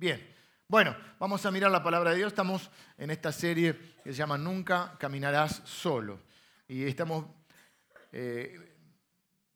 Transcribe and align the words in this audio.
Bien, 0.00 0.34
bueno, 0.66 0.96
vamos 1.18 1.44
a 1.44 1.50
mirar 1.50 1.70
la 1.70 1.82
palabra 1.82 2.12
de 2.12 2.16
Dios. 2.16 2.28
Estamos 2.28 2.70
en 2.96 3.10
esta 3.10 3.30
serie 3.32 3.78
que 4.02 4.12
se 4.12 4.16
llama 4.16 4.38
Nunca 4.38 4.96
caminarás 4.98 5.60
solo. 5.66 6.22
Y 6.66 6.84
estamos, 6.84 7.26
eh, 8.10 8.78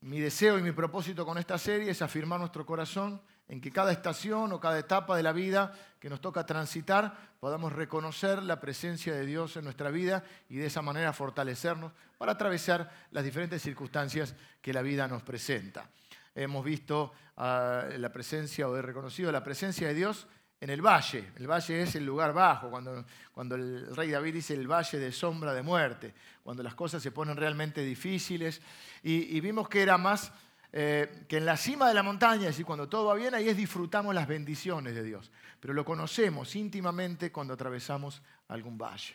mi 0.01 0.21
deseo 0.21 0.59
y 0.59 0.63
mi 0.63 0.73
propósito 0.73 1.25
con 1.25 1.39
esta 1.39 1.57
serie 1.57 1.93
es 1.93 2.03
afirmar 2.03 2.41
nuestro 2.41 2.67
corazón 2.67 3.23
en 3.49 3.59
que 3.59 3.73
cada 3.73 3.91
estación 3.91 4.53
o 4.53 4.61
cada 4.61 4.79
etapa 4.79 5.17
de 5.17 5.23
la 5.23 5.33
vida 5.33 5.73
que 5.99 6.11
nos 6.11 6.21
toca 6.21 6.45
transitar 6.45 7.37
podamos 7.41 7.73
reconocer 7.73 8.43
la 8.43 8.61
presencia 8.61 9.15
de 9.15 9.25
Dios 9.25 9.57
en 9.57 9.65
nuestra 9.65 9.91
vida 9.91 10.25
y 10.51 10.57
de 10.57 10.67
esa 10.67 10.83
manera 10.83 11.15
fortalecernos 11.15 11.93
para 12.19 12.33
atravesar 12.33 12.91
las 13.13 13.25
diferentes 13.25 13.63
circunstancias 13.63 14.35
que 14.61 14.75
la 14.75 14.83
vida 14.83 15.09
nos 15.09 15.23
presenta. 15.23 15.89
Hemos 16.35 16.65
visto 16.65 17.13
ah, 17.37 17.85
la 17.97 18.11
presencia 18.11 18.69
o 18.69 18.77
he 18.77 18.83
reconocido 18.83 19.31
la 19.31 19.45
presencia 19.45 19.89
de 19.89 19.95
Dios 19.95 20.27
en 20.61 20.71
el 20.71 20.81
valle. 20.81 21.33
El 21.37 21.47
valle 21.47 21.83
es 21.83 21.95
el 21.95 22.07
lugar 22.07 22.33
bajo, 22.33 22.71
cuando, 22.71 23.05
cuando 23.33 23.55
el 23.55 23.95
rey 23.95 24.11
David 24.11 24.35
dice 24.35 24.55
el 24.55 24.67
valle 24.67 24.99
de 24.99 25.13
sombra 25.13 25.53
de 25.53 25.63
muerte, 25.63 26.15
cuando 26.43 26.63
las 26.63 26.75
cosas 26.75 27.03
se 27.03 27.11
ponen 27.11 27.37
realmente 27.37 27.83
difíciles. 27.83 28.63
Y, 29.03 29.39
vimos 29.41 29.69
que 29.69 29.83
era 29.83 29.99
más 29.99 30.33
eh, 30.73 31.27
que 31.29 31.37
en 31.37 31.45
la 31.45 31.57
cima 31.57 31.87
de 31.87 31.95
la 31.95 32.03
montaña, 32.03 32.43
es 32.43 32.55
decir, 32.55 32.65
cuando 32.65 32.89
todo 32.89 33.05
va 33.07 33.15
bien, 33.15 33.35
ahí 33.35 33.49
es 33.49 33.57
disfrutamos 33.57 34.15
las 34.15 34.27
bendiciones 34.27 34.95
de 34.95 35.03
Dios. 35.03 35.31
Pero 35.61 35.75
lo 35.75 35.85
conocemos 35.85 36.57
íntimamente 36.57 37.31
cuando 37.31 37.53
atravesamos 37.53 38.23
algún 38.49 38.79
valle. 38.79 39.15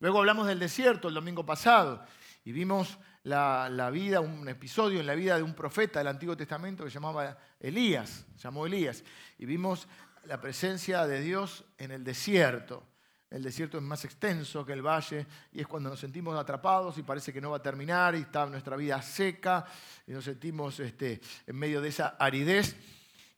Luego 0.00 0.18
hablamos 0.18 0.46
del 0.46 0.58
desierto 0.58 1.08
el 1.08 1.14
domingo 1.14 1.44
pasado 1.44 2.04
y 2.44 2.52
vimos 2.52 2.98
la, 3.24 3.90
vida, 3.90 4.20
un 4.20 4.48
episodio 4.48 5.00
en 5.00 5.06
la 5.06 5.14
vida 5.14 5.36
de 5.36 5.42
un 5.42 5.54
profeta 5.54 6.00
del 6.00 6.08
Antiguo 6.08 6.36
Testamento 6.36 6.84
que 6.84 6.90
llamaba 6.90 7.36
Elías, 7.58 8.26
llamó 8.38 8.66
Elías. 8.66 9.04
Y 9.38 9.44
vimos 9.44 9.88
la 10.24 10.40
presencia 10.40 11.06
de 11.06 11.20
Dios 11.20 11.64
en 11.78 11.90
el 11.90 12.04
desierto. 12.04 12.86
El 13.30 13.42
desierto 13.44 13.78
es 13.78 13.84
más 13.84 14.04
extenso 14.04 14.66
que 14.66 14.72
el 14.72 14.82
valle 14.82 15.26
y 15.52 15.60
es 15.60 15.66
cuando 15.66 15.88
nos 15.88 16.00
sentimos 16.00 16.36
atrapados 16.36 16.98
y 16.98 17.02
parece 17.02 17.32
que 17.32 17.40
no 17.40 17.50
va 17.50 17.58
a 17.58 17.62
terminar 17.62 18.16
y 18.16 18.22
está 18.22 18.44
nuestra 18.46 18.76
vida 18.76 19.00
seca 19.02 19.64
y 20.06 20.12
nos 20.12 20.24
sentimos 20.24 20.80
este, 20.80 21.20
en 21.46 21.56
medio 21.56 21.80
de 21.80 21.90
esa 21.90 22.16
aridez. 22.18 22.76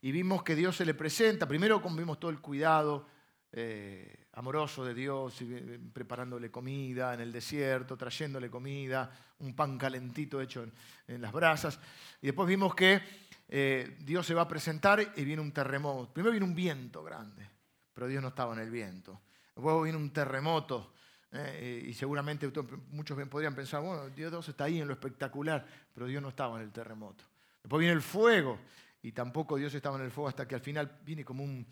Y 0.00 0.11
vimos 0.11 0.42
que 0.42 0.56
Dios 0.56 0.77
se 0.77 0.86
le 0.86 0.94
presenta, 0.94 1.46
primero 1.46 1.80
vimos 1.80 2.19
todo 2.19 2.30
el 2.30 2.41
cuidado 2.41 3.06
eh, 3.53 4.27
amoroso 4.33 4.84
de 4.84 4.95
Dios, 4.95 5.45
preparándole 5.92 6.50
comida 6.50 7.12
en 7.12 7.20
el 7.20 7.31
desierto, 7.31 7.97
trayéndole 7.97 8.50
comida, 8.50 9.11
un 9.41 9.55
pan 9.55 9.77
calentito 9.77 10.41
hecho 10.41 10.67
en 11.06 11.20
las 11.20 11.33
brasas. 11.33 11.78
Y 12.23 12.27
después 12.27 12.48
vimos 12.48 12.75
que 12.75 13.03
eh, 13.48 13.98
Dios 14.00 14.27
se 14.27 14.33
va 14.33 14.42
a 14.42 14.48
presentar 14.48 15.12
y 15.14 15.25
viene 15.25 15.42
un 15.42 15.53
terremoto. 15.53 16.11
Primero 16.14 16.33
viene 16.33 16.47
un 16.47 16.55
viento 16.55 17.03
grande, 17.03 17.47
pero 17.92 18.06
Dios 18.06 18.23
no 18.23 18.28
estaba 18.28 18.55
en 18.55 18.61
el 18.61 18.70
viento. 18.70 19.20
Luego 19.56 19.83
viene 19.83 19.98
un 19.98 20.11
terremoto. 20.11 20.95
Eh, 21.30 21.86
y 21.89 21.92
seguramente 21.92 22.50
muchos 22.91 23.19
podrían 23.28 23.55
pensar, 23.55 23.83
bueno, 23.83 24.08
Dios 24.08 24.48
está 24.48 24.64
ahí 24.64 24.80
en 24.80 24.86
lo 24.86 24.95
espectacular, 24.95 25.67
pero 25.95 26.06
Dios 26.06 26.23
no 26.23 26.30
estaba 26.30 26.56
en 26.56 26.64
el 26.64 26.73
terremoto. 26.73 27.25
Después 27.62 27.80
viene 27.80 27.95
el 27.95 28.03
fuego, 28.03 28.58
y 29.03 29.12
tampoco 29.12 29.56
Dios 29.56 29.75
estaba 29.75 29.97
en 29.97 30.05
el 30.05 30.11
fuego 30.11 30.28
hasta 30.28 30.47
que 30.47 30.55
al 30.55 30.61
final 30.61 31.00
viene 31.05 31.25
como, 31.25 31.42
un, 31.42 31.67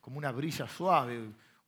como 0.00 0.18
una 0.18 0.30
brisa 0.32 0.68
suave, 0.68 1.18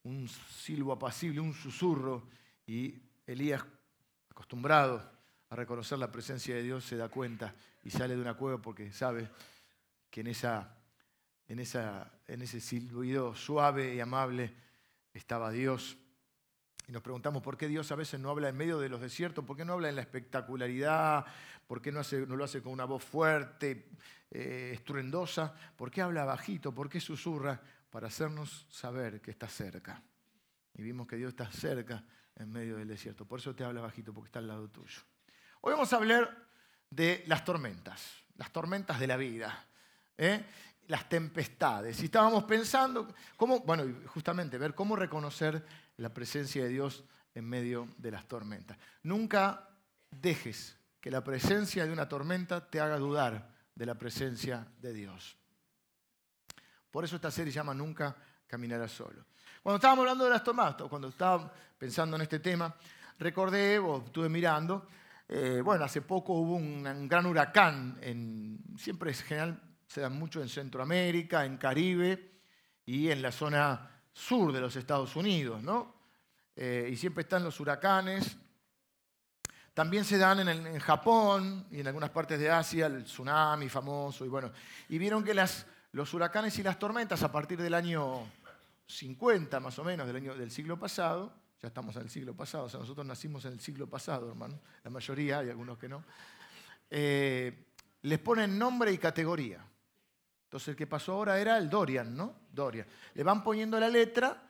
un 0.05 0.29
silbo 0.29 0.93
apacible, 0.93 1.41
un 1.41 1.55
susurro, 1.55 2.29
y 2.67 2.95
Elías, 3.27 3.65
acostumbrado 4.31 5.03
a 5.49 5.57
reconocer 5.57 5.99
la 5.99 6.13
presencia 6.13 6.55
de 6.55 6.63
Dios, 6.63 6.85
se 6.85 6.97
da 6.97 7.09
cuenta 7.09 7.55
y 7.85 7.91
sale 7.91 8.15
de 8.15 8.21
una 8.21 8.35
cueva 8.35 8.61
porque 8.61 8.93
sabe 8.93 9.29
que 10.11 10.21
en, 10.21 10.27
esa, 10.29 10.77
en, 11.49 11.61
esa, 11.61 12.13
en 12.27 12.43
ese 12.43 12.61
silbido 12.61 13.35
suave 13.35 13.95
y 13.95 14.01
amable 14.01 14.53
estaba 15.15 15.51
Dios. 15.51 15.97
Y 16.89 16.93
nos 16.93 17.03
preguntamos 17.03 17.43
por 17.43 17.57
qué 17.57 17.67
Dios 17.67 17.91
a 17.91 17.97
veces 17.97 18.21
no 18.21 18.31
habla 18.31 18.49
en 18.49 18.57
medio 18.57 18.79
de 18.79 18.89
los 18.89 19.01
desiertos, 19.01 19.45
por 19.45 19.57
qué 19.57 19.65
no 19.65 19.73
habla 19.73 19.89
en 19.89 19.97
la 19.97 20.03
espectacularidad, 20.03 21.25
por 21.67 21.83
qué 21.83 21.91
no, 21.91 22.01
hace, 22.01 22.27
no 22.27 22.37
lo 22.37 22.45
hace 22.45 22.63
con 22.63 22.73
una 22.73 22.85
voz 22.85 23.03
fuerte, 23.03 23.89
eh, 24.31 24.71
estruendosa, 24.75 25.53
por 25.77 25.91
qué 25.91 26.03
habla 26.03 26.25
bajito, 26.25 26.73
por 26.73 26.89
qué 26.89 27.01
susurra, 27.01 27.61
para 27.91 28.07
hacernos 28.07 28.67
saber 28.71 29.21
que 29.21 29.33
está 29.33 29.49
cerca. 29.49 30.01
Y 30.75 30.83
vimos 30.83 31.09
que 31.09 31.17
Dios 31.17 31.31
está 31.31 31.51
cerca 31.51 32.05
en 32.37 32.53
medio 32.53 32.77
del 32.77 32.89
desierto. 32.89 33.25
Por 33.25 33.41
eso 33.41 33.55
te 33.55 33.65
habla 33.65 33.81
bajito, 33.81 34.13
porque 34.13 34.29
está 34.29 34.39
al 34.39 34.47
lado 34.47 34.69
tuyo. 34.69 35.01
Hoy 35.63 35.73
vamos 35.73 35.93
a 35.93 35.97
hablar 35.97 36.47
de 36.91 37.25
las 37.27 37.45
tormentas, 37.45 38.23
las 38.37 38.53
tormentas 38.53 39.01
de 39.01 39.07
la 39.07 39.17
vida. 39.17 39.67
¿eh? 40.19 40.45
las 40.89 41.09
tempestades. 41.09 42.01
Y 42.01 42.07
estábamos 42.07 42.45
pensando 42.45 43.13
cómo, 43.37 43.61
bueno, 43.61 43.85
justamente 44.07 44.59
ver 44.59 44.75
cómo 44.75 44.97
reconocer 44.97 45.65
la 45.97 46.13
presencia 46.13 46.65
de 46.65 46.71
Dios 46.71 47.05
en 47.35 47.45
medio 47.45 47.89
de 47.99 48.11
las 48.11 48.27
tormentas. 48.27 48.79
Nunca 49.03 49.69
dejes 50.11 50.79
que 51.01 51.11
la 51.11 51.23
presencia 51.23 51.85
de 51.85 51.93
una 51.93 52.09
tormenta 52.09 52.69
te 52.69 52.81
haga 52.81 52.99
dudar 52.99 53.55
de 53.75 53.87
la 53.87 53.95
presencia 53.95 54.67
de 54.81 54.93
Dios. 54.93 55.37
Por 56.91 57.05
eso 57.05 57.17
esta 57.17 57.31
serie 57.31 57.53
se 57.53 57.57
llama 57.57 57.75
Nunca 57.75 58.17
caminarás 58.47 58.93
solo. 58.93 59.27
Cuando 59.63 59.77
estábamos 59.77 60.03
hablando 60.03 60.25
de 60.25 60.31
las 60.31 60.43
tormentas, 60.43 60.89
cuando 60.89 61.09
estaba 61.09 61.53
pensando 61.79 62.17
en 62.17 62.23
este 62.23 62.39
tema, 62.39 62.75
recordé 63.19 63.79
o 63.79 64.05
estuve 64.05 64.29
mirando, 64.29 64.89
eh, 65.29 65.61
bueno, 65.63 65.85
hace 65.85 66.03
poco 66.03 66.35
hubo 66.35 66.55
un, 66.55 67.09
gran 67.09 67.27
huracán, 67.27 67.99
en, 68.01 68.59
siempre 68.79 69.11
es 69.11 69.23
general, 69.23 69.61
se 69.87 70.01
dan 70.01 70.17
mucho 70.19 70.41
en 70.41 70.49
Centroamérica, 70.49 71.45
en 71.45 71.57
Caribe 71.57 72.41
y 72.85 73.11
en 73.11 73.23
la 73.23 73.33
zona 73.33 73.96
sur 74.17 74.51
de 74.51 74.63
los 74.63 74.75
Estados 74.77 75.15
Unidos, 75.15 75.63
¿no? 75.63 75.95
Eh, 76.57 76.89
y 76.91 76.97
siempre 76.97 77.21
están 77.21 77.45
los 77.45 77.61
huracanes. 77.61 78.39
También 79.75 80.07
se 80.07 80.17
dan 80.17 80.49
en, 80.49 80.79
Japón 80.79 81.67
y 81.71 81.81
en 81.81 81.87
algunas 81.87 82.09
partes 82.09 82.39
de 82.39 82.51
Asia 82.51 82.87
el 82.87 83.05
tsunami 83.05 83.69
famoso. 83.69 84.25
Y 84.25 84.29
bueno, 84.29 84.51
y 84.89 84.97
vieron 84.97 85.23
que 85.23 85.35
las, 85.35 85.67
los 85.93 86.15
huracanes 86.15 86.59
y 86.59 86.63
las 86.63 86.79
tormentas 86.79 87.23
a 87.23 87.31
partir 87.31 87.61
del 87.61 87.75
año 87.75 88.27
50 88.87 89.61
más 89.61 89.79
o 89.79 89.85
menos, 89.85 90.07
del, 90.07 90.17
año, 90.17 90.35
del 90.35 90.51
siglo 90.51 90.79
pasado, 90.79 91.35
ya 91.61 91.69
estamos 91.69 91.95
en 91.97 92.03
el 92.03 92.11
siglo 92.11 92.35
pasado, 92.35 92.65
o 92.65 92.69
sea, 92.71 92.81
nosotros 92.81 93.05
nacimos 93.05 93.45
en 93.45 93.53
el 93.53 93.61
siglo 93.61 93.87
pasado, 93.87 94.31
hermano, 94.31 94.61
la 94.83 94.91
mayoría, 94.91 95.41
hay 95.41 95.51
algunos 95.51 95.77
que 95.77 95.91
no, 95.91 96.05
eh, 96.89 97.67
les 98.01 98.19
ponen 98.21 98.59
nombre 98.59 98.91
y 98.93 98.99
categoría. 98.99 99.63
Entonces 100.45 100.69
el 100.69 100.77
que 100.77 100.87
pasó 100.87 101.13
ahora 101.13 101.39
era 101.39 101.59
el 101.59 101.69
Dorian, 101.69 102.17
¿no? 102.17 102.46
Le 103.15 103.23
van 103.23 103.45
poniendo 103.45 103.79
la 103.79 103.89
letra 103.89 104.43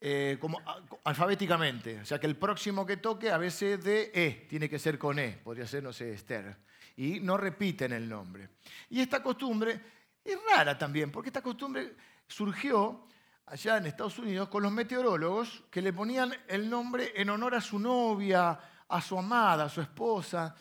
eh, 0.00 0.36
como 0.40 0.60
alfabéticamente. 1.04 2.00
O 2.00 2.04
sea 2.04 2.18
que 2.18 2.26
el 2.26 2.36
próximo 2.36 2.84
que 2.84 2.96
toque 2.96 3.30
a 3.30 3.38
veces 3.38 3.84
de 3.84 4.10
E, 4.12 4.46
tiene 4.48 4.68
que 4.68 4.78
ser 4.78 4.98
con 4.98 5.18
E, 5.18 5.38
podría 5.44 5.66
ser, 5.66 5.82
no 5.82 5.92
sé, 5.92 6.12
Esther. 6.12 6.56
Y 6.96 7.20
no 7.20 7.36
repiten 7.36 7.92
el 7.92 8.08
nombre. 8.08 8.48
Y 8.90 9.00
esta 9.00 9.22
costumbre 9.22 9.80
es 10.24 10.38
rara 10.50 10.76
también, 10.76 11.12
porque 11.12 11.28
esta 11.28 11.42
costumbre 11.42 11.94
surgió 12.26 13.06
allá 13.46 13.76
en 13.76 13.86
Estados 13.86 14.18
Unidos 14.18 14.48
con 14.48 14.62
los 14.62 14.72
meteorólogos 14.72 15.64
que 15.70 15.82
le 15.82 15.92
ponían 15.92 16.34
el 16.48 16.68
nombre 16.68 17.12
en 17.14 17.30
honor 17.30 17.54
a 17.54 17.60
su 17.60 17.78
novia, 17.78 18.58
a 18.88 19.00
su 19.00 19.18
amada, 19.18 19.64
a 19.64 19.68
su 19.68 19.80
esposa. 19.80 20.54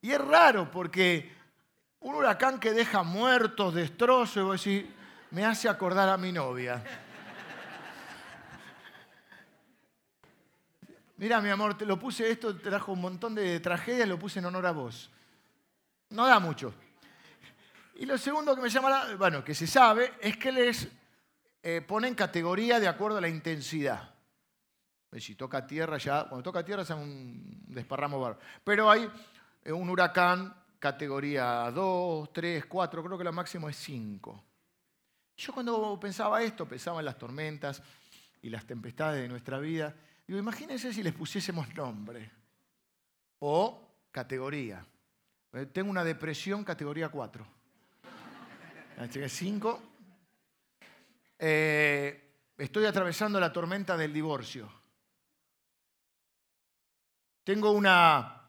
Y 0.00 0.10
es 0.10 0.20
raro 0.20 0.70
porque 0.70 1.32
un 2.00 2.16
huracán 2.16 2.58
que 2.58 2.72
deja 2.72 3.02
muertos, 3.02 3.74
destrozos, 3.74 4.36
y 4.36 4.40
vos 4.40 4.64
decís, 4.64 4.84
me 5.32 5.46
hace 5.46 5.68
acordar 5.68 6.08
a 6.10 6.16
mi 6.18 6.30
novia. 6.30 6.82
Mira, 11.16 11.40
mi 11.40 11.48
amor, 11.48 11.76
te 11.76 11.86
lo 11.86 11.98
puse, 11.98 12.30
esto 12.30 12.56
trajo 12.58 12.92
un 12.92 13.00
montón 13.00 13.34
de 13.34 13.58
tragedias, 13.60 14.08
lo 14.08 14.18
puse 14.18 14.40
en 14.40 14.44
honor 14.44 14.66
a 14.66 14.72
vos. 14.72 15.10
No 16.10 16.26
da 16.26 16.38
mucho. 16.38 16.74
Y 17.94 18.04
lo 18.04 18.18
segundo 18.18 18.54
que 18.54 18.60
me 18.60 18.68
llama, 18.68 19.14
bueno, 19.16 19.42
que 19.42 19.54
se 19.54 19.66
sabe, 19.66 20.14
es 20.20 20.36
que 20.36 20.52
les 20.52 20.88
eh, 21.62 21.80
ponen 21.80 22.14
categoría 22.14 22.78
de 22.78 22.88
acuerdo 22.88 23.18
a 23.18 23.20
la 23.22 23.28
intensidad. 23.28 24.10
Si 25.18 25.34
toca 25.34 25.66
tierra, 25.66 25.96
ya, 25.96 26.24
cuando 26.24 26.42
toca 26.42 26.64
tierra 26.64 26.82
es 26.82 26.90
un 26.90 27.62
desparramo 27.68 28.20
bar. 28.20 28.38
Pero 28.64 28.90
hay 28.90 29.08
eh, 29.64 29.72
un 29.72 29.88
huracán 29.88 30.54
categoría 30.78 31.70
2, 31.70 32.32
3, 32.32 32.66
4, 32.66 33.04
creo 33.04 33.18
que 33.18 33.24
lo 33.24 33.32
máximo 33.32 33.68
es 33.68 33.76
5. 33.76 34.51
Yo 35.42 35.52
cuando 35.52 35.98
pensaba 35.98 36.40
esto, 36.40 36.68
pensaba 36.68 37.00
en 37.00 37.04
las 37.04 37.18
tormentas 37.18 37.82
y 38.42 38.48
las 38.48 38.64
tempestades 38.64 39.22
de 39.22 39.28
nuestra 39.28 39.58
vida, 39.58 39.92
digo, 40.24 40.38
imagínense 40.38 40.92
si 40.92 41.02
les 41.02 41.12
pusiésemos 41.12 41.74
nombre 41.74 42.30
o 43.40 43.88
categoría. 44.12 44.86
Eh, 45.52 45.66
tengo 45.66 45.90
una 45.90 46.04
depresión 46.04 46.62
categoría 46.62 47.08
4. 47.08 47.44
5. 49.26 49.82
Eh, 51.40 52.34
estoy 52.56 52.84
atravesando 52.84 53.40
la 53.40 53.52
tormenta 53.52 53.96
del 53.96 54.12
divorcio. 54.12 54.70
Tengo 57.42 57.72
una 57.72 58.48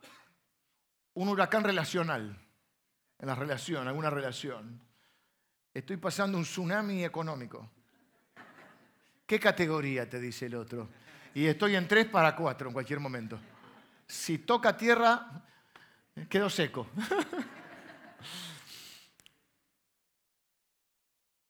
un 1.16 1.28
huracán 1.28 1.64
relacional, 1.64 2.40
en 3.18 3.28
la 3.28 3.34
relación, 3.34 3.88
alguna 3.88 4.12
relación. 4.12 4.83
Estoy 5.74 5.98
pasando 5.98 6.38
un 6.38 6.44
tsunami 6.44 7.04
económico. 7.04 7.68
¿Qué 9.26 9.40
categoría? 9.40 10.08
te 10.08 10.20
dice 10.20 10.46
el 10.46 10.54
otro. 10.54 10.88
Y 11.34 11.48
estoy 11.48 11.76
en 11.76 11.88
3 11.88 12.10
para 12.10 12.36
4 12.36 12.68
en 12.68 12.74
cualquier 12.74 13.00
momento. 13.00 13.40
Si 14.06 14.38
toca 14.38 14.78
tierra, 14.78 15.44
quedo 16.30 16.48
seco. 16.48 16.88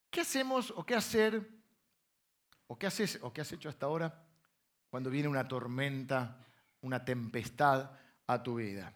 ¿Qué 0.09 0.21
hacemos 0.21 0.71
o 0.71 0.85
qué 0.85 0.95
hacer 0.95 1.45
o 2.67 2.79
qué 2.79 2.87
haces 2.87 3.19
o 3.21 3.33
qué 3.33 3.41
has 3.41 3.51
hecho 3.51 3.67
hasta 3.67 3.87
ahora 3.87 4.23
cuando 4.89 5.09
viene 5.09 5.27
una 5.27 5.49
tormenta, 5.49 6.37
una 6.79 7.03
tempestad 7.03 7.91
a 8.27 8.41
tu 8.41 8.55
vida? 8.55 8.93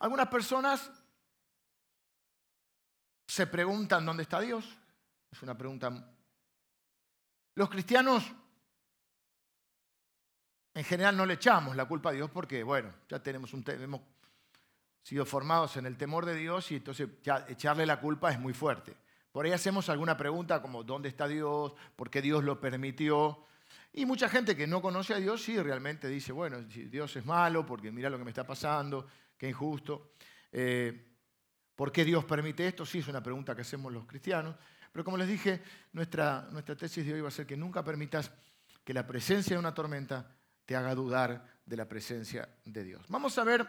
Algunas 0.00 0.28
personas 0.28 0.90
se 3.36 3.46
preguntan 3.46 4.06
dónde 4.06 4.22
está 4.22 4.40
Dios. 4.40 4.64
Es 5.30 5.42
una 5.42 5.58
pregunta. 5.58 5.92
Los 7.54 7.68
cristianos 7.68 8.24
en 10.72 10.84
general 10.84 11.18
no 11.18 11.26
le 11.26 11.34
echamos 11.34 11.76
la 11.76 11.84
culpa 11.84 12.08
a 12.08 12.12
Dios 12.12 12.30
porque, 12.30 12.62
bueno, 12.62 12.94
ya 13.10 13.22
tenemos 13.22 13.52
un, 13.52 13.62
hemos 13.68 14.00
sido 15.02 15.26
formados 15.26 15.76
en 15.76 15.84
el 15.84 15.98
temor 15.98 16.24
de 16.24 16.34
Dios 16.34 16.72
y 16.72 16.76
entonces 16.76 17.10
echarle 17.48 17.84
la 17.84 18.00
culpa 18.00 18.30
es 18.30 18.38
muy 18.40 18.54
fuerte. 18.54 18.96
Por 19.32 19.44
ahí 19.44 19.52
hacemos 19.52 19.90
alguna 19.90 20.16
pregunta 20.16 20.62
como 20.62 20.82
¿dónde 20.82 21.10
está 21.10 21.28
Dios? 21.28 21.74
¿Por 21.94 22.08
qué 22.08 22.22
Dios 22.22 22.42
lo 22.42 22.58
permitió? 22.58 23.44
Y 23.92 24.06
mucha 24.06 24.30
gente 24.30 24.56
que 24.56 24.66
no 24.66 24.80
conoce 24.80 25.12
a 25.12 25.18
Dios 25.18 25.42
sí 25.42 25.60
realmente 25.60 26.08
dice, 26.08 26.32
bueno, 26.32 26.62
Dios 26.62 27.14
es 27.16 27.26
malo 27.26 27.66
porque 27.66 27.92
mira 27.92 28.08
lo 28.08 28.16
que 28.16 28.24
me 28.24 28.30
está 28.30 28.46
pasando, 28.46 29.06
qué 29.36 29.50
injusto. 29.50 30.12
Eh, 30.50 31.15
¿Por 31.76 31.92
qué 31.92 32.04
Dios 32.04 32.24
permite 32.24 32.66
esto? 32.66 32.86
Sí, 32.86 32.98
es 32.98 33.08
una 33.08 33.22
pregunta 33.22 33.54
que 33.54 33.60
hacemos 33.60 33.92
los 33.92 34.06
cristianos. 34.06 34.56
Pero 34.90 35.04
como 35.04 35.18
les 35.18 35.28
dije, 35.28 35.62
nuestra, 35.92 36.48
nuestra 36.50 36.74
tesis 36.74 37.04
de 37.04 37.12
hoy 37.12 37.20
va 37.20 37.28
a 37.28 37.30
ser 37.30 37.46
que 37.46 37.56
nunca 37.56 37.84
permitas 37.84 38.32
que 38.82 38.94
la 38.94 39.06
presencia 39.06 39.54
de 39.54 39.60
una 39.60 39.74
tormenta 39.74 40.34
te 40.64 40.74
haga 40.74 40.94
dudar 40.94 41.44
de 41.66 41.76
la 41.76 41.86
presencia 41.86 42.48
de 42.64 42.82
Dios. 42.82 43.04
Vamos 43.08 43.36
a 43.36 43.44
ver 43.44 43.66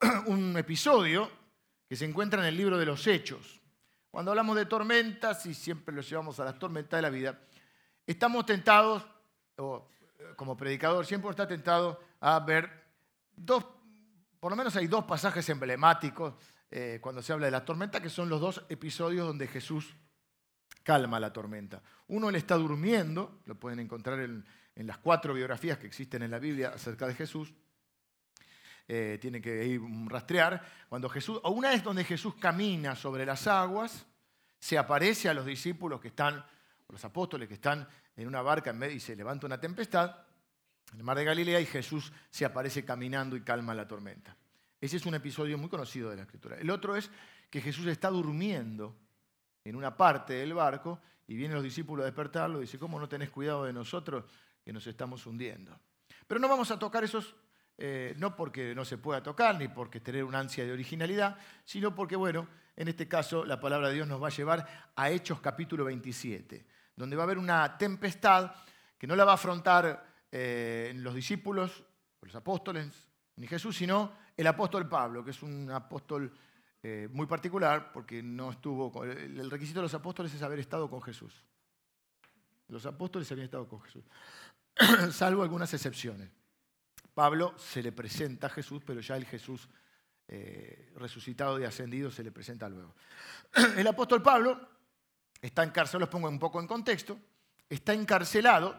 un 0.26 0.56
episodio 0.56 1.30
que 1.86 1.94
se 1.94 2.06
encuentra 2.06 2.40
en 2.40 2.46
el 2.46 2.56
libro 2.56 2.78
de 2.78 2.86
los 2.86 3.06
Hechos. 3.06 3.60
Cuando 4.10 4.30
hablamos 4.30 4.56
de 4.56 4.64
tormentas, 4.64 5.44
y 5.44 5.52
siempre 5.52 5.94
lo 5.94 6.00
llevamos 6.00 6.40
a 6.40 6.44
las 6.44 6.58
tormentas 6.58 6.96
de 6.96 7.02
la 7.02 7.10
vida, 7.10 7.38
estamos 8.06 8.46
tentados, 8.46 9.06
o 9.56 9.86
eh, 10.18 10.32
como 10.36 10.56
predicador, 10.56 11.04
siempre 11.04 11.28
está 11.30 11.46
tentado 11.46 12.00
a 12.20 12.40
ver 12.40 12.70
dos, 13.36 13.62
por 14.40 14.50
lo 14.52 14.56
menos 14.56 14.74
hay 14.74 14.86
dos 14.86 15.04
pasajes 15.04 15.46
emblemáticos 15.50 16.34
eh, 16.70 16.98
cuando 17.00 17.22
se 17.22 17.32
habla 17.32 17.46
de 17.46 17.52
la 17.52 17.64
tormenta, 17.64 18.00
que 18.00 18.10
son 18.10 18.28
los 18.28 18.40
dos 18.40 18.64
episodios 18.68 19.26
donde 19.26 19.46
Jesús 19.46 19.94
calma 20.82 21.20
la 21.20 21.32
tormenta. 21.32 21.82
Uno, 22.08 22.28
él 22.28 22.36
está 22.36 22.56
durmiendo, 22.56 23.40
lo 23.46 23.58
pueden 23.58 23.80
encontrar 23.80 24.20
en, 24.20 24.44
las 24.74 24.98
cuatro 24.98 25.32
biografías 25.32 25.78
que 25.78 25.86
existen 25.86 26.22
en 26.22 26.30
la 26.30 26.38
Biblia 26.38 26.68
acerca 26.74 27.06
de 27.06 27.14
Jesús. 27.14 27.54
Eh, 28.88 29.18
tiene 29.20 29.40
que 29.40 29.66
ir 29.66 29.80
rastrear. 30.06 30.62
Cuando 30.88 31.08
Jesús, 31.08 31.40
o 31.42 31.50
una 31.50 31.70
vez 31.70 31.82
donde 31.82 32.04
Jesús 32.04 32.34
camina 32.36 32.94
sobre 32.94 33.26
las 33.26 33.46
aguas, 33.46 34.06
se 34.58 34.78
aparece 34.78 35.28
a 35.28 35.34
los 35.34 35.46
discípulos 35.46 36.00
que 36.00 36.08
están, 36.08 36.44
los 36.88 37.04
apóstoles 37.04 37.48
que 37.48 37.54
están 37.54 37.88
en 38.16 38.28
una 38.28 38.42
barca 38.42 38.70
en 38.70 38.78
medio 38.78 38.96
y 38.96 39.00
se 39.00 39.16
levanta 39.16 39.46
una 39.46 39.58
tempestad 39.58 40.26
en 40.92 40.98
el 40.98 41.04
mar 41.04 41.16
de 41.16 41.24
Galilea 41.24 41.60
y 41.60 41.66
Jesús 41.66 42.12
se 42.30 42.44
aparece 42.44 42.84
caminando 42.84 43.36
y 43.36 43.42
calma 43.42 43.74
la 43.74 43.88
tormenta. 43.88 44.36
Ese 44.80 44.96
es 44.96 45.06
un 45.06 45.14
episodio 45.14 45.56
muy 45.58 45.68
conocido 45.68 46.10
de 46.10 46.16
la 46.16 46.22
Escritura. 46.22 46.56
El 46.58 46.70
otro 46.70 46.96
es 46.96 47.10
que 47.50 47.60
Jesús 47.60 47.86
está 47.86 48.08
durmiendo 48.08 48.96
en 49.64 49.76
una 49.76 49.96
parte 49.96 50.34
del 50.34 50.54
barco 50.54 51.00
y 51.26 51.34
vienen 51.34 51.54
los 51.54 51.64
discípulos 51.64 52.02
a 52.02 52.06
despertarlo 52.06 52.58
y 52.58 52.62
dice, 52.62 52.78
¿cómo 52.78 53.00
no 53.00 53.08
tenés 53.08 53.30
cuidado 53.30 53.64
de 53.64 53.72
nosotros 53.72 54.24
que 54.64 54.72
nos 54.72 54.86
estamos 54.86 55.26
hundiendo? 55.26 55.78
Pero 56.26 56.40
no 56.40 56.48
vamos 56.48 56.70
a 56.70 56.78
tocar 56.78 57.04
esos 57.04 57.34
eh, 57.78 58.14
no 58.18 58.34
porque 58.34 58.74
no 58.74 58.84
se 58.84 58.96
pueda 58.96 59.22
tocar, 59.22 59.58
ni 59.58 59.68
porque 59.68 60.00
tener 60.00 60.24
una 60.24 60.38
ansia 60.38 60.64
de 60.64 60.72
originalidad, 60.72 61.36
sino 61.64 61.94
porque, 61.94 62.16
bueno, 62.16 62.48
en 62.74 62.88
este 62.88 63.06
caso 63.06 63.44
la 63.44 63.60
palabra 63.60 63.88
de 63.88 63.94
Dios 63.94 64.08
nos 64.08 64.22
va 64.22 64.28
a 64.28 64.30
llevar 64.30 64.92
a 64.94 65.10
Hechos 65.10 65.40
capítulo 65.40 65.84
27, 65.84 66.66
donde 66.94 67.16
va 67.16 67.24
a 67.24 67.24
haber 67.24 67.38
una 67.38 67.76
tempestad 67.76 68.52
que 68.96 69.06
no 69.06 69.14
la 69.14 69.26
va 69.26 69.32
a 69.32 69.34
afrontar 69.34 70.06
eh, 70.32 70.92
los 70.96 71.14
discípulos, 71.14 71.84
los 72.22 72.34
apóstoles, 72.34 73.05
ni 73.36 73.46
Jesús, 73.46 73.76
sino 73.76 74.12
el 74.36 74.46
apóstol 74.46 74.88
Pablo, 74.88 75.24
que 75.24 75.30
es 75.30 75.42
un 75.42 75.70
apóstol 75.70 76.32
eh, 76.82 77.08
muy 77.10 77.26
particular, 77.26 77.92
porque 77.92 78.22
no 78.22 78.50
estuvo. 78.50 79.04
El 79.04 79.50
requisito 79.50 79.80
de 79.80 79.84
los 79.84 79.94
apóstoles 79.94 80.32
es 80.34 80.42
haber 80.42 80.58
estado 80.58 80.88
con 80.88 81.02
Jesús. 81.02 81.42
Los 82.68 82.84
apóstoles 82.86 83.30
habían 83.30 83.44
estado 83.44 83.68
con 83.68 83.80
Jesús, 83.80 84.04
salvo 85.12 85.42
algunas 85.42 85.72
excepciones. 85.72 86.30
Pablo 87.14 87.54
se 87.56 87.82
le 87.82 87.92
presenta 87.92 88.48
a 88.48 88.50
Jesús, 88.50 88.82
pero 88.84 89.00
ya 89.00 89.16
el 89.16 89.24
Jesús 89.24 89.68
eh, 90.28 90.92
resucitado 90.96 91.58
y 91.60 91.64
ascendido 91.64 92.10
se 92.10 92.24
le 92.24 92.32
presenta 92.32 92.68
luego. 92.68 92.94
El 93.76 93.86
apóstol 93.86 94.22
Pablo 94.22 94.68
está 95.40 95.62
encarcelado, 95.62 96.00
los 96.00 96.08
pongo 96.08 96.28
un 96.28 96.38
poco 96.38 96.60
en 96.60 96.66
contexto, 96.66 97.16
está 97.70 97.94
encarcelado, 97.94 98.76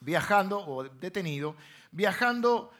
viajando 0.00 0.60
o 0.60 0.84
detenido, 0.84 1.56
viajando 1.90 2.72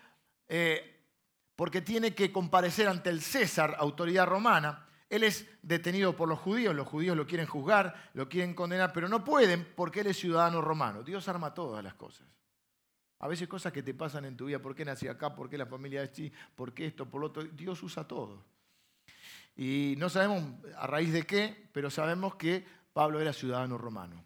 eh, 0.51 1.07
porque 1.55 1.81
tiene 1.81 2.13
que 2.13 2.33
comparecer 2.33 2.89
ante 2.89 3.09
el 3.09 3.23
César, 3.23 3.77
autoridad 3.79 4.27
romana. 4.27 4.87
Él 5.09 5.23
es 5.23 5.47
detenido 5.63 6.17
por 6.17 6.29
los 6.29 6.41
judíos, 6.41 6.75
los 6.75 6.89
judíos 6.89 7.17
lo 7.17 7.27
quieren 7.27 7.47
juzgar, 7.47 8.11
lo 8.15 8.29
quieren 8.29 8.55
condenar, 8.55 8.93
pero 8.93 9.09
no 9.09 9.23
pueden 9.23 9.73
porque 9.77 10.01
él 10.01 10.09
es 10.09 10.19
ciudadano 10.19 10.61
romano. 10.61 11.05
Dios 11.05 11.29
arma 11.29 11.55
todas 11.55 11.85
las 11.85 11.95
cosas. 11.95 12.27
A 13.21 13.29
veces 13.29 13.47
cosas 13.47 13.73
que 13.73 13.83
te 13.83 13.95
pasan 13.95 14.25
en 14.25 14.37
tu 14.37 14.47
vida, 14.47 14.59
¿por 14.59 14.75
qué 14.75 14.85
nací 14.85 15.07
acá? 15.07 15.37
¿Por 15.37 15.49
qué 15.49 15.57
la 15.57 15.67
familia 15.67 16.03
es 16.03 16.11
así? 16.11 16.33
¿Por 16.57 16.75
qué 16.75 16.87
esto? 16.87 17.09
¿Por 17.09 17.21
lo 17.21 17.27
otro? 17.29 17.45
Dios 17.45 17.81
usa 17.83 18.09
todo. 18.09 18.45
Y 19.55 19.95
no 19.99 20.09
sabemos 20.09 20.43
a 20.77 20.87
raíz 20.89 21.13
de 21.13 21.27
qué, 21.27 21.69
pero 21.73 21.91
sabemos 21.91 22.35
que 22.35 22.67
Pablo 22.93 23.21
era 23.21 23.33
ciudadano 23.33 23.79
romano, 23.79 24.25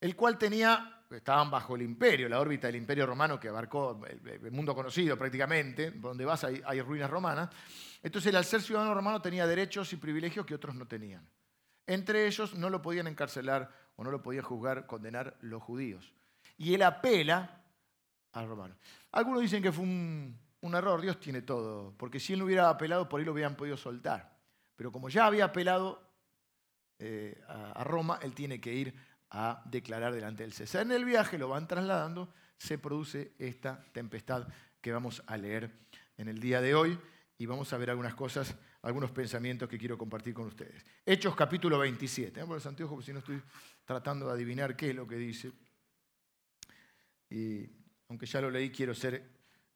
el 0.00 0.16
cual 0.16 0.36
tenía, 0.36 1.01
estaban 1.16 1.50
bajo 1.50 1.76
el 1.76 1.82
imperio, 1.82 2.28
la 2.28 2.40
órbita 2.40 2.66
del 2.66 2.76
imperio 2.76 3.06
romano 3.06 3.38
que 3.38 3.48
abarcó 3.48 4.00
el, 4.06 4.50
mundo 4.50 4.74
conocido 4.74 5.16
prácticamente, 5.16 5.90
donde 5.92 6.24
vas 6.24 6.44
hay, 6.44 6.80
ruinas 6.80 7.10
romanas. 7.10 7.50
Entonces, 8.02 8.34
al 8.34 8.44
ser 8.44 8.62
ciudadano 8.62 8.94
romano 8.94 9.20
tenía 9.22 9.46
derechos 9.46 9.92
y 9.92 9.96
privilegios 9.96 10.44
que 10.44 10.54
otros 10.54 10.74
no 10.74 10.86
tenían. 10.86 11.28
Entre 11.86 12.26
ellos 12.26 12.54
no 12.54 12.70
lo 12.70 12.80
podían 12.80 13.06
encarcelar 13.06 13.70
o 13.96 14.04
no 14.04 14.10
lo 14.10 14.22
podían 14.22 14.44
juzgar, 14.44 14.86
condenar 14.86 15.36
los 15.40 15.62
judíos. 15.62 16.12
Y 16.56 16.74
él 16.74 16.82
apela 16.82 17.62
romano. 18.40 18.74
Algunos 19.12 19.42
dicen 19.42 19.62
que 19.62 19.72
fue 19.72 19.84
un, 19.84 20.38
error, 20.74 21.00
Dios 21.00 21.20
tiene 21.20 21.42
todo, 21.42 21.94
porque 21.96 22.18
si 22.18 22.32
él 22.32 22.38
no 22.38 22.46
hubiera 22.46 22.70
apelado, 22.70 23.08
por 23.08 23.20
ahí 23.20 23.26
lo 23.26 23.32
hubieran 23.32 23.56
podido 23.56 23.76
soltar. 23.76 24.38
Pero 24.74 24.90
como 24.90 25.08
ya 25.08 25.26
había 25.26 25.44
apelado 25.44 26.02
eh, 26.98 27.40
a, 27.46 27.84
Roma, 27.84 28.18
él 28.22 28.34
tiene 28.34 28.60
que 28.60 28.72
ir 28.72 28.94
a 29.32 29.62
declarar 29.64 30.14
delante 30.14 30.42
del 30.42 30.52
César. 30.52 30.82
En 30.82 30.92
el 30.92 31.04
viaje 31.06 31.38
lo 31.38 31.48
van 31.48 31.66
trasladando, 31.66 32.32
se 32.58 32.78
produce 32.78 33.32
esta 33.38 33.82
tempestad 33.92 34.46
que 34.80 34.92
vamos 34.92 35.22
a 35.26 35.36
leer 35.38 35.70
en 36.18 36.28
el 36.28 36.38
día 36.38 36.60
de 36.60 36.74
hoy 36.74 36.98
y 37.38 37.46
vamos 37.46 37.72
a 37.72 37.78
ver 37.78 37.88
algunas 37.90 38.14
cosas, 38.14 38.54
algunos 38.82 39.10
pensamientos 39.10 39.68
que 39.70 39.78
quiero 39.78 39.96
compartir 39.96 40.34
con 40.34 40.46
ustedes. 40.46 40.84
Hechos 41.06 41.34
capítulo 41.34 41.78
27. 41.78 42.44
Por 42.44 42.56
los 42.56 42.66
anteojos, 42.66 43.04
si 43.04 43.12
no 43.12 43.20
estoy 43.20 43.40
tratando 43.86 44.26
de 44.26 44.32
adivinar 44.32 44.76
qué 44.76 44.90
es 44.90 44.96
lo 44.96 45.08
que 45.08 45.16
dice. 45.16 45.50
Y 47.30 47.66
aunque 48.08 48.26
ya 48.26 48.42
lo 48.42 48.50
leí, 48.50 48.70
quiero 48.70 48.94
ser 48.94 49.30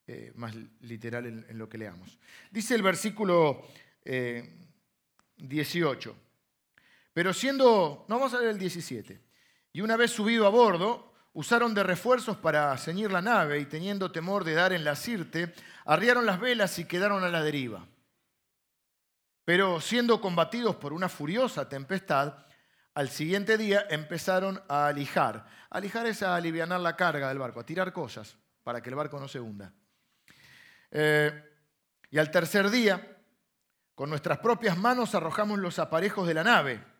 eh, 0.06 0.32
más 0.36 0.54
literal 0.82 1.26
en, 1.26 1.58
lo 1.58 1.66
que 1.66 1.78
leamos. 1.78 2.18
Dice 2.50 2.74
el 2.74 2.82
versículo 2.82 3.66
18, 5.38 6.10
eh, 6.10 6.14
pero 7.14 7.32
siendo, 7.32 8.04
no 8.06 8.16
vamos 8.16 8.34
a 8.34 8.38
leer 8.38 8.50
el 8.50 8.58
17, 8.58 9.26
y 9.76 9.82
una 9.82 9.98
vez 9.98 10.10
subido 10.10 10.46
a 10.46 10.48
bordo, 10.48 11.12
usaron 11.34 11.74
de 11.74 11.82
refuerzos 11.82 12.38
para 12.38 12.74
ceñir 12.78 13.12
la 13.12 13.20
nave 13.20 13.58
y 13.60 13.66
teniendo 13.66 14.10
temor 14.10 14.42
de 14.42 14.54
dar 14.54 14.72
en 14.72 14.84
la 14.84 14.96
sirte, 14.96 15.52
arriaron 15.84 16.24
las 16.24 16.40
velas 16.40 16.78
y 16.78 16.86
quedaron 16.86 17.22
a 17.22 17.28
la 17.28 17.42
deriva. 17.42 17.86
Pero 19.44 19.82
siendo 19.82 20.18
combatidos 20.18 20.76
por 20.76 20.94
una 20.94 21.10
furiosa 21.10 21.68
tempestad, 21.68 22.38
al 22.94 23.10
siguiente 23.10 23.58
día 23.58 23.86
empezaron 23.90 24.62
a 24.66 24.86
alijar. 24.86 25.44
Alijar 25.68 26.06
es 26.06 26.22
a 26.22 26.34
aliviar 26.36 26.68
la 26.68 26.96
carga 26.96 27.28
del 27.28 27.38
barco, 27.38 27.60
a 27.60 27.66
tirar 27.66 27.92
cosas 27.92 28.34
para 28.64 28.80
que 28.80 28.88
el 28.88 28.96
barco 28.96 29.20
no 29.20 29.28
se 29.28 29.40
hunda. 29.40 29.74
Eh, 30.90 31.38
y 32.08 32.16
al 32.16 32.30
tercer 32.30 32.70
día, 32.70 33.18
con 33.94 34.08
nuestras 34.08 34.38
propias 34.38 34.78
manos 34.78 35.14
arrojamos 35.14 35.58
los 35.58 35.78
aparejos 35.78 36.26
de 36.26 36.32
la 36.32 36.44
nave, 36.44 36.95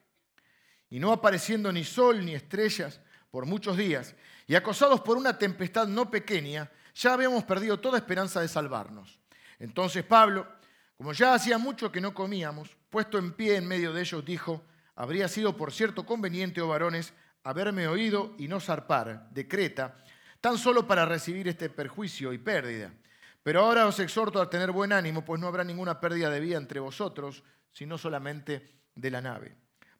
y 0.91 0.99
no 0.99 1.13
apareciendo 1.13 1.73
ni 1.73 1.85
sol 1.85 2.25
ni 2.25 2.35
estrellas 2.35 3.01
por 3.31 3.47
muchos 3.47 3.77
días, 3.77 4.15
y 4.47 4.55
acosados 4.55 5.01
por 5.01 5.17
una 5.17 5.39
tempestad 5.39 5.89
no 5.89 6.11
pequeña, 6.11 6.71
ya 6.95 7.13
habíamos 7.13 7.45
perdido 7.45 7.79
toda 7.79 7.99
esperanza 7.99 8.41
de 8.41 8.49
salvarnos. 8.49 9.21
Entonces 9.59 10.05
Pablo, 10.05 10.47
como 10.97 11.13
ya 11.13 11.35
hacía 11.35 11.59
mucho 11.59 11.93
que 11.93 12.01
no 12.01 12.15
comíamos, 12.15 12.77
puesto 12.89 13.19
en 13.19 13.33
pie 13.33 13.57
en 13.57 13.67
medio 13.67 13.93
de 13.93 14.01
ellos, 14.01 14.25
dijo, 14.25 14.63
habría 14.95 15.29
sido 15.29 15.57
por 15.57 15.73
cierto 15.73 16.07
conveniente, 16.07 16.61
oh 16.61 16.69
varones, 16.69 17.13
haberme 17.43 17.87
oído 17.89 18.35
y 18.39 18.49
no 18.49 18.61
zarpar 18.61 19.29
de 19.31 19.47
Creta, 19.47 19.97
tan 20.41 20.59
solo 20.59 20.87
para 20.87 21.05
recibir 21.05 21.49
este 21.49 21.69
perjuicio 21.69 22.33
y 22.33 22.39
pérdida. 22.39 22.93
Pero 23.43 23.61
ahora 23.61 23.87
os 23.87 24.01
exhorto 24.01 24.41
a 24.41 24.51
tener 24.51 24.73
buen 24.73 24.93
ánimo, 24.93 25.25
pues 25.25 25.41
no 25.41 25.47
habrá 25.47 25.63
ninguna 25.63 26.01
pérdida 26.01 26.31
de 26.31 26.41
vida 26.41 26.57
entre 26.57 26.81
vosotros, 26.81 27.45
sino 27.73 27.99
solamente 27.99 28.81
de 28.95 29.11
la 29.11 29.21
nave. 29.21 29.57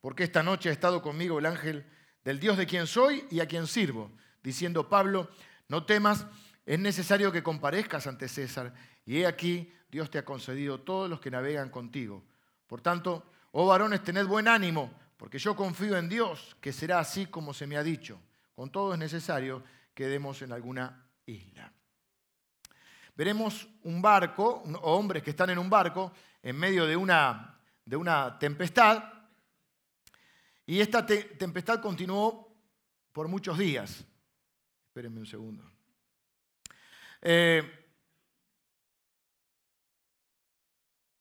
Porque 0.07 0.23
esta 0.23 0.45
noche 0.45 0.69
ha 0.69 0.73
estado 0.73 1.03
conmigo 1.03 1.41
el 1.41 1.47
ángel 1.47 1.85
del 2.23 2.39
Dios 2.39 2.57
de 2.57 2.65
quien 2.65 2.87
soy 2.87 3.27
y 3.29 3.41
a 3.41 3.49
quien 3.49 3.67
sirvo, 3.67 4.13
diciendo 4.41 4.89
Pablo, 4.89 5.29
no 5.67 5.85
temas, 5.85 6.29
es 6.65 6.79
necesario 6.79 7.33
que 7.33 7.43
comparezcas 7.43 8.07
ante 8.07 8.29
César, 8.29 8.73
y 9.05 9.17
he 9.17 9.27
aquí, 9.27 9.75
Dios 9.91 10.09
te 10.09 10.19
ha 10.19 10.25
concedido 10.25 10.83
todos 10.83 11.11
los 11.11 11.19
que 11.19 11.33
navegan 11.33 11.71
contigo. 11.71 12.23
Por 12.69 12.83
tanto, 12.83 13.33
oh 13.51 13.67
varones, 13.67 14.05
tened 14.05 14.27
buen 14.27 14.47
ánimo, 14.47 14.93
porque 15.17 15.41
yo 15.41 15.57
confío 15.57 15.97
en 15.97 16.09
Dios, 16.09 16.57
que 16.61 16.73
será 16.73 17.01
así 17.01 17.27
como 17.27 17.53
se 17.53 17.67
me 17.67 17.77
ha 17.77 17.83
dicho. 17.83 18.21
Con 18.55 18.71
todo 18.71 18.93
es 18.93 19.01
necesario 19.01 19.65
que 19.93 20.07
demos 20.07 20.41
en 20.41 20.53
alguna 20.53 21.05
isla. 21.27 21.73
Veremos 23.17 23.67
un 23.83 24.01
barco, 24.01 24.63
o 24.83 24.97
hombres 24.97 25.25
que 25.25 25.31
están 25.31 25.51
en 25.51 25.59
un 25.59 25.69
barco, 25.69 26.13
en 26.45 26.57
medio 26.57 26.87
de 26.87 26.95
una, 26.95 27.59
de 27.85 27.97
una 27.97 28.39
tempestad, 28.39 29.16
y 30.67 30.81
esta 30.81 31.07
tempestad 31.07 31.81
continuó 31.81 32.55
por 33.13 33.29
muchos 33.29 33.57
días. 33.57 34.05
Espérenme 34.89 35.21
un 35.21 35.27
segundo. 35.27 35.71
Eh, 37.23 37.63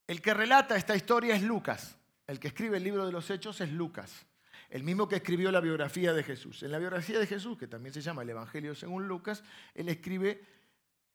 el 0.07 0.21
que 0.21 0.33
relata 0.33 0.75
esta 0.75 0.95
historia 0.95 1.35
es 1.35 1.43
Lucas. 1.43 1.97
El 2.27 2.39
que 2.39 2.47
escribe 2.47 2.77
el 2.77 2.83
libro 2.83 3.05
de 3.05 3.11
los 3.11 3.29
Hechos 3.29 3.61
es 3.61 3.71
Lucas, 3.71 4.25
el 4.69 4.83
mismo 4.83 5.07
que 5.07 5.17
escribió 5.17 5.51
la 5.51 5.59
biografía 5.61 6.11
de 6.11 6.23
Jesús. 6.23 6.63
En 6.63 6.71
la 6.71 6.79
biografía 6.79 7.19
de 7.19 7.27
Jesús, 7.27 7.57
que 7.57 7.67
también 7.67 7.93
se 7.93 8.01
llama 8.01 8.23
el 8.23 8.29
Evangelio 8.31 8.73
según 8.73 9.07
Lucas, 9.07 9.43
él 9.75 9.89
escribe, 9.89 10.43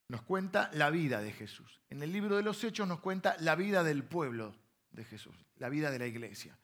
nos 0.06 0.22
cuenta 0.22 0.70
la 0.72 0.90
vida 0.90 1.20
de 1.20 1.32
Jesús. 1.32 1.80
En 1.90 2.00
el 2.02 2.12
libro 2.12 2.36
de 2.36 2.44
los 2.44 2.62
Hechos 2.62 2.86
nos 2.86 3.00
cuenta 3.00 3.36
la 3.40 3.56
vida 3.56 3.82
del 3.82 4.04
pueblo 4.04 4.54
de 4.92 5.04
Jesús, 5.04 5.34
la 5.56 5.68
vida 5.68 5.90
de 5.90 5.98
la 5.98 6.06
iglesia. 6.06 6.56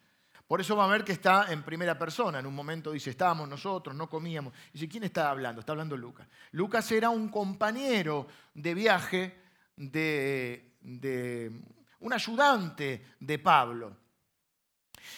Por 0.47 0.61
eso 0.61 0.77
va 0.77 0.85
a 0.85 0.89
ver 0.89 1.05
que 1.05 1.13
está 1.13 1.53
en 1.53 1.63
primera 1.63 1.99
persona. 1.99 2.39
En 2.39 2.47
un 2.47 2.55
momento 2.55 2.93
dice, 2.93 3.11
estábamos 3.11 3.49
nosotros, 3.49 3.97
no 3.97 4.09
comíamos. 4.09 4.53
Dice, 4.73 4.89
¿quién 4.89 5.05
está 5.05 5.31
hablando? 5.31 5.61
Está 5.61 5.73
hablando 5.73 5.97
Lucas. 5.97 6.29
Lucas 6.53 6.91
era 6.93 7.11
un 7.11 7.29
compañero 7.29 8.29
de 8.55 8.75
viaje, 8.75 9.41
de, 9.77 10.77
de 10.81 11.61
un 12.01 12.13
ayudante 12.13 13.15
de 13.19 13.39
Pablo. 13.39 13.97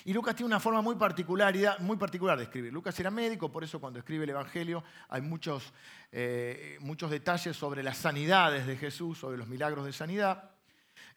Y 0.04 0.12
Lucas 0.12 0.34
tiene 0.34 0.46
una 0.46 0.60
forma 0.60 0.80
muy 0.80 0.96
particular, 0.96 1.54
muy 1.80 1.96
particular 1.96 2.38
de 2.38 2.44
escribir. 2.44 2.72
Lucas 2.72 2.98
era 2.98 3.10
médico, 3.10 3.50
por 3.50 3.64
eso 3.64 3.80
cuando 3.80 3.98
escribe 3.98 4.24
el 4.24 4.30
Evangelio 4.30 4.82
hay 5.08 5.20
muchos, 5.20 5.72
eh, 6.12 6.78
muchos 6.80 7.10
detalles 7.10 7.56
sobre 7.56 7.82
las 7.82 7.98
sanidades 7.98 8.66
de 8.66 8.76
Jesús, 8.76 9.18
sobre 9.18 9.38
los 9.38 9.48
milagros 9.48 9.84
de 9.84 9.92
sanidad. 9.92 10.50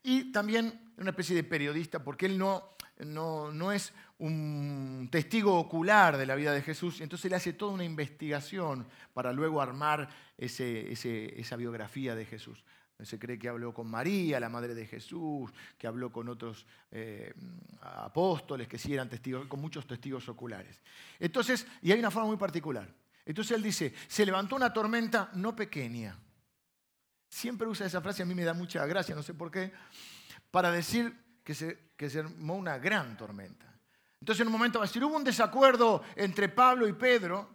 Y 0.03 0.31
también 0.31 0.93
una 0.97 1.11
especie 1.11 1.35
de 1.35 1.43
periodista, 1.43 2.03
porque 2.03 2.25
él 2.25 2.37
no, 2.37 2.75
no, 2.99 3.51
no 3.51 3.71
es 3.71 3.93
un 4.19 5.09
testigo 5.11 5.57
ocular 5.57 6.17
de 6.17 6.25
la 6.25 6.35
vida 6.35 6.53
de 6.53 6.61
Jesús, 6.61 7.01
entonces 7.01 7.25
él 7.25 7.33
hace 7.33 7.53
toda 7.53 7.73
una 7.73 7.83
investigación 7.83 8.87
para 9.13 9.33
luego 9.33 9.61
armar 9.61 10.09
esa 10.37 11.55
biografía 11.55 12.15
de 12.15 12.25
Jesús. 12.25 12.63
Se 13.03 13.17
cree 13.17 13.39
que 13.39 13.49
habló 13.49 13.73
con 13.73 13.89
María, 13.89 14.39
la 14.39 14.49
madre 14.49 14.75
de 14.75 14.85
Jesús, 14.85 15.51
que 15.77 15.87
habló 15.87 16.11
con 16.11 16.29
otros 16.29 16.67
eh, 16.91 17.33
apóstoles 17.81 18.67
que 18.67 18.77
sí 18.77 18.93
eran 18.93 19.09
testigos, 19.09 19.47
con 19.47 19.59
muchos 19.59 19.87
testigos 19.87 20.29
oculares. 20.29 20.79
Entonces, 21.19 21.65
y 21.81 21.91
hay 21.91 21.97
una 21.97 22.11
forma 22.11 22.27
muy 22.27 22.37
particular. 22.37 22.87
Entonces 23.25 23.55
él 23.57 23.63
dice, 23.63 23.93
se 24.07 24.23
levantó 24.23 24.55
una 24.55 24.71
tormenta 24.71 25.31
no 25.33 25.55
pequeña. 25.55 26.15
Siempre 27.31 27.65
usa 27.65 27.87
esa 27.87 28.01
frase, 28.01 28.23
a 28.23 28.25
mí 28.25 28.35
me 28.35 28.43
da 28.43 28.53
mucha 28.53 28.85
gracia, 28.85 29.15
no 29.15 29.23
sé 29.23 29.33
por 29.33 29.49
qué, 29.49 29.71
para 30.51 30.69
decir 30.69 31.17
que 31.45 31.55
se, 31.55 31.91
que 31.95 32.05
armó 32.19 32.55
una 32.55 32.77
gran 32.77 33.15
tormenta. 33.15 33.73
Entonces 34.19 34.41
en 34.41 34.47
un 34.47 34.53
momento 34.53 34.79
va 34.79 34.85
a 34.85 34.87
decir, 34.87 35.01
hubo 35.03 35.15
un 35.15 35.23
desacuerdo 35.23 36.03
entre 36.17 36.49
Pablo 36.49 36.89
y 36.89 36.93
Pedro, 36.93 37.49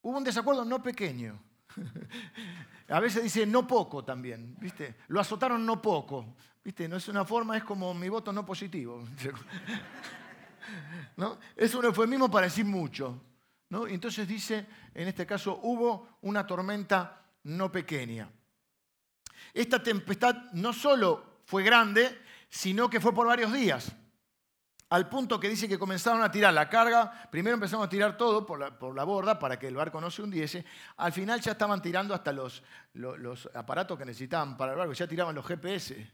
hubo 0.00 0.16
un 0.16 0.24
desacuerdo 0.24 0.64
no 0.64 0.82
pequeño. 0.82 1.38
A 2.88 2.98
veces 2.98 3.22
dice 3.22 3.44
no 3.44 3.66
poco 3.66 4.02
también, 4.02 4.56
¿viste? 4.58 4.96
Lo 5.08 5.20
azotaron 5.20 5.66
no 5.66 5.82
poco, 5.82 6.34
¿viste? 6.64 6.88
No 6.88 6.96
es 6.96 7.06
una 7.08 7.26
forma, 7.26 7.54
es 7.58 7.64
como 7.64 7.92
mi 7.92 8.08
voto 8.08 8.32
no 8.32 8.46
positivo. 8.46 9.04
¿No? 11.16 11.38
Es 11.54 11.74
un 11.74 11.84
eufemismo 11.84 12.30
para 12.30 12.46
decir 12.46 12.64
mucho. 12.64 13.20
¿no? 13.68 13.86
Entonces 13.86 14.26
dice, 14.26 14.66
en 14.94 15.08
este 15.08 15.26
caso, 15.26 15.60
hubo 15.64 16.18
una 16.22 16.46
tormenta 16.46 17.22
no 17.42 17.70
pequeña. 17.70 18.30
Esta 19.54 19.82
tempestad 19.82 20.52
no 20.52 20.72
solo 20.72 21.40
fue 21.44 21.62
grande, 21.62 22.22
sino 22.48 22.88
que 22.90 23.00
fue 23.00 23.14
por 23.14 23.26
varios 23.26 23.52
días. 23.52 23.94
Al 24.88 25.08
punto 25.08 25.40
que 25.40 25.48
dice 25.48 25.68
que 25.68 25.78
comenzaron 25.78 26.22
a 26.22 26.30
tirar 26.30 26.54
la 26.54 26.68
carga, 26.68 27.28
primero 27.30 27.54
empezaron 27.54 27.84
a 27.84 27.88
tirar 27.88 28.16
todo 28.16 28.46
por 28.46 28.60
la, 28.94 29.04
borda 29.04 29.36
para 29.36 29.58
que 29.58 29.66
el 29.66 29.74
barco 29.74 30.00
no 30.00 30.12
se 30.12 30.22
hundiese, 30.22 30.64
al 30.98 31.12
final 31.12 31.40
ya 31.40 31.52
estaban 31.52 31.82
tirando 31.82 32.14
hasta 32.14 32.32
los, 32.32 32.62
los, 32.94 33.50
aparatos 33.52 33.98
que 33.98 34.04
necesitaban 34.04 34.56
para 34.56 34.72
el 34.72 34.78
barco, 34.78 34.92
ya 34.92 35.08
tiraban 35.08 35.34
los 35.34 35.44
GPS. 35.44 36.08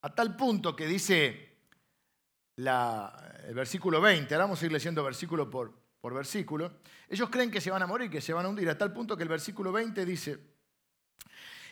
A 0.00 0.14
tal 0.14 0.34
punto 0.34 0.74
que 0.74 0.86
dice 0.86 1.58
el 2.56 3.54
versículo 3.54 4.00
20, 4.00 4.34
ahora 4.34 4.44
vamos 4.44 4.62
a 4.62 4.66
ir 4.66 4.72
leyendo 4.72 5.04
versículo 5.04 5.50
por, 5.50 5.74
por 6.00 6.14
versículo, 6.14 6.78
ellos 7.08 7.28
creen 7.30 7.50
que 7.50 7.60
se 7.60 7.70
van 7.70 7.82
a 7.82 7.86
morir, 7.86 8.10
que 8.10 8.20
se 8.20 8.32
van 8.32 8.46
a 8.46 8.48
hundir, 8.48 8.68
a 8.70 8.78
tal 8.78 8.92
punto 8.92 9.16
que 9.16 9.22
el 9.22 9.28
versículo 9.28 9.72
20 9.72 10.04
dice, 10.04 10.38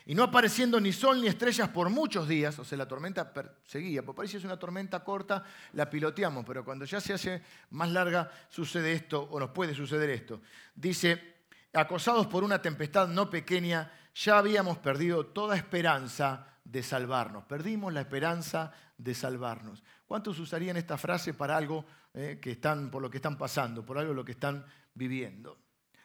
y 0.09 0.15
no 0.15 0.23
apareciendo 0.23 0.79
ni 0.79 0.93
sol 0.93 1.19
ni 1.19 1.27
estrellas 1.27 1.67
por 1.67 1.89
muchos 1.89 2.29
días, 2.29 2.57
o 2.59 2.63
sea, 2.63 2.77
la 2.77 2.87
tormenta 2.87 3.33
seguía. 3.65 4.03
Por 4.03 4.17
ahí 4.21 4.29
si 4.29 4.37
es 4.37 4.45
una 4.45 4.57
tormenta 4.57 5.03
corta, 5.03 5.43
la 5.73 5.89
piloteamos, 5.89 6.45
pero 6.45 6.63
cuando 6.63 6.85
ya 6.85 7.01
se 7.01 7.13
hace 7.13 7.43
más 7.71 7.91
larga, 7.91 8.31
sucede 8.47 8.93
esto, 8.93 9.23
o 9.23 9.37
nos 9.37 9.49
puede 9.49 9.75
suceder 9.75 10.09
esto. 10.09 10.39
Dice, 10.73 11.41
acosados 11.73 12.27
por 12.27 12.45
una 12.45 12.61
tempestad 12.61 13.09
no 13.09 13.29
pequeña, 13.29 13.91
ya 14.15 14.37
habíamos 14.37 14.77
perdido 14.77 15.25
toda 15.25 15.57
esperanza 15.57 16.47
de 16.63 16.83
salvarnos. 16.83 17.43
Perdimos 17.43 17.91
la 17.91 17.99
esperanza 17.99 18.71
de 18.97 19.13
salvarnos. 19.13 19.83
¿Cuántos 20.05 20.39
usarían 20.39 20.77
esta 20.77 20.97
frase 20.97 21.33
para 21.33 21.57
algo 21.57 21.85
eh, 22.19 22.39
que 22.41 22.49
están, 22.49 22.89
por 22.89 22.99
lo 22.99 23.11
que 23.11 23.17
están 23.17 23.37
pasando, 23.37 23.85
por 23.85 23.99
algo 23.99 24.11
lo 24.11 24.25
que 24.25 24.31
están 24.31 24.65
viviendo? 24.95 25.59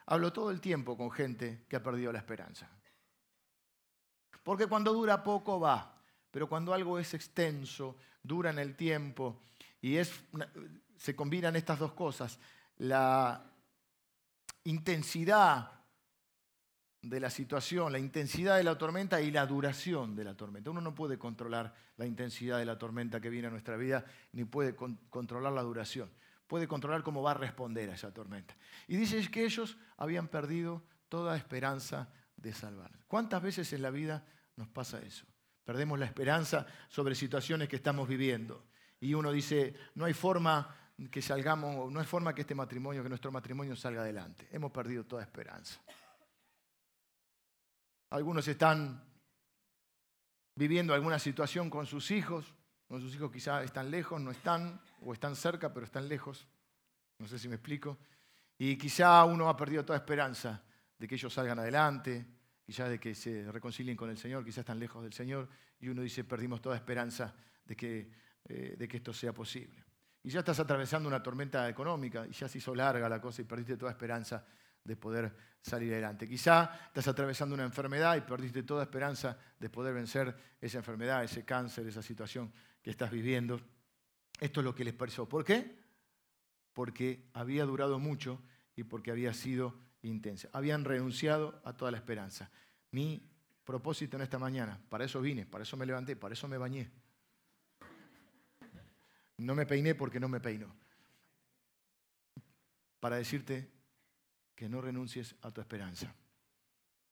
Hablo 0.04 0.31
todo 0.31 0.50
el 0.50 0.61
tiempo 0.61 0.95
con 0.95 1.11
gente 1.11 1.64
que 1.66 1.76
ha 1.76 1.83
perdido 1.83 2.12
la 2.12 2.19
esperanza. 2.19 2.69
Porque 4.42 4.66
cuando 4.66 4.92
dura 4.92 5.23
poco 5.23 5.59
va, 5.59 5.99
pero 6.31 6.50
cuando 6.50 6.75
algo 6.75 6.99
es 6.99 7.14
extenso, 7.14 7.97
dura 8.23 8.50
en 8.50 8.59
el 8.59 8.76
tiempo 8.76 9.40
y 9.81 9.97
es 9.97 10.12
se 10.99 11.16
combinan 11.16 11.57
estas 11.57 11.78
dos 11.78 11.92
cosas, 11.92 12.38
la 12.76 13.50
intensidad 14.64 15.82
de 17.02 17.18
la 17.18 17.30
situación, 17.30 17.92
la 17.92 17.99
intensidad 17.99 18.56
de 18.56 18.64
la 18.64 18.78
tormenta 18.78 19.21
y 19.21 19.32
la 19.32 19.44
duración 19.44 20.14
de 20.14 20.25
la 20.25 20.37
tormenta. 20.37 20.71
Uno 20.71 20.80
no 20.80 20.94
puede 20.94 21.18
controlar 21.18 21.75
la 21.97 22.06
intensidad 22.06 22.59
de 22.59 22.64
la 22.64 22.78
tormenta 22.78 23.21
que 23.21 23.28
viene 23.28 23.49
a 23.49 23.50
nuestra 23.50 23.76
vida, 23.76 24.04
ni 24.32 24.44
puede 24.44 24.75
controlar 24.75 25.52
la 25.52 25.62
duración. 25.62 26.11
Puede 26.47 26.68
controlar 26.68 27.02
cómo 27.02 27.23
va 27.23 27.32
a 27.32 27.35
responder 27.35 27.90
a 27.90 27.94
esa 27.94 28.12
tormenta. 28.12 28.54
Y 28.87 28.97
dice 28.97 29.28
que 29.30 29.44
ellos 29.44 29.76
habían 29.97 30.28
perdido 30.28 30.82
toda 31.09 31.37
esperanza 31.37 32.09
de 32.37 32.52
salvar. 32.52 32.92
¿Cuántas 33.09 33.42
veces 33.42 33.73
en 33.73 33.82
la 33.82 33.90
vida 33.90 34.25
nos 34.56 34.68
pasa 34.68 35.00
eso? 35.00 35.26
Perdemos 35.64 35.99
la 35.99 36.06
esperanza 36.06 36.66
sobre 36.88 37.14
situaciones 37.14 37.68
que 37.68 37.76
estamos 37.76 38.09
viviendo. 38.09 38.64
Y 39.00 39.14
uno 39.14 39.32
dice, 39.32 39.75
no 39.94 40.04
hay 40.04 40.12
forma 40.12 40.76
que 41.11 41.23
salgamos, 41.23 41.90
no 41.90 41.99
hay 41.99 42.06
forma 42.06 42.35
que 42.35 42.42
este 42.42 42.54
matrimonio, 42.54 43.02
que 43.02 43.09
nuestro 43.09 43.32
matrimonio 43.32 43.75
salga 43.75 44.02
adelante. 44.02 44.49
Hemos 44.52 44.71
perdido 44.71 45.04
toda 45.04 45.23
esperanza. 45.23 45.80
Algunos 48.12 48.47
están 48.47 49.02
viviendo 50.54 50.92
alguna 50.92 51.19
situación 51.19 51.71
con 51.71 51.87
sus 51.87 52.11
hijos, 52.11 52.54
con 52.87 53.00
sus 53.00 53.14
hijos 53.14 53.33
quizás 53.33 53.64
están 53.64 53.90
lejos, 53.90 54.21
no 54.21 54.31
están, 54.31 54.83
o 55.00 55.14
están 55.14 55.35
cerca, 55.35 55.73
pero 55.73 55.87
están 55.87 56.07
lejos. 56.11 56.47
No 57.19 57.26
sé 57.26 57.38
si 57.38 57.49
me 57.49 57.54
explico. 57.54 57.97
Y 58.59 58.76
quizá 58.76 59.25
uno 59.25 59.49
ha 59.49 59.57
perdido 59.57 59.83
toda 59.83 59.97
esperanza 59.97 60.62
de 60.99 61.09
que 61.09 61.14
ellos 61.14 61.33
salgan 61.33 61.59
adelante, 61.59 62.26
quizás 62.66 62.90
de 62.90 63.00
que 63.00 63.14
se 63.14 63.50
reconcilien 63.50 63.97
con 63.97 64.11
el 64.11 64.19
Señor, 64.19 64.45
quizás 64.45 64.59
están 64.59 64.78
lejos 64.78 65.02
del 65.02 65.14
Señor, 65.14 65.49
y 65.81 65.88
uno 65.88 66.02
dice, 66.02 66.23
perdimos 66.23 66.61
toda 66.61 66.76
esperanza 66.76 67.35
de 67.64 67.75
que, 67.75 68.11
eh, 68.45 68.75
de 68.78 68.88
que 68.88 68.99
esto 68.99 69.14
sea 69.14 69.33
posible. 69.33 69.83
Y 70.23 70.28
ya 70.28 70.40
estás 70.40 70.61
atravesando 70.61 71.09
una 71.09 71.23
tormenta 71.23 71.66
económica, 71.66 72.26
y 72.26 72.33
ya 72.33 72.47
se 72.47 72.59
hizo 72.59 72.75
larga 72.75 73.09
la 73.09 73.23
cosa 73.23 73.40
y 73.40 73.47
perdiste 73.47 73.78
toda 73.78 73.90
esperanza 73.90 74.45
de 74.85 74.97
poder 74.97 75.35
salir 75.61 75.93
adelante. 75.93 76.29
Quizá 76.29 76.87
estás 76.87 77.07
atravesando 77.09 77.55
una 77.55 77.65
enfermedad 77.65 78.17
y 78.17 78.23
perdiste 78.23 78.65
toda 78.65 78.83
esperanza 78.83 79.39
de 79.59 79.71
poder 79.71 79.95
vencer 79.95 80.35
esa 80.61 80.79
enfermedad, 80.79 81.23
ese 81.23 81.45
cáncer, 81.45 81.87
esa 81.87 82.03
situación 82.03 82.53
que 82.83 82.91
estás 82.91 83.11
viviendo. 83.11 83.61
Esto 84.41 84.61
es 84.61 84.65
lo 84.65 84.75
que 84.75 84.85
les 84.85 84.95
pareció. 84.95 85.29
¿Por 85.29 85.45
qué? 85.45 85.79
Porque 86.73 87.29
había 87.33 87.65
durado 87.65 87.99
mucho 87.99 88.43
y 88.75 88.83
porque 88.83 89.12
había 89.12 89.33
sido 89.35 89.79
intensa. 90.03 90.49
Habían 90.53 90.85
renunciado 90.85 91.61
a 91.65 91.75
toda 91.75 91.93
la 91.93 91.99
esperanza. 91.99 92.51
Mi 92.91 93.31
propósito 93.65 94.17
en 94.17 94.23
esta 94.23 94.39
mañana, 94.39 94.81
para 94.89 95.05
eso 95.05 95.21
vine, 95.21 95.47
para 95.47 95.62
eso 95.62 95.77
me 95.77 95.87
levanté, 95.87 96.17
para 96.17 96.35
eso 96.35 96.49
me 96.49 96.59
bañé. 96.59 96.91
No 99.39 99.55
me 99.55 99.67
peiné 99.67 99.95
porque 99.95 100.21
no 100.21 100.29
me 100.29 100.41
peino. 100.41 100.75
Para 103.01 103.17
decirte 103.17 103.72
que 104.62 104.69
no 104.69 104.81
renuncies 104.81 105.35
a 105.42 105.50
tu 105.50 105.61
esperanza. 105.61 106.14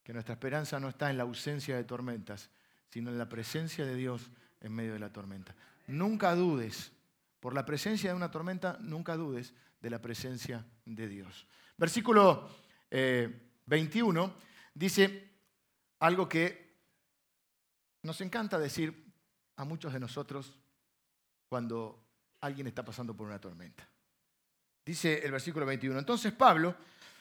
Que 0.04 0.12
nuestra 0.12 0.34
esperanza 0.34 0.78
no 0.78 0.88
está 0.88 1.10
en 1.10 1.16
la 1.16 1.24
ausencia 1.24 1.74
de 1.74 1.82
tormentas, 1.82 2.48
sino 2.88 3.10
en 3.10 3.18
la 3.18 3.28
presencia 3.28 3.84
de 3.84 3.96
Dios 3.96 4.30
en 4.60 4.72
medio 4.72 4.92
de 4.92 5.00
la 5.00 5.12
tormenta. 5.12 5.56
Nunca 5.88 6.32
dudes, 6.36 6.92
por 7.40 7.52
la 7.52 7.66
presencia 7.66 8.10
de 8.10 8.14
una 8.14 8.30
tormenta, 8.30 8.78
nunca 8.80 9.16
dudes 9.16 9.52
de 9.80 9.90
la 9.90 10.00
presencia 10.00 10.64
de 10.84 11.08
Dios. 11.08 11.44
Versículo 11.76 12.48
21 13.66 14.24
eh, 14.24 14.32
dice 14.72 15.34
algo 15.98 16.28
que 16.28 16.78
nos 18.02 18.20
encanta 18.20 18.60
decir 18.60 19.12
a 19.56 19.64
muchos 19.64 19.92
de 19.92 19.98
nosotros 19.98 20.56
cuando 21.48 22.06
alguien 22.42 22.68
está 22.68 22.84
pasando 22.84 23.16
por 23.16 23.26
una 23.26 23.40
tormenta. 23.40 23.88
Dice 24.86 25.24
el 25.24 25.32
versículo 25.32 25.66
21, 25.66 25.98
entonces 25.98 26.32
Pablo, 26.32 26.76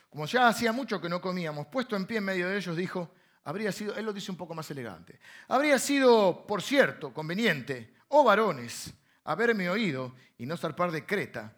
como 0.10 0.26
ya 0.26 0.48
hacía 0.48 0.72
mucho 0.72 1.00
que 1.00 1.10
no 1.10 1.22
comíamos, 1.22 1.68
puesto 1.68 1.96
en 1.96 2.06
pie 2.06 2.18
en 2.18 2.26
medio 2.26 2.50
de 2.50 2.58
ellos, 2.58 2.76
dijo, 2.76 3.14
habría 3.44 3.72
sido, 3.72 3.96
él 3.96 4.06
lo 4.06 4.14
dice 4.14 4.32
un 4.32 4.38
poco 4.38 4.56
más 4.56 4.70
elegante, 4.72 5.20
habría 5.48 5.78
sido, 5.78 6.46
por 6.48 6.62
cierto, 6.62 7.14
conveniente, 7.14 7.94
oh 8.10 8.24
varones, 8.24 8.94
haberme 9.24 9.70
oído 9.70 10.16
y 10.38 10.46
no 10.46 10.58
zarpar 10.58 10.92
de 10.92 11.06
Creta, 11.06 11.56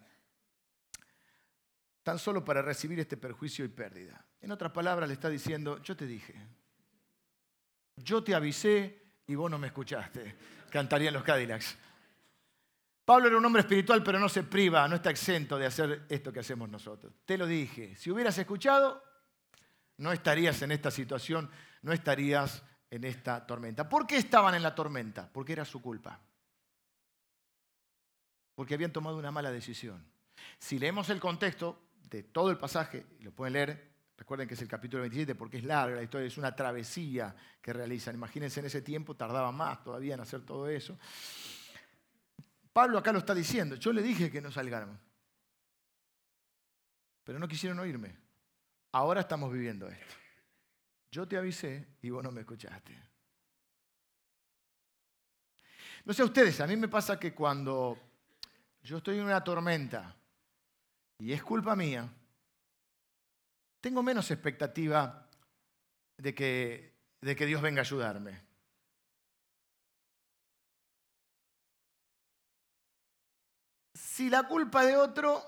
tan 2.02 2.18
solo 2.18 2.44
para 2.44 2.62
recibir 2.62 3.00
este 3.00 3.16
perjuicio 3.16 3.64
y 3.64 3.68
pérdida. 3.68 4.24
En 4.40 4.50
otras 4.50 4.72
palabras, 4.72 5.08
le 5.08 5.14
está 5.14 5.28
diciendo, 5.28 5.80
yo 5.82 5.96
te 5.96 6.06
dije, 6.06 6.34
yo 7.96 8.22
te 8.22 8.34
avisé 8.34 9.02
y 9.26 9.34
vos 9.34 9.50
no 9.50 9.58
me 9.58 9.68
escuchaste, 9.68 10.36
cantarían 10.70 11.14
los 11.14 11.22
Cadillacs. 11.22 11.76
Pablo 13.04 13.26
era 13.26 13.36
un 13.36 13.44
hombre 13.44 13.62
espiritual, 13.62 14.02
pero 14.02 14.20
no 14.20 14.28
se 14.28 14.44
priva, 14.44 14.86
no 14.86 14.96
está 14.96 15.10
exento 15.10 15.58
de 15.58 15.66
hacer 15.66 16.06
esto 16.08 16.32
que 16.32 16.40
hacemos 16.40 16.68
nosotros. 16.68 17.12
Te 17.24 17.36
lo 17.36 17.46
dije, 17.46 17.96
si 17.96 18.10
hubieras 18.10 18.38
escuchado, 18.38 19.02
no 19.98 20.12
estarías 20.12 20.62
en 20.62 20.72
esta 20.72 20.90
situación, 20.90 21.50
no 21.82 21.92
estarías 21.92 22.62
en 22.90 23.04
esta 23.04 23.44
tormenta. 23.46 23.88
¿Por 23.88 24.06
qué 24.06 24.16
estaban 24.16 24.54
en 24.54 24.62
la 24.62 24.74
tormenta? 24.74 25.28
Porque 25.32 25.52
era 25.52 25.64
su 25.64 25.82
culpa. 25.82 26.20
Porque 28.54 28.74
habían 28.74 28.92
tomado 28.92 29.16
una 29.16 29.30
mala 29.30 29.50
decisión. 29.50 30.04
Si 30.58 30.78
leemos 30.78 31.10
el 31.10 31.18
contexto 31.18 31.88
de 32.08 32.22
todo 32.22 32.50
el 32.50 32.58
pasaje, 32.58 33.06
lo 33.20 33.32
pueden 33.32 33.54
leer, 33.54 33.92
recuerden 34.16 34.46
que 34.46 34.54
es 34.54 34.62
el 34.62 34.68
capítulo 34.68 35.00
27 35.00 35.34
porque 35.34 35.56
es 35.56 35.64
larga 35.64 35.96
la 35.96 36.02
historia, 36.02 36.26
es 36.26 36.38
una 36.38 36.54
travesía 36.54 37.34
que 37.60 37.72
realizan. 37.72 38.14
Imagínense 38.14 38.60
en 38.60 38.66
ese 38.66 38.82
tiempo, 38.82 39.16
tardaba 39.16 39.50
más 39.50 39.82
todavía 39.82 40.14
en 40.14 40.20
hacer 40.20 40.42
todo 40.42 40.68
eso. 40.68 40.96
Pablo 42.72 42.98
acá 42.98 43.12
lo 43.12 43.18
está 43.18 43.34
diciendo, 43.34 43.76
yo 43.76 43.92
le 43.92 44.02
dije 44.02 44.30
que 44.30 44.40
no 44.40 44.50
salgáramos, 44.50 44.98
pero 47.24 47.38
no 47.38 47.48
quisieron 47.48 47.78
oírme. 47.78 48.16
Ahora 48.92 49.20
estamos 49.20 49.52
viviendo 49.52 49.88
esto. 49.88 50.14
Yo 51.10 51.26
te 51.28 51.36
avisé 51.36 51.86
y 52.00 52.10
vos 52.10 52.22
no 52.22 52.30
me 52.30 52.40
escuchaste. 52.40 52.98
No 56.04 56.12
sé 56.12 56.22
a 56.22 56.24
ustedes, 56.24 56.60
a 56.60 56.66
mí 56.66 56.76
me 56.76 56.88
pasa 56.88 57.18
que 57.18 57.34
cuando 57.34 57.98
yo 58.82 58.96
estoy 58.98 59.18
en 59.18 59.24
una 59.24 59.44
tormenta 59.44 60.16
y 61.18 61.32
es 61.32 61.42
culpa 61.42 61.76
mía, 61.76 62.08
tengo 63.80 64.02
menos 64.02 64.30
expectativa 64.30 65.28
de 66.16 66.34
que, 66.34 66.94
de 67.20 67.36
que 67.36 67.46
Dios 67.46 67.62
venga 67.62 67.80
a 67.80 67.84
ayudarme. 67.84 68.51
Si 74.12 74.28
la 74.28 74.42
culpa 74.42 74.84
de 74.84 74.94
otro 74.94 75.42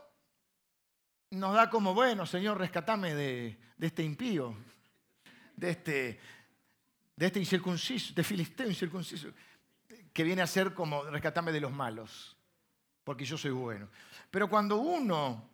nos 1.33 1.55
da 1.55 1.69
como, 1.69 1.93
bueno, 1.93 2.25
Señor, 2.25 2.57
rescatame 2.57 3.15
de, 3.15 3.59
este 3.79 4.03
impío, 4.03 4.57
de 5.55 5.71
este, 5.71 6.21
este 7.15 7.41
incircunciso, 7.41 8.15
de 8.15 8.25
filisteo 8.25 8.67
incircunciso, 8.67 9.29
que 10.15 10.25
viene 10.25 10.41
a 10.41 10.47
ser 10.47 10.73
como, 10.73 11.05
rescatame 11.05 11.53
de 11.53 11.61
los 11.61 11.73
malos, 11.73 12.39
porque 13.05 13.27
yo 13.27 13.37
soy 13.37 13.51
bueno. 13.51 13.91
Pero 14.31 14.49
cuando 14.49 14.79
uno 14.79 15.51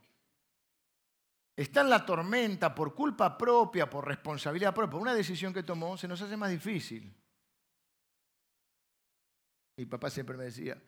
está 1.57 1.81
en 1.81 1.91
la 1.91 2.07
tormenta 2.07 2.73
por 2.73 2.95
culpa 2.95 3.37
propia, 3.37 3.91
por 3.91 4.07
responsabilidad 4.07 4.73
propia, 4.73 4.93
por 4.93 5.03
una 5.03 5.15
decisión 5.15 5.53
que 5.53 5.65
tomó, 5.65 5.97
se 5.97 6.07
nos 6.07 6.23
hace 6.23 6.37
más 6.37 6.51
difícil. 6.53 7.13
Mi 9.77 9.87
papá 9.87 10.11
siempre 10.11 10.37
me 10.37 10.45
decía, 10.45 10.81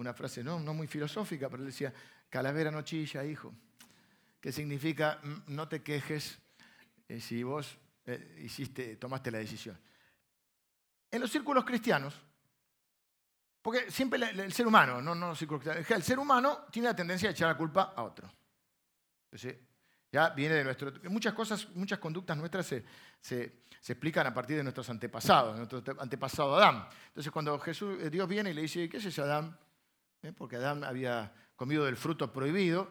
una 0.00 0.14
frase 0.14 0.42
no, 0.42 0.58
no 0.60 0.74
muy 0.74 0.86
filosófica, 0.86 1.48
pero 1.48 1.62
él 1.62 1.68
decía, 1.68 1.92
calavera 2.28 2.70
no 2.70 2.82
chilla, 2.82 3.24
hijo, 3.24 3.54
que 4.40 4.52
significa 4.52 5.20
mm, 5.22 5.54
no 5.54 5.68
te 5.68 5.82
quejes 5.82 6.38
eh, 7.08 7.20
si 7.20 7.42
vos 7.42 7.76
eh, 8.06 8.40
hiciste, 8.44 8.96
tomaste 8.96 9.30
la 9.30 9.38
decisión. 9.38 9.78
En 11.10 11.20
los 11.20 11.30
círculos 11.30 11.64
cristianos, 11.64 12.14
porque 13.60 13.90
siempre 13.90 14.18
el, 14.30 14.52
ser 14.52 14.66
humano, 14.66 15.02
no, 15.02 15.14
no 15.14 15.32
el 15.32 16.02
ser 16.02 16.18
humano 16.18 16.66
tiene 16.70 16.88
la 16.88 16.96
tendencia 16.96 17.28
a 17.28 17.32
echar 17.32 17.48
la 17.48 17.56
culpa 17.56 17.92
a 17.94 18.02
otro. 18.02 18.30
Entonces, 19.24 19.56
ya 20.10 20.30
viene 20.30 20.54
de 20.56 20.64
nuestro... 20.64 20.92
Muchas 21.10 21.34
cosas, 21.34 21.68
muchas 21.74 21.98
conductas 21.98 22.36
nuestras 22.36 22.66
se, 22.66 22.84
se, 23.20 23.62
explican 23.86 24.26
a 24.26 24.34
partir 24.34 24.56
de 24.56 24.62
nuestros 24.62 24.88
antepasados, 24.88 25.52
de 25.52 25.66
nuestro 25.66 26.02
antepasado 26.02 26.56
Adán. 26.56 26.88
Entonces 27.08 27.30
cuando 27.30 27.58
Jesús, 27.58 27.98
eh, 28.00 28.10
Dios 28.10 28.28
viene 28.28 28.50
y 28.50 28.54
le 28.54 28.62
dice, 28.62 28.88
¿qué 28.88 28.96
es 28.96 29.04
ese 29.04 29.20
Adán? 29.20 29.56
¿Eh? 30.22 30.32
porque 30.32 30.56
Adán 30.56 30.84
había 30.84 31.32
comido 31.56 31.84
del 31.84 31.96
fruto 31.96 32.32
prohibido 32.32 32.90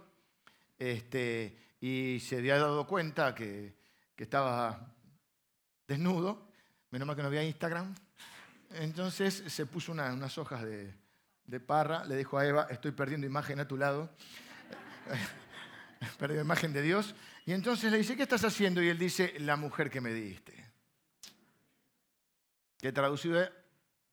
este, 0.77 1.57
y 1.81 2.19
se 2.19 2.37
había 2.37 2.57
dado 2.57 2.87
cuenta 2.87 3.35
que, 3.35 3.77
estaba 4.17 4.93
desnudo, 5.87 6.51
menos 6.91 7.07
mal 7.07 7.15
que 7.15 7.21
no 7.21 7.29
había 7.29 7.41
Instagram. 7.43 7.95
Entonces 8.71 9.43
se 9.47 9.65
puso 9.65 9.93
unas 9.93 10.37
hojas 10.37 10.63
de, 10.63 10.93
de, 11.45 11.59
parra, 11.61 12.03
le 12.03 12.17
dijo 12.17 12.37
a 12.37 12.45
Eva, 12.45 12.67
estoy 12.69 12.91
perdiendo 12.91 13.25
imagen 13.25 13.61
a 13.61 13.67
tu 13.67 13.77
lado, 13.77 14.09
perdiendo 16.19 16.43
imagen 16.43 16.73
de 16.73 16.81
Dios, 16.81 17.15
y 17.45 17.53
entonces 17.53 17.91
le 17.93 17.97
dice, 17.97 18.17
¿qué 18.17 18.23
estás 18.23 18.43
haciendo? 18.43 18.83
Y 18.83 18.89
él 18.89 18.99
dice, 18.99 19.33
la 19.39 19.55
mujer 19.55 19.89
que 19.89 20.01
me 20.01 20.13
diste. 20.13 20.53
Que 22.77 22.91
traducido 22.91 23.41
es, 23.41 23.49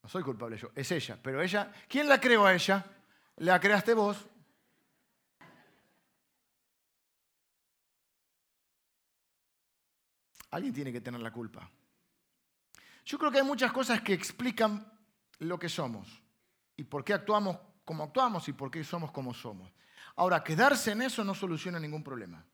no 0.05 0.09
soy 0.09 0.23
culpable 0.23 0.57
yo, 0.57 0.71
es 0.75 0.91
ella, 0.93 1.19
pero 1.21 1.43
ella, 1.43 1.73
¿quién 1.89 2.09
la 2.09 2.21
creó 2.21 2.47
a 2.47 2.55
ella? 2.55 2.96
La 3.37 3.61
creaste 3.61 3.95
vos. 3.95 4.25
Alguien 10.51 10.73
tiene 10.73 10.93
que 10.93 11.01
tener 11.01 11.21
la 11.21 11.33
culpa. 11.33 11.69
Yo 13.05 13.19
creo 13.19 13.31
que 13.31 13.39
hay 13.39 13.45
muchas 13.45 13.73
cosas 13.73 14.01
que 14.01 14.15
explican 14.15 14.91
lo 15.39 15.59
que 15.59 15.69
somos 15.69 16.23
y 16.77 16.85
por 16.85 17.05
qué 17.05 17.13
actuamos 17.15 17.59
como 17.85 18.05
actuamos 18.05 18.49
y 18.49 18.53
por 18.53 18.71
qué 18.71 18.83
somos 18.83 19.13
como 19.13 19.33
somos. 19.33 19.73
Ahora, 20.17 20.43
quedarse 20.43 20.93
en 20.93 21.03
eso 21.03 21.23
no 21.23 21.35
soluciona 21.35 21.79
ningún 21.79 22.03
problema. 22.03 22.45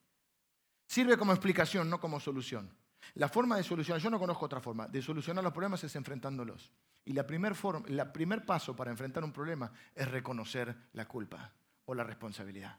Sirve 0.87 1.17
como 1.17 1.33
explicación, 1.33 1.89
no 1.89 2.01
como 2.01 2.21
solución. 2.21 2.71
La 3.15 3.29
forma 3.29 3.57
de 3.57 3.63
solucionar, 3.63 4.01
yo 4.01 4.11
no 4.11 4.19
conozco 4.19 4.47
otra 4.47 4.61
forma, 4.61 4.87
de 4.89 5.03
solucionar 5.03 5.43
los 5.43 5.53
problemas 5.53 5.83
es 5.85 5.95
enfrentándolos. 5.97 6.71
Y 7.05 7.13
la 7.13 7.27
primer, 7.27 7.55
forma, 7.55 8.13
primer 8.13 8.45
paso 8.45 8.75
para 8.77 8.91
enfrentar 8.91 9.25
un 9.25 9.33
problema 9.33 9.71
es 9.95 10.09
reconocer 10.09 10.75
la 10.93 11.07
culpa 11.07 11.53
o 11.85 11.95
la 11.95 12.05
responsabilidad. 12.05 12.79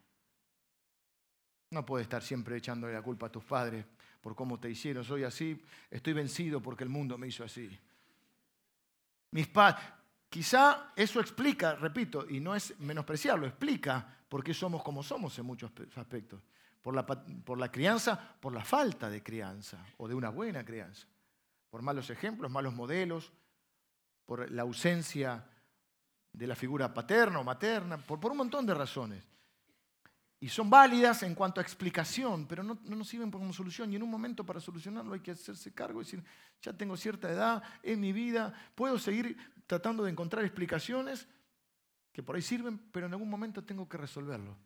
No 1.72 1.86
puedes 1.86 2.06
estar 2.06 2.22
siempre 2.22 2.58
echándole 2.58 2.94
la 2.94 3.02
culpa 3.02 3.28
a 3.28 3.32
tus 3.32 3.44
padres 3.44 3.86
por 4.22 4.36
cómo 4.36 4.60
te 4.60 4.70
hicieron. 4.70 5.04
Soy 5.04 5.24
así, 5.24 5.62
estoy 5.90 6.14
vencido 6.14 6.62
porque 6.62 6.84
el 6.84 6.90
mundo 6.90 7.18
me 7.18 7.28
hizo 7.28 7.44
así. 7.44 7.78
Mis 9.32 9.50
quizá 10.30 10.94
eso 10.96 11.20
explica, 11.20 11.76
repito, 11.76 12.28
y 12.30 12.40
no 12.40 12.56
es 12.56 12.80
menospreciarlo, 12.80 13.46
explica 13.46 14.08
por 14.30 14.44
qué 14.44 14.54
somos 14.54 14.84
como 14.84 15.04
somos 15.04 15.38
en 15.38 15.46
muchos 15.46 15.72
aspectos 15.96 16.42
por 16.84 16.94
la, 16.94 17.06
por 17.06 17.58
la 17.58 17.72
crianza, 17.72 18.20
por 18.40 18.54
la 18.54 18.64
falta 18.64 19.10
de 19.10 19.24
crianza 19.24 19.84
o 19.98 20.08
de 20.08 20.14
una 20.14 20.30
buena 20.30 20.64
crianza, 20.66 21.08
por 21.70 21.82
malos 21.82 22.10
ejemplos, 22.10 22.52
malos 22.52 22.74
modelos, 22.74 23.32
por 24.26 24.52
la 24.52 24.62
ausencia 24.64 25.48
de 26.32 26.46
la 26.46 26.56
figura 26.56 26.94
paterna 26.94 27.40
o 27.40 27.44
materna, 27.44 27.98
por, 27.98 28.20
por 28.20 28.32
un 28.32 28.38
montón 28.38 28.66
de 28.66 28.74
razones. 28.74 29.24
Y 30.42 30.50
son 30.50 30.70
válidas 30.70 31.24
en 31.24 31.36
cuanto 31.36 31.62
a 31.62 31.64
explicación, 31.64 32.46
pero 32.48 32.64
no, 32.64 32.78
no, 32.84 32.98
nos 32.98 33.08
sirven 33.08 33.32
como 33.32 33.54
solución. 33.54 33.94
Y 33.94 33.96
en 33.96 34.04
un 34.04 34.12
momento 34.12 34.46
para 34.46 34.60
solucionarlo 34.60 35.14
hay 35.14 35.22
que 35.22 35.32
hacerse 35.32 35.74
cargo 35.74 36.02
y 36.02 36.04
decir, 36.04 36.22
ya 36.62 36.74
tengo 36.74 36.98
cierta 36.98 37.32
edad, 37.32 37.64
en 37.82 38.02
mi 38.02 38.12
vida, 38.12 38.54
puedo 38.76 39.00
seguir 39.00 39.38
tratando 39.68 40.04
de 40.04 40.12
encontrar 40.12 40.44
explicaciones. 40.44 41.30
que 42.12 42.22
por 42.22 42.36
ahí 42.36 42.42
sirven, 42.42 42.78
pero 42.92 43.06
en 43.08 43.14
algún 43.14 43.30
momento 43.30 43.64
tengo 43.64 43.88
que 43.88 43.98
resolverlo. 43.98 44.58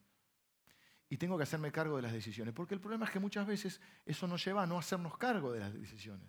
Y 1.09 1.17
tengo 1.17 1.37
que 1.37 1.43
hacerme 1.43 1.71
cargo 1.71 1.95
de 1.95 2.01
las 2.01 2.11
decisiones. 2.11 2.53
Porque 2.53 2.73
el 2.73 2.81
problema 2.81 3.05
es 3.05 3.11
que 3.11 3.19
muchas 3.19 3.47
veces 3.47 3.79
eso 4.05 4.27
nos 4.27 4.43
lleva 4.43 4.63
a 4.63 4.65
no 4.67 4.77
hacernos 4.77 5.17
cargo 5.17 5.51
de 5.51 5.59
las 5.59 5.73
decisiones. 5.73 6.27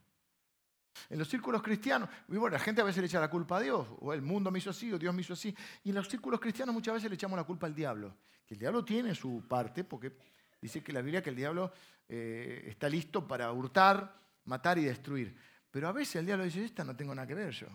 En 1.10 1.18
los 1.18 1.28
círculos 1.28 1.62
cristianos, 1.62 2.08
bueno, 2.26 2.50
la 2.50 2.58
gente 2.58 2.80
a 2.80 2.84
veces 2.84 3.00
le 3.00 3.06
echa 3.06 3.20
la 3.20 3.30
culpa 3.30 3.58
a 3.58 3.60
Dios, 3.60 3.86
o 4.00 4.12
el 4.12 4.22
mundo 4.22 4.50
me 4.50 4.58
hizo 4.58 4.70
así, 4.70 4.92
o 4.92 4.98
Dios 4.98 5.14
me 5.14 5.22
hizo 5.22 5.32
así. 5.32 5.54
Y 5.84 5.90
en 5.90 5.94
los 5.94 6.08
círculos 6.08 6.40
cristianos 6.40 6.74
muchas 6.74 6.94
veces 6.94 7.08
le 7.08 7.14
echamos 7.14 7.36
la 7.36 7.44
culpa 7.44 7.66
al 7.66 7.74
diablo. 7.74 8.16
Que 8.46 8.54
el 8.54 8.60
diablo 8.60 8.84
tiene 8.84 9.14
su 9.14 9.44
parte, 9.46 9.84
porque 9.84 10.16
dice 10.60 10.82
que 10.82 10.92
la 10.92 11.02
Biblia 11.02 11.22
que 11.22 11.30
el 11.30 11.36
diablo 11.36 11.72
eh, 12.08 12.64
está 12.66 12.88
listo 12.88 13.26
para 13.26 13.52
hurtar, 13.52 14.14
matar 14.44 14.78
y 14.78 14.84
destruir. 14.84 15.36
Pero 15.70 15.88
a 15.88 15.92
veces 15.92 16.16
el 16.16 16.26
diablo 16.26 16.44
dice, 16.44 16.64
esta 16.64 16.84
no 16.84 16.96
tengo 16.96 17.14
nada 17.14 17.26
que 17.26 17.34
ver 17.34 17.50
yo. 17.52 17.68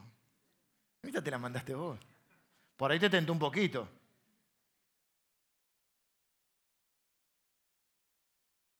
Esta 1.02 1.22
te 1.22 1.32
la 1.32 1.38
mandaste 1.38 1.76
vos. 1.76 2.00
Por 2.76 2.92
ahí 2.92 3.00
te 3.00 3.10
tentó 3.10 3.34
un 3.34 3.40
poquito. 3.40 3.88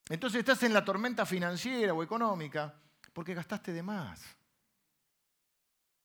Entonces 0.10 0.40
estás 0.40 0.62
en 0.64 0.74
la 0.74 0.84
tormenta 0.84 1.26
financiera 1.26 1.94
o 1.94 2.04
económica 2.04 2.74
porque 3.14 3.34
gastaste 3.34 3.72
de 3.72 3.84
más. 3.84 4.22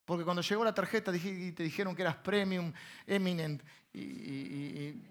Porque 0.05 0.23
cuando 0.23 0.41
llegó 0.41 0.63
la 0.63 0.73
tarjeta 0.73 1.15
y 1.15 1.51
te 1.51 1.63
dijeron 1.63 1.95
que 1.95 2.01
eras 2.01 2.15
premium, 2.15 2.73
eminent 3.05 3.61
y, 3.93 5.03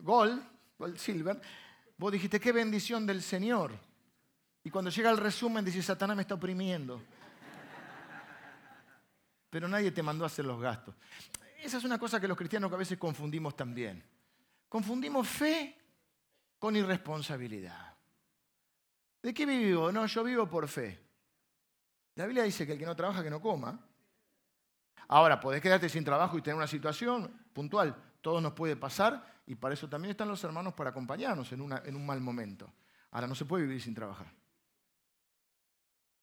gold, 0.00 0.42
gold, 0.78 0.98
silver, 0.98 1.40
vos 1.96 2.12
dijiste, 2.12 2.38
qué 2.38 2.52
bendición 2.52 3.06
del 3.06 3.22
Señor. 3.22 3.72
Y 4.62 4.70
cuando 4.70 4.90
llega 4.90 5.10
el 5.10 5.16
resumen, 5.16 5.64
dice, 5.64 5.82
Satanás 5.82 6.16
me 6.16 6.22
está 6.22 6.34
oprimiendo. 6.34 7.02
Pero 9.48 9.68
nadie 9.68 9.92
te 9.92 10.02
mandó 10.02 10.24
a 10.24 10.26
hacer 10.26 10.44
los 10.44 10.60
gastos. 10.60 10.94
Esa 11.62 11.78
es 11.78 11.84
una 11.84 11.98
cosa 11.98 12.20
que 12.20 12.28
los 12.28 12.36
cristianos 12.36 12.70
a 12.72 12.76
veces 12.76 12.98
confundimos 12.98 13.56
también. 13.56 14.02
Confundimos 14.68 15.26
fe 15.28 15.78
con 16.58 16.76
irresponsabilidad. 16.76 17.93
¿De 19.24 19.32
qué 19.32 19.46
vivo? 19.46 19.90
No, 19.90 20.04
yo 20.04 20.22
vivo 20.22 20.46
por 20.46 20.68
fe. 20.68 21.00
La 22.16 22.26
Biblia 22.26 22.42
dice 22.42 22.66
que 22.66 22.72
el 22.72 22.78
que 22.78 22.84
no 22.84 22.94
trabaja, 22.94 23.22
que 23.22 23.30
no 23.30 23.40
coma. 23.40 23.80
Ahora, 25.08 25.40
podés 25.40 25.62
quedarte 25.62 25.88
sin 25.88 26.04
trabajo 26.04 26.36
y 26.36 26.42
tener 26.42 26.56
una 26.56 26.66
situación 26.66 27.32
puntual. 27.54 27.96
Todo 28.20 28.38
nos 28.42 28.52
puede 28.52 28.76
pasar 28.76 29.40
y 29.46 29.54
para 29.54 29.72
eso 29.72 29.88
también 29.88 30.10
están 30.10 30.28
los 30.28 30.44
hermanos 30.44 30.74
para 30.74 30.90
acompañarnos 30.90 31.50
en, 31.52 31.62
en 31.62 31.96
un 31.96 32.04
mal 32.04 32.20
momento. 32.20 32.70
Ahora, 33.12 33.26
no 33.26 33.34
se 33.34 33.46
puede 33.46 33.64
vivir 33.64 33.80
sin 33.80 33.94
trabajar. 33.94 34.30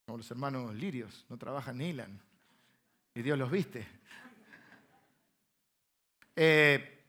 Como 0.05 0.19
los 0.19 0.29
hermanos 0.29 0.75
lirios, 0.75 1.25
no 1.27 1.39
trabajan 1.39 1.79
ni 1.79 1.89
hilan. 1.89 2.21
Y 3.15 3.23
Dios 3.23 3.35
los 3.35 3.49
viste. 3.49 3.87
Eh, 6.35 7.03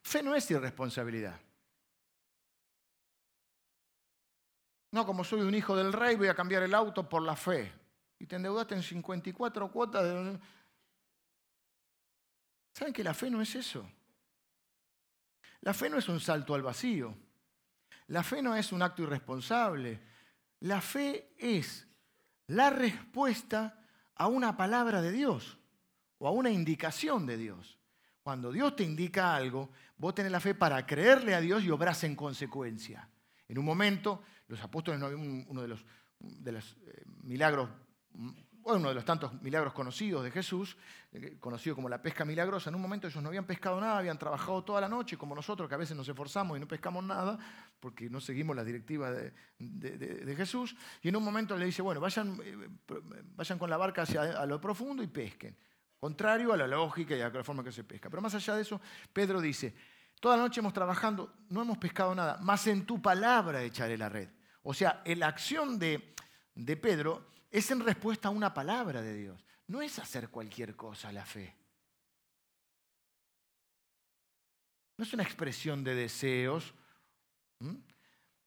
fe 0.00 0.22
no 0.22 0.32
es 0.36 0.48
irresponsabilidad. 0.48 1.40
No, 4.94 5.04
como 5.04 5.24
soy 5.24 5.40
un 5.40 5.56
hijo 5.56 5.74
del 5.74 5.92
rey, 5.92 6.14
voy 6.14 6.28
a 6.28 6.36
cambiar 6.36 6.62
el 6.62 6.72
auto 6.72 7.08
por 7.08 7.20
la 7.20 7.34
fe. 7.34 7.72
Y 8.16 8.26
te 8.26 8.36
endeudaste 8.36 8.76
en 8.76 8.82
54 8.84 9.72
cuotas 9.72 10.04
de... 10.04 10.38
¿Saben 12.72 12.94
que 12.94 13.02
la 13.02 13.12
fe 13.12 13.28
no 13.28 13.42
es 13.42 13.56
eso? 13.56 13.90
La 15.62 15.74
fe 15.74 15.90
no 15.90 15.98
es 15.98 16.08
un 16.08 16.20
salto 16.20 16.54
al 16.54 16.62
vacío. 16.62 17.12
La 18.06 18.22
fe 18.22 18.40
no 18.40 18.54
es 18.54 18.70
un 18.70 18.82
acto 18.82 19.02
irresponsable. 19.02 20.00
La 20.60 20.80
fe 20.80 21.34
es 21.38 21.88
la 22.46 22.70
respuesta 22.70 23.84
a 24.14 24.28
una 24.28 24.56
palabra 24.56 25.02
de 25.02 25.10
Dios 25.10 25.58
o 26.18 26.28
a 26.28 26.30
una 26.30 26.50
indicación 26.50 27.26
de 27.26 27.36
Dios. 27.36 27.80
Cuando 28.22 28.52
Dios 28.52 28.76
te 28.76 28.84
indica 28.84 29.34
algo, 29.34 29.70
vos 29.96 30.14
tenés 30.14 30.30
la 30.30 30.38
fe 30.38 30.54
para 30.54 30.86
creerle 30.86 31.34
a 31.34 31.40
Dios 31.40 31.64
y 31.64 31.70
obrás 31.70 32.04
en 32.04 32.14
consecuencia. 32.14 33.10
En 33.48 33.58
un 33.58 33.64
momento 33.64 34.22
los 34.48 34.62
apóstoles 34.62 35.00
no 35.00 35.06
habían 35.06 35.44
uno 35.48 35.62
de 35.62 35.68
los, 35.68 35.80
eh, 36.86 37.04
milagros, 37.22 37.68
uno 38.64 38.88
de 38.88 38.94
los 38.94 39.04
tantos 39.04 39.40
milagros 39.42 39.72
conocidos 39.72 40.24
de 40.24 40.30
Jesús, 40.30 40.76
eh, 41.12 41.36
conocido 41.38 41.74
como 41.74 41.88
la 41.88 42.00
pesca 42.00 42.24
milagrosa. 42.24 42.70
En 42.70 42.76
un 42.76 42.82
momento 42.82 43.06
ellos 43.06 43.22
no 43.22 43.28
habían 43.28 43.46
pescado 43.46 43.80
nada, 43.80 43.98
habían 43.98 44.18
trabajado 44.18 44.64
toda 44.64 44.80
la 44.80 44.88
noche, 44.88 45.16
como 45.16 45.34
nosotros, 45.34 45.68
que 45.68 45.74
a 45.74 45.78
veces 45.78 45.96
nos 45.96 46.08
esforzamos 46.08 46.56
y 46.56 46.60
no 46.60 46.68
pescamos 46.68 47.04
nada, 47.04 47.38
porque 47.78 48.08
no 48.08 48.20
seguimos 48.20 48.56
la 48.56 48.64
directiva 48.64 49.10
de, 49.10 50.34
Jesús. 50.36 50.76
Y 51.02 51.08
en 51.08 51.16
un 51.16 51.24
momento 51.24 51.56
le 51.56 51.66
dice, 51.66 51.82
bueno, 51.82 52.00
vayan, 52.00 52.38
eh, 52.42 52.68
vayan 53.36 53.58
con 53.58 53.68
la 53.68 53.76
barca 53.76 54.02
hacia 54.02 54.44
lo 54.46 54.60
profundo 54.60 55.02
y 55.02 55.08
pesquen. 55.08 55.56
Contrario 55.98 56.52
a 56.52 56.56
la 56.56 56.66
lógica 56.66 57.16
y 57.16 57.20
a 57.20 57.30
la 57.30 57.44
forma 57.44 57.64
que 57.64 57.72
se 57.72 57.84
pesca. 57.84 58.10
Pero 58.10 58.20
más 58.20 58.34
allá 58.34 58.56
de 58.56 58.62
eso, 58.62 58.80
Pedro 59.12 59.40
dice, 59.40 59.74
Toda 60.24 60.38
la 60.38 60.44
noche 60.44 60.60
hemos 60.60 60.72
trabajando, 60.72 61.34
no 61.50 61.60
hemos 61.60 61.76
pescado 61.76 62.14
nada, 62.14 62.38
más 62.38 62.66
en 62.66 62.86
tu 62.86 63.02
palabra 63.02 63.62
echaré 63.62 63.98
la 63.98 64.08
red. 64.08 64.30
O 64.62 64.72
sea, 64.72 65.02
la 65.04 65.26
acción 65.26 65.78
de, 65.78 66.14
de 66.54 66.76
Pedro 66.78 67.28
es 67.50 67.70
en 67.70 67.80
respuesta 67.80 68.28
a 68.28 68.30
una 68.30 68.54
palabra 68.54 69.02
de 69.02 69.14
Dios. 69.14 69.44
No 69.66 69.82
es 69.82 69.98
hacer 69.98 70.30
cualquier 70.30 70.76
cosa 70.76 71.12
la 71.12 71.26
fe. 71.26 71.54
No 74.96 75.04
es 75.04 75.12
una 75.12 75.24
expresión 75.24 75.84
de 75.84 75.94
deseos. 75.94 76.72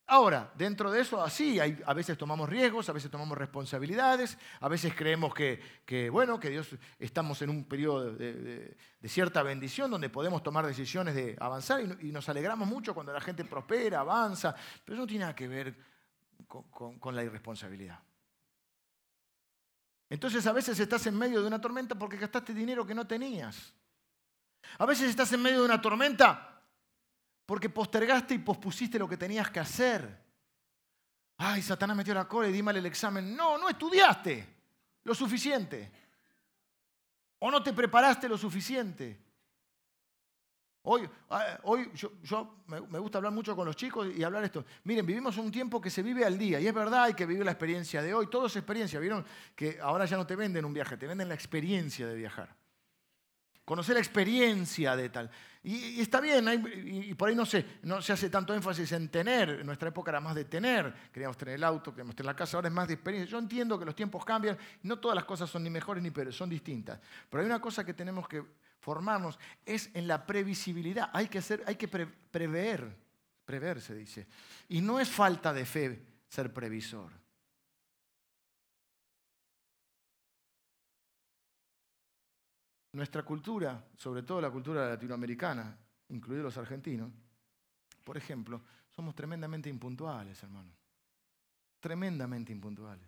Ahora, 0.10 0.54
dentro 0.56 0.89
de 0.89 1.02
eso, 1.02 1.22
así, 1.22 1.60
a 1.60 1.93
veces 1.93 2.17
tomamos 2.17 2.48
riesgos, 2.48 2.88
a 2.88 2.93
veces 2.93 3.12
tomamos 3.12 3.38
responsabilidades, 3.38 4.38
a 4.62 4.70
veces 4.70 4.93
creemos 4.96 5.34
que, 5.34 6.10
bueno, 6.10 6.39
que 6.39 6.50
Dios 6.50 6.70
estamos 6.98 7.41
en 7.41 7.50
un 7.50 7.65
periodo 7.65 8.13
de, 8.13 8.78
cierta 9.04 9.43
bendición 9.43 9.91
donde 9.91 10.10
podemos 10.10 10.41
tomar 10.43 10.65
decisiones 10.65 11.13
de 11.13 11.36
avanzar 11.41 11.82
y, 12.00 12.12
nos 12.13 12.30
alegramos 12.30 12.70
mucho 12.70 12.93
cuando 12.93 13.12
la 13.12 13.20
gente 13.20 13.43
prospera, 13.43 14.00
avanza, 14.00 14.56
pero 14.86 14.96
eso 14.96 15.02
no 15.02 15.08
tiene 15.08 15.24
nada 15.24 15.36
que 15.36 15.48
ver 15.50 15.76
con, 16.48 17.00
con 17.00 17.13
la 17.13 17.24
irresponsabilidad. 17.26 18.00
Entonces 20.10 20.48
a 20.48 20.54
veces 20.54 20.80
estás 20.80 21.06
en 21.08 21.17
medio 21.17 21.41
de 21.41 21.48
una 21.48 21.60
tormenta 21.60 21.96
porque 21.96 22.15
gastaste 22.15 22.54
dinero 22.54 22.88
que 22.88 22.96
no 22.96 23.06
tenías. 23.06 23.74
A 24.78 24.86
veces 24.86 25.10
estás 25.10 25.34
en 25.34 25.41
medio 25.41 25.60
de 25.60 25.65
una 25.65 25.82
tormenta 25.82 26.57
porque 27.47 27.69
postergaste 27.69 28.33
y 28.33 28.39
pospusiste 28.39 28.99
lo 28.99 29.07
que 29.07 29.15
tenías 29.15 29.49
que 29.49 29.62
hacer. 29.62 30.21
Ay, 31.38 31.62
Satanás 31.62 31.95
metió 31.95 32.13
la 32.13 32.27
cola 32.27 32.49
y 32.49 32.51
di 32.51 32.60
el 32.60 32.86
examen. 32.86 33.36
No, 33.36 33.57
no 33.57 33.69
estudiaste 33.69 34.45
lo 35.05 35.15
suficiente. 35.15 35.89
O 37.39 37.49
no 37.49 37.63
te 37.63 37.71
preparaste 37.71 38.27
lo 38.27 38.38
suficiente. 38.38 39.17
Hoy, 40.81 41.10
ah, 41.29 41.57
hoy 41.63 41.89
yo, 41.93 42.63
me, 42.67 42.99
gusta 42.99 43.19
hablar 43.19 43.31
mucho 43.31 43.55
con 43.55 43.65
los 43.65 43.77
chicos 43.77 44.10
y 44.13 44.23
hablar 44.23 44.43
esto. 44.43 44.65
Miren, 44.83 45.05
vivimos 45.05 45.38
un 45.38 45.49
tiempo 45.49 45.79
que 45.79 45.89
se 45.89 46.03
vive 46.03 46.25
al 46.25 46.38
día. 46.38 46.60
Y 46.60 46.67
es 46.67 46.73
verdad, 46.73 47.03
hay 47.03 47.13
que 47.13 47.25
vivir 47.25 47.45
la 47.45 47.51
experiencia 47.51 48.01
de 48.01 48.13
hoy. 48.13 48.27
Todo 48.27 48.47
es 48.47 48.55
experiencia. 48.57 48.99
Vieron 48.99 49.25
que 49.55 49.79
ahora 49.81 50.03
ya 50.03 50.17
no 50.17 50.27
te 50.27 50.36
venden 50.36 50.65
un 50.65 50.73
viaje, 50.73 50.97
te 50.97 51.07
venden 51.07 51.29
la 51.29 51.36
experiencia 51.36 52.07
de 52.07 52.15
viajar 52.15 52.66
conocer 53.67 53.95
la 53.95 53.99
experiencia 53.99 54.95
de 54.95 55.10
tal. 55.10 55.30
Y, 55.62 55.99
está 55.99 56.21
bien, 56.21 56.47
y, 56.86 57.13
por 57.15 57.27
ahí 57.27 57.36
no, 57.36 57.45
sé, 57.45 57.65
no 57.82 58.01
se 58.01 58.13
hace 58.13 58.30
tanto 58.30 58.53
énfasis 58.53 58.93
en 58.93 59.10
tener, 59.10 59.49
en 59.49 59.65
nuestra 59.65 59.89
época 59.89 60.10
era 60.10 60.21
más 60.21 60.36
de 60.36 60.45
tener, 60.45 60.93
queríamos 61.12 61.36
tener 61.36 61.56
el 61.56 61.65
auto, 61.65 61.91
queríamos 61.91 62.15
tener 62.15 62.27
la 62.27 62.36
casa, 62.38 62.56
ahora 62.56 62.69
es 62.69 62.73
más 62.73 62.88
de 62.88 62.93
experiencia. 62.93 63.30
Yo 63.30 63.38
entiendo 63.38 63.77
que 63.77 63.84
los 63.84 63.93
tiempos 63.93 64.23
cambian, 64.23 64.58
no 64.84 64.99
todas 64.99 65.15
las 65.15 65.25
cosas 65.25 65.49
son 65.49 65.65
ni 65.65 65.69
mejores 65.69 66.01
ni 66.01 66.12
peores, 66.12 66.34
son 66.34 66.49
distintas. 66.49 66.97
Pero 67.30 67.41
hay 67.41 67.45
una 67.45 67.60
cosa 67.60 67.86
que 67.86 67.93
tenemos 67.93 68.25
que 68.30 68.41
formarnos, 68.80 69.38
es 69.65 69.89
en 69.93 70.08
la 70.08 70.25
previsibilidad, 70.25 71.10
hay 71.12 71.27
que, 71.27 71.39
hacer, 71.39 71.62
hay 71.67 71.75
que 71.75 71.89
prever, 71.89 72.95
prever 73.43 73.82
se 73.82 73.95
dice. 73.95 74.27
Y 74.69 74.80
no 74.80 74.97
es 74.97 75.10
falta 75.10 75.51
de 75.51 75.65
fe 75.65 76.06
ser 76.30 76.53
previsor. 76.53 77.12
Nuestra 82.97 83.21
cultura, 83.21 83.89
sobre 83.95 84.23
todo 84.23 84.41
la 84.41 84.49
cultura 84.49 84.89
latinoamericana, 84.89 85.77
incluidos 86.10 86.45
los 86.45 86.57
argentinos, 86.57 87.12
por 88.03 88.17
ejemplo, 88.17 88.60
somos 88.89 89.13
tremendamente 89.13 89.69
impuntuales, 89.69 90.41
hermano. 90.41 90.71
Tremendamente 91.79 92.51
impuntuales. 92.51 93.07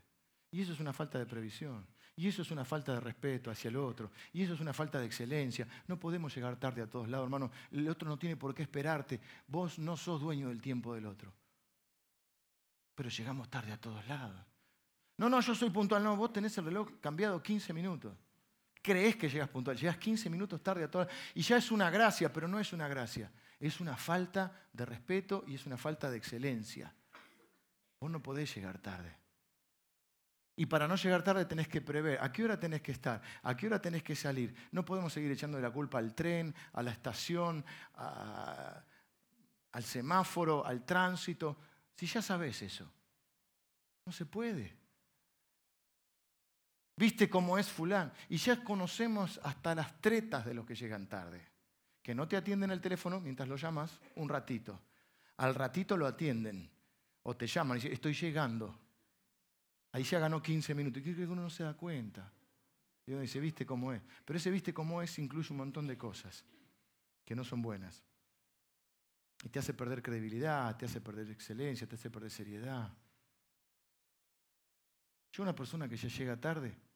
Y 0.51 0.61
eso 0.61 0.73
es 0.73 0.79
una 0.79 0.93
falta 0.93 1.17
de 1.17 1.25
previsión. 1.25 1.87
Y 2.15 2.27
eso 2.27 2.43
es 2.43 2.51
una 2.51 2.65
falta 2.65 2.93
de 2.93 2.99
respeto 2.99 3.49
hacia 3.49 3.69
el 3.69 3.77
otro. 3.77 4.11
Y 4.31 4.43
eso 4.43 4.53
es 4.53 4.59
una 4.59 4.73
falta 4.73 4.99
de 4.99 5.07
excelencia. 5.07 5.67
No 5.87 5.99
podemos 5.99 6.35
llegar 6.35 6.59
tarde 6.59 6.83
a 6.83 6.87
todos 6.87 7.09
lados, 7.09 7.25
hermano. 7.25 7.49
El 7.71 7.89
otro 7.89 8.07
no 8.07 8.19
tiene 8.19 8.37
por 8.37 8.53
qué 8.53 8.61
esperarte. 8.61 9.19
Vos 9.47 9.79
no 9.79 9.97
sos 9.97 10.21
dueño 10.21 10.49
del 10.49 10.61
tiempo 10.61 10.93
del 10.93 11.07
otro. 11.07 11.33
Pero 12.93 13.09
llegamos 13.09 13.49
tarde 13.49 13.71
a 13.71 13.81
todos 13.81 14.07
lados. 14.07 14.39
No, 15.17 15.29
no, 15.29 15.41
yo 15.41 15.55
soy 15.55 15.71
puntual. 15.71 16.03
No, 16.03 16.15
vos 16.15 16.31
tenés 16.31 16.55
el 16.59 16.65
reloj 16.65 16.91
cambiado 17.01 17.41
15 17.41 17.73
minutos 17.73 18.13
crees 18.81 19.15
que 19.15 19.29
llegas 19.29 19.49
puntual, 19.49 19.77
llegas 19.77 19.97
15 19.97 20.29
minutos 20.29 20.61
tarde 20.61 20.83
a 20.83 20.91
todas. 20.91 21.07
Y 21.33 21.41
ya 21.41 21.57
es 21.57 21.71
una 21.71 21.89
gracia, 21.89 22.31
pero 22.31 22.47
no 22.47 22.59
es 22.59 22.73
una 22.73 22.87
gracia. 22.87 23.31
Es 23.59 23.79
una 23.79 23.97
falta 23.97 24.51
de 24.71 24.85
respeto 24.85 25.43
y 25.47 25.55
es 25.55 25.65
una 25.65 25.77
falta 25.77 26.09
de 26.09 26.17
excelencia. 26.17 26.93
Vos 27.99 28.09
no 28.09 28.21
podés 28.21 28.53
llegar 28.55 28.79
tarde. 28.79 29.17
Y 30.55 30.65
para 30.65 30.87
no 30.87 30.95
llegar 30.95 31.23
tarde 31.23 31.45
tenés 31.45 31.69
que 31.69 31.79
prever 31.79 32.19
a 32.21 32.31
qué 32.31 32.43
hora 32.43 32.59
tenés 32.59 32.81
que 32.81 32.91
estar, 32.91 33.21
a 33.43 33.55
qué 33.55 33.67
hora 33.67 33.81
tenés 33.81 34.03
que 34.03 34.15
salir. 34.15 34.53
No 34.71 34.83
podemos 34.83 35.13
seguir 35.13 35.31
echando 35.31 35.59
la 35.59 35.71
culpa 35.71 35.99
al 35.99 36.13
tren, 36.13 36.53
a 36.73 36.83
la 36.83 36.91
estación, 36.91 37.63
al 39.71 39.83
semáforo, 39.83 40.65
al 40.65 40.85
tránsito. 40.85 41.57
Si 41.95 42.07
ya 42.07 42.21
sabes 42.21 42.61
eso, 42.61 42.91
no 44.05 44.11
se 44.11 44.25
puede. 44.25 44.78
¿Viste 46.99 47.29
cómo 47.29 47.57
es 47.57 47.69
fulán? 47.69 48.11
Y 48.27 48.35
ya 48.35 48.61
conocemos 48.61 49.39
hasta 49.41 49.73
las 49.73 50.01
tretas 50.01 50.45
de 50.45 50.53
los 50.53 50.65
que 50.65 50.75
llegan 50.75 51.07
tarde. 51.07 51.41
Que 52.03 52.13
no 52.13 52.27
te 52.27 52.35
atienden 52.35 52.71
el 52.71 52.81
teléfono 52.81 53.21
mientras 53.21 53.47
lo 53.47 53.55
llamas 53.55 54.01
un 54.15 54.27
ratito. 54.27 54.77
Al 55.37 55.55
ratito 55.55 55.95
lo 55.95 56.05
atienden. 56.05 56.69
O 57.23 57.37
te 57.37 57.47
llaman 57.47 57.77
y 57.77 57.79
dicen, 57.79 57.93
estoy 57.93 58.13
llegando. 58.13 58.77
Ahí 59.93 60.03
ya 60.03 60.19
ganó 60.19 60.41
15 60.41 60.75
minutos. 60.75 60.99
Y 60.99 61.03
creo 61.03 61.15
que 61.15 61.31
uno 61.31 61.43
no 61.43 61.49
se 61.49 61.63
da 61.63 61.73
cuenta. 61.73 62.29
Y 63.05 63.13
uno 63.13 63.21
dice, 63.21 63.39
viste 63.39 63.65
cómo 63.65 63.93
es. 63.93 64.01
Pero 64.25 64.35
ese 64.35 64.51
viste 64.51 64.73
cómo 64.73 65.01
es 65.01 65.17
incluye 65.19 65.47
un 65.51 65.57
montón 65.57 65.87
de 65.87 65.97
cosas 65.97 66.43
que 67.23 67.33
no 67.33 67.45
son 67.45 67.61
buenas. 67.61 68.03
Y 69.41 69.47
te 69.47 69.59
hace 69.59 69.73
perder 69.73 70.01
credibilidad, 70.01 70.75
te 70.75 70.83
hace 70.83 70.99
perder 70.99 71.31
excelencia, 71.31 71.87
te 71.87 71.95
hace 71.95 72.09
perder 72.09 72.29
seriedad. 72.29 72.91
Yo 75.31 75.43
una 75.43 75.55
persona 75.55 75.87
que 75.87 75.95
ya 75.95 76.09
llega 76.09 76.35
tarde, 76.35 76.88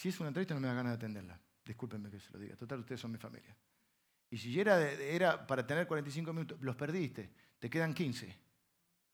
si 0.00 0.08
es 0.08 0.18
una 0.18 0.28
entrevista 0.28 0.54
no 0.54 0.60
me 0.60 0.66
da 0.66 0.72
ganas 0.72 0.92
de 0.92 0.96
atenderla. 0.96 1.38
Discúlpenme 1.62 2.10
que 2.10 2.18
se 2.18 2.32
lo 2.32 2.38
diga. 2.38 2.56
Total, 2.56 2.80
ustedes 2.80 2.98
son 2.98 3.12
mi 3.12 3.18
familia. 3.18 3.54
Y 4.30 4.38
si 4.38 4.58
era, 4.58 4.80
era 4.90 5.46
para 5.46 5.66
tener 5.66 5.86
45 5.86 6.32
minutos, 6.32 6.58
los 6.62 6.74
perdiste. 6.74 7.30
Te 7.58 7.68
quedan 7.68 7.92
15. 7.92 8.34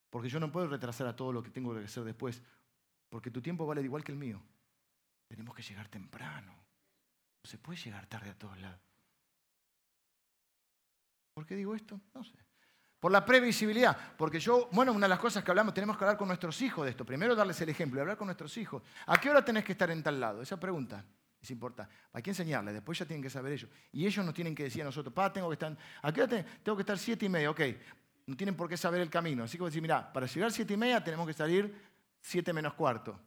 Porque 0.09 0.29
yo 0.29 0.39
no 0.39 0.53
puedo 0.53 0.69
retrasar 0.69 1.09
a 1.09 1.17
todo 1.17 1.33
lo 1.33 1.43
que 1.43 1.51
tengo 1.51 1.75
que 1.75 1.87
hacer 1.87 2.05
después. 2.05 2.41
Porque 3.09 3.33
tu 3.33 3.43
tiempo 3.43 3.67
vale 3.67 3.83
igual 3.83 4.05
que 4.05 4.13
el 4.13 4.19
mío. 4.19 4.41
Tenemos 5.27 5.57
que 5.57 5.63
llegar 5.63 5.89
temprano. 5.89 6.53
No 6.53 7.51
se 7.51 7.59
puede 7.59 7.81
llegar 7.81 8.07
tarde 8.07 8.31
a 8.31 8.39
todos 8.39 8.57
lados. 8.61 8.81
¿Por 11.35 11.47
qué 11.47 11.57
digo 11.57 11.75
esto? 11.75 12.01
No 12.15 12.23
sé. 12.23 12.39
Por 13.07 13.13
la 13.13 13.25
previsibilidad. 13.25 13.97
Porque 14.17 14.41
yo, 14.41 14.69
bueno, 14.73 14.93
una 14.93 15.07
de 15.07 15.11
las 15.11 15.21
cosas 15.21 15.45
que 15.45 15.53
hablamos, 15.53 15.73
tenemos 15.73 15.97
que 15.97 16.03
hablar 16.03 16.19
con 16.19 16.27
nuestros 16.27 16.61
hijos 16.61 16.85
de 16.85 16.91
esto. 16.91 17.05
Primero 17.05 17.37
darles 17.37 17.61
el 17.61 17.69
ejemplo 17.69 18.01
y 18.01 18.01
hablar 18.01 18.17
con 18.17 18.27
nuestros 18.27 18.57
hijos. 18.57 18.83
¿A 19.07 19.17
qué 19.21 19.31
hora 19.31 19.45
tenés 19.45 19.63
que 19.63 19.71
estar 19.71 19.89
en 19.93 20.03
tal 20.03 20.19
lado? 20.19 20.43
Esa 20.43 20.59
pregunta 20.59 21.05
es 21.41 21.49
importante. 21.53 21.95
Hay 22.13 22.21
que 22.21 22.31
enseñarles, 22.31 22.75
después 22.75 22.99
ya 22.99 23.07
tienen 23.07 23.23
que 23.23 23.31
saber 23.31 23.53
ellos. 23.53 23.71
Y 23.93 24.07
ellos 24.07 24.27
nos 24.27 24.35
tienen 24.35 24.57
que 24.57 24.65
decir 24.65 24.83
a 24.83 24.87
nosotros, 24.87 25.15
pa, 25.15 25.33
tengo 25.33 25.49
que 25.49 25.53
estar, 25.53 25.77
¿a 26.03 26.13
qué 26.13 26.21
hora 26.21 26.45
tengo 26.65 26.77
que 26.77 26.83
estar 26.83 26.99
siete 26.99 27.27
y 27.27 27.29
media? 27.29 27.49
Ok, 27.49 27.61
no 28.27 28.37
tienen 28.37 28.57
por 28.57 28.69
qué 28.69 28.77
saber 28.77 29.01
el 29.01 29.09
camino. 29.09 29.45
Así 29.45 29.53
que 29.57 29.61
voy 29.61 29.69
a 29.69 29.71
decir, 29.71 29.83
mira, 29.83 30.13
para 30.13 30.27
llegar 30.27 30.51
siete 30.51 30.75
y 30.75 30.77
media 30.77 31.05
tenemos 31.05 31.29
que 31.29 31.33
salir 31.33 31.81
siete 32.21 32.53
menos 32.53 32.75
cuarto. 32.75 33.21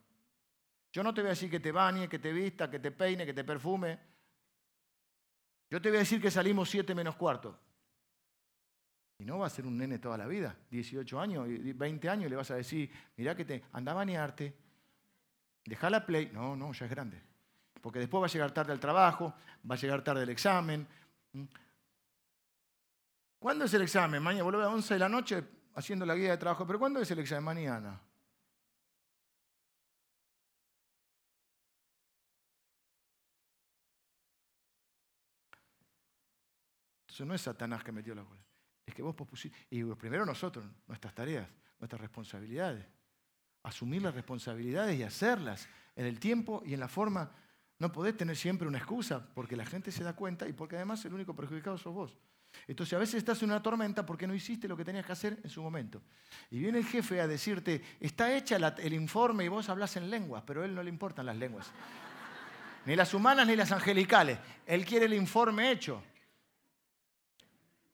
Yo 0.92 1.02
no 1.02 1.14
te 1.14 1.22
voy 1.22 1.28
a 1.28 1.30
decir 1.30 1.48
que 1.48 1.58
te 1.58 1.72
bañe, 1.72 2.06
que 2.06 2.18
te 2.18 2.34
vista, 2.34 2.70
que 2.70 2.80
te 2.80 2.90
peine, 2.90 3.24
que 3.24 3.32
te 3.32 3.44
perfume. 3.44 3.98
Yo 5.70 5.80
te 5.80 5.88
voy 5.88 5.96
a 5.96 6.00
decir 6.00 6.20
que 6.20 6.30
salimos 6.30 6.68
siete 6.68 6.94
menos 6.94 7.16
cuarto. 7.16 7.58
Y 9.20 9.24
no 9.26 9.38
va 9.38 9.48
a 9.48 9.50
ser 9.50 9.66
un 9.66 9.76
nene 9.76 9.98
toda 9.98 10.16
la 10.16 10.26
vida, 10.26 10.56
18 10.70 11.20
años, 11.20 11.46
20 11.46 12.08
años, 12.08 12.30
le 12.30 12.36
vas 12.36 12.50
a 12.52 12.54
decir, 12.54 12.90
mira 13.18 13.36
que 13.36 13.44
te 13.44 13.64
anda 13.72 13.92
a 13.92 13.94
bañarte, 13.94 14.56
deja 15.66 15.90
la 15.90 16.06
play. 16.06 16.30
No, 16.32 16.56
no, 16.56 16.72
ya 16.72 16.86
es 16.86 16.90
grande. 16.90 17.20
Porque 17.82 17.98
después 17.98 18.22
va 18.22 18.26
a 18.26 18.30
llegar 18.30 18.50
tarde 18.52 18.72
al 18.72 18.80
trabajo, 18.80 19.34
va 19.70 19.74
a 19.74 19.78
llegar 19.78 20.02
tarde 20.02 20.22
el 20.22 20.30
examen. 20.30 20.88
¿Cuándo 23.38 23.66
es 23.66 23.74
el 23.74 23.82
examen? 23.82 24.22
Mañana, 24.22 24.42
vuelve 24.44 24.62
a 24.62 24.64
las 24.64 24.74
11 24.74 24.94
de 24.94 25.00
la 25.00 25.08
noche 25.10 25.44
haciendo 25.74 26.06
la 26.06 26.14
guía 26.14 26.30
de 26.30 26.38
trabajo, 26.38 26.66
pero 26.66 26.78
¿cuándo 26.78 26.98
es 27.00 27.10
el 27.10 27.18
examen? 27.18 27.44
Mañana. 27.44 28.00
Entonces 37.02 37.26
no 37.26 37.34
es 37.34 37.42
Satanás 37.42 37.84
que 37.84 37.92
metió 37.92 38.14
la 38.14 38.24
cola 38.24 38.49
es 38.90 38.94
que 38.94 39.02
vos 39.02 39.14
pospusiste. 39.14 39.56
Y 39.70 39.82
primero 39.94 40.26
nosotros, 40.26 40.64
nuestras 40.86 41.14
tareas, 41.14 41.48
nuestras 41.78 42.00
responsabilidades. 42.00 42.84
Asumir 43.62 44.02
las 44.02 44.14
responsabilidades 44.14 44.98
y 44.98 45.02
hacerlas 45.02 45.68
en 45.96 46.06
el 46.06 46.20
tiempo 46.20 46.62
y 46.64 46.74
en 46.74 46.80
la 46.80 46.88
forma. 46.88 47.32
No 47.78 47.90
podés 47.90 48.16
tener 48.16 48.36
siempre 48.36 48.68
una 48.68 48.78
excusa 48.78 49.26
porque 49.34 49.56
la 49.56 49.64
gente 49.64 49.90
se 49.90 50.04
da 50.04 50.14
cuenta 50.14 50.46
y 50.46 50.52
porque 50.52 50.76
además 50.76 51.04
el 51.04 51.14
único 51.14 51.34
perjudicado 51.34 51.78
sos 51.78 51.94
vos. 51.94 52.18
Entonces 52.66 52.92
a 52.94 52.98
veces 52.98 53.16
estás 53.16 53.42
en 53.42 53.50
una 53.50 53.62
tormenta 53.62 54.04
porque 54.04 54.26
no 54.26 54.34
hiciste 54.34 54.68
lo 54.68 54.76
que 54.76 54.84
tenías 54.84 55.06
que 55.06 55.12
hacer 55.12 55.38
en 55.42 55.50
su 55.50 55.62
momento. 55.62 56.02
Y 56.50 56.58
viene 56.58 56.78
el 56.78 56.84
jefe 56.84 57.20
a 57.20 57.26
decirte, 57.26 57.82
está 58.00 58.34
hecha 58.34 58.56
el 58.56 58.92
informe 58.92 59.44
y 59.44 59.48
vos 59.48 59.68
hablas 59.68 59.96
en 59.96 60.10
lenguas, 60.10 60.42
pero 60.46 60.62
a 60.62 60.64
él 60.66 60.74
no 60.74 60.82
le 60.82 60.90
importan 60.90 61.26
las 61.26 61.36
lenguas. 61.36 61.70
Ni 62.86 62.96
las 62.96 63.14
humanas 63.14 63.46
ni 63.46 63.56
las 63.56 63.72
angelicales. 63.72 64.38
Él 64.66 64.84
quiere 64.84 65.06
el 65.06 65.14
informe 65.14 65.70
hecho. 65.70 66.02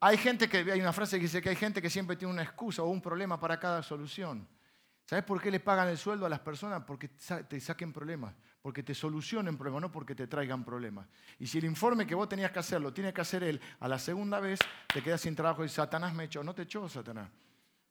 Hay 0.00 0.18
gente 0.18 0.48
que, 0.48 0.58
hay 0.58 0.80
una 0.80 0.92
frase 0.92 1.16
que 1.16 1.22
dice 1.22 1.40
que 1.40 1.48
hay 1.48 1.56
gente 1.56 1.80
que 1.80 1.88
siempre 1.88 2.16
tiene 2.16 2.32
una 2.32 2.42
excusa 2.42 2.82
o 2.82 2.88
un 2.88 3.00
problema 3.00 3.40
para 3.40 3.58
cada 3.58 3.82
solución. 3.82 4.46
¿Sabes 5.06 5.24
por 5.24 5.40
qué 5.40 5.50
le 5.50 5.60
pagan 5.60 5.88
el 5.88 5.96
sueldo 5.96 6.26
a 6.26 6.28
las 6.28 6.40
personas? 6.40 6.82
Porque 6.84 7.08
te 7.08 7.60
saquen 7.60 7.92
problemas, 7.92 8.34
porque 8.60 8.82
te 8.82 8.92
solucionen 8.92 9.56
problemas, 9.56 9.82
no 9.82 9.92
porque 9.92 10.16
te 10.16 10.26
traigan 10.26 10.64
problemas. 10.64 11.06
Y 11.38 11.46
si 11.46 11.58
el 11.58 11.64
informe 11.64 12.06
que 12.06 12.14
vos 12.16 12.28
tenías 12.28 12.50
que 12.50 12.58
hacer 12.58 12.80
lo 12.80 12.92
tiene 12.92 13.14
que 13.14 13.20
hacer 13.20 13.44
él, 13.44 13.60
a 13.78 13.86
la 13.86 14.00
segunda 14.00 14.40
vez 14.40 14.58
te 14.92 15.02
quedas 15.02 15.20
sin 15.20 15.36
trabajo 15.36 15.64
y 15.64 15.68
Satanás 15.68 16.12
me 16.12 16.24
echó. 16.24 16.42
No 16.42 16.54
te 16.54 16.62
echó 16.62 16.88
Satanás. 16.88 17.30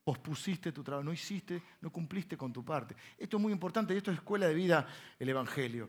Pospusiste 0.04 0.70
tu 0.72 0.84
trabajo, 0.84 1.04
no 1.04 1.12
hiciste, 1.12 1.60
no 1.80 1.90
cumpliste 1.90 2.36
con 2.36 2.52
tu 2.52 2.62
parte. 2.62 2.94
Esto 3.16 3.38
es 3.38 3.42
muy 3.42 3.52
importante 3.52 3.94
y 3.94 3.96
esto 3.96 4.12
es 4.12 4.18
escuela 4.18 4.46
de 4.46 4.54
vida, 4.54 4.86
el 5.18 5.28
Evangelio. 5.30 5.88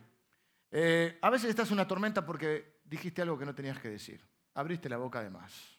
Eh, 0.72 1.20
a 1.22 1.30
veces 1.30 1.50
estás 1.50 1.68
en 1.68 1.74
una 1.74 1.88
tormenta 1.88 2.26
porque 2.26 2.80
dijiste 2.86 3.22
algo 3.22 3.38
que 3.38 3.46
no 3.46 3.54
tenías 3.54 3.80
que 3.80 3.90
decir. 3.90 4.26
Abriste 4.54 4.88
la 4.90 4.98
boca 4.98 5.22
de 5.22 5.30
más. 5.30 5.77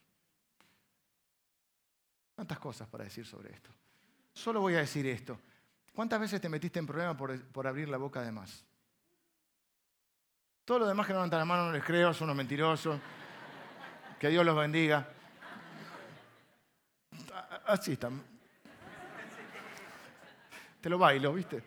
Tantas 2.38 2.60
cosas 2.60 2.86
para 2.86 3.02
decir 3.02 3.26
sobre 3.26 3.52
esto. 3.52 3.68
Solo 4.32 4.60
voy 4.60 4.76
a 4.76 4.78
decir 4.78 5.04
esto. 5.08 5.40
¿Cuántas 5.92 6.20
veces 6.20 6.40
te 6.40 6.48
metiste 6.48 6.78
en 6.78 6.86
problemas 6.86 7.16
por, 7.16 7.66
abrir 7.66 7.88
la 7.88 7.96
boca 7.96 8.22
de 8.22 8.30
más? 8.30 8.64
Todo 10.64 10.78
lo 10.78 10.86
demás 10.86 11.04
que 11.04 11.12
no 11.14 11.18
levantan 11.18 11.40
la 11.40 11.44
mano 11.44 11.66
no 11.66 11.72
les 11.72 11.82
creo, 11.82 12.14
son 12.14 12.26
unos 12.26 12.36
mentirosos. 12.36 13.00
Que 14.20 14.28
Dios 14.28 14.46
los 14.46 14.54
bendiga. 14.54 15.08
Así 17.66 17.94
están. 17.94 18.22
Te 20.80 20.88
lo 20.88 20.96
bailo, 20.96 21.32
¿viste? 21.32 21.64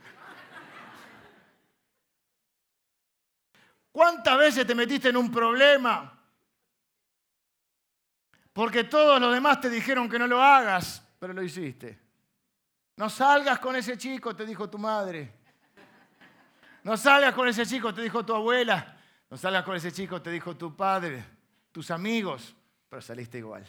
¿Cuántas 3.92 4.38
veces 4.38 4.66
te 4.66 4.74
metiste 4.74 5.10
en 5.10 5.18
un 5.18 5.30
problema 5.30 6.21
porque 8.54 8.84
todos 8.84 9.20
los 9.20 9.34
demás 9.34 9.62
te 9.62 9.70
dijeron 9.70 10.10
que 10.10 10.20
no 10.20 10.28
lo 10.28 10.42
hagas, 10.42 11.06
pero 11.20 11.34
lo 11.34 11.42
hiciste. 11.42 12.00
No 12.98 13.10
salgas 13.10 13.60
con 13.60 13.76
ese 13.76 13.98
chico, 13.98 14.36
te 14.36 14.46
dijo 14.46 14.70
tu 14.70 14.78
madre. 14.78 15.34
No 16.84 16.98
salgas 16.98 17.34
con 17.34 17.48
ese 17.48 17.66
chico, 17.66 17.94
te 17.94 18.02
dijo 18.02 18.26
tu 18.26 18.34
abuela. 18.34 18.98
No 19.30 19.38
salgas 19.38 19.64
con 19.64 19.76
ese 19.76 19.92
chico, 19.92 20.22
te 20.22 20.30
dijo 20.30 20.58
tu 20.58 20.76
padre, 20.76 21.24
tus 21.72 21.90
amigos, 21.90 22.54
pero 22.90 23.02
saliste 23.02 23.38
igual. 23.38 23.66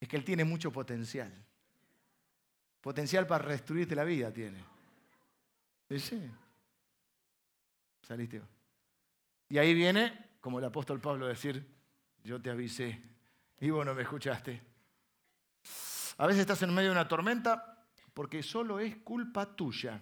Es 0.00 0.08
que 0.08 0.16
él 0.16 0.24
tiene 0.24 0.44
mucho 0.44 0.70
potencial. 0.70 1.32
Potencial 2.80 3.26
para 3.26 3.48
destruirte 3.48 3.96
la 3.96 4.04
vida 4.04 4.30
tiene. 4.32 4.62
Sí. 5.98 6.30
Saliste. 8.02 8.42
Y 9.48 9.58
ahí 9.58 9.74
viene, 9.74 10.36
como 10.40 10.58
el 10.58 10.64
apóstol 10.66 11.00
Pablo 11.00 11.26
decir, 11.26 11.66
yo 12.22 12.40
te 12.40 12.50
avisé, 12.50 13.00
y 13.60 13.70
vos 13.70 13.84
no 13.84 13.94
me 13.94 14.02
escuchaste. 14.02 14.60
A 16.18 16.26
veces 16.26 16.42
estás 16.42 16.62
en 16.62 16.74
medio 16.74 16.90
de 16.90 16.96
una 16.96 17.08
tormenta 17.08 17.86
porque 18.12 18.42
solo 18.42 18.78
es 18.78 18.96
culpa 18.96 19.56
tuya. 19.56 20.00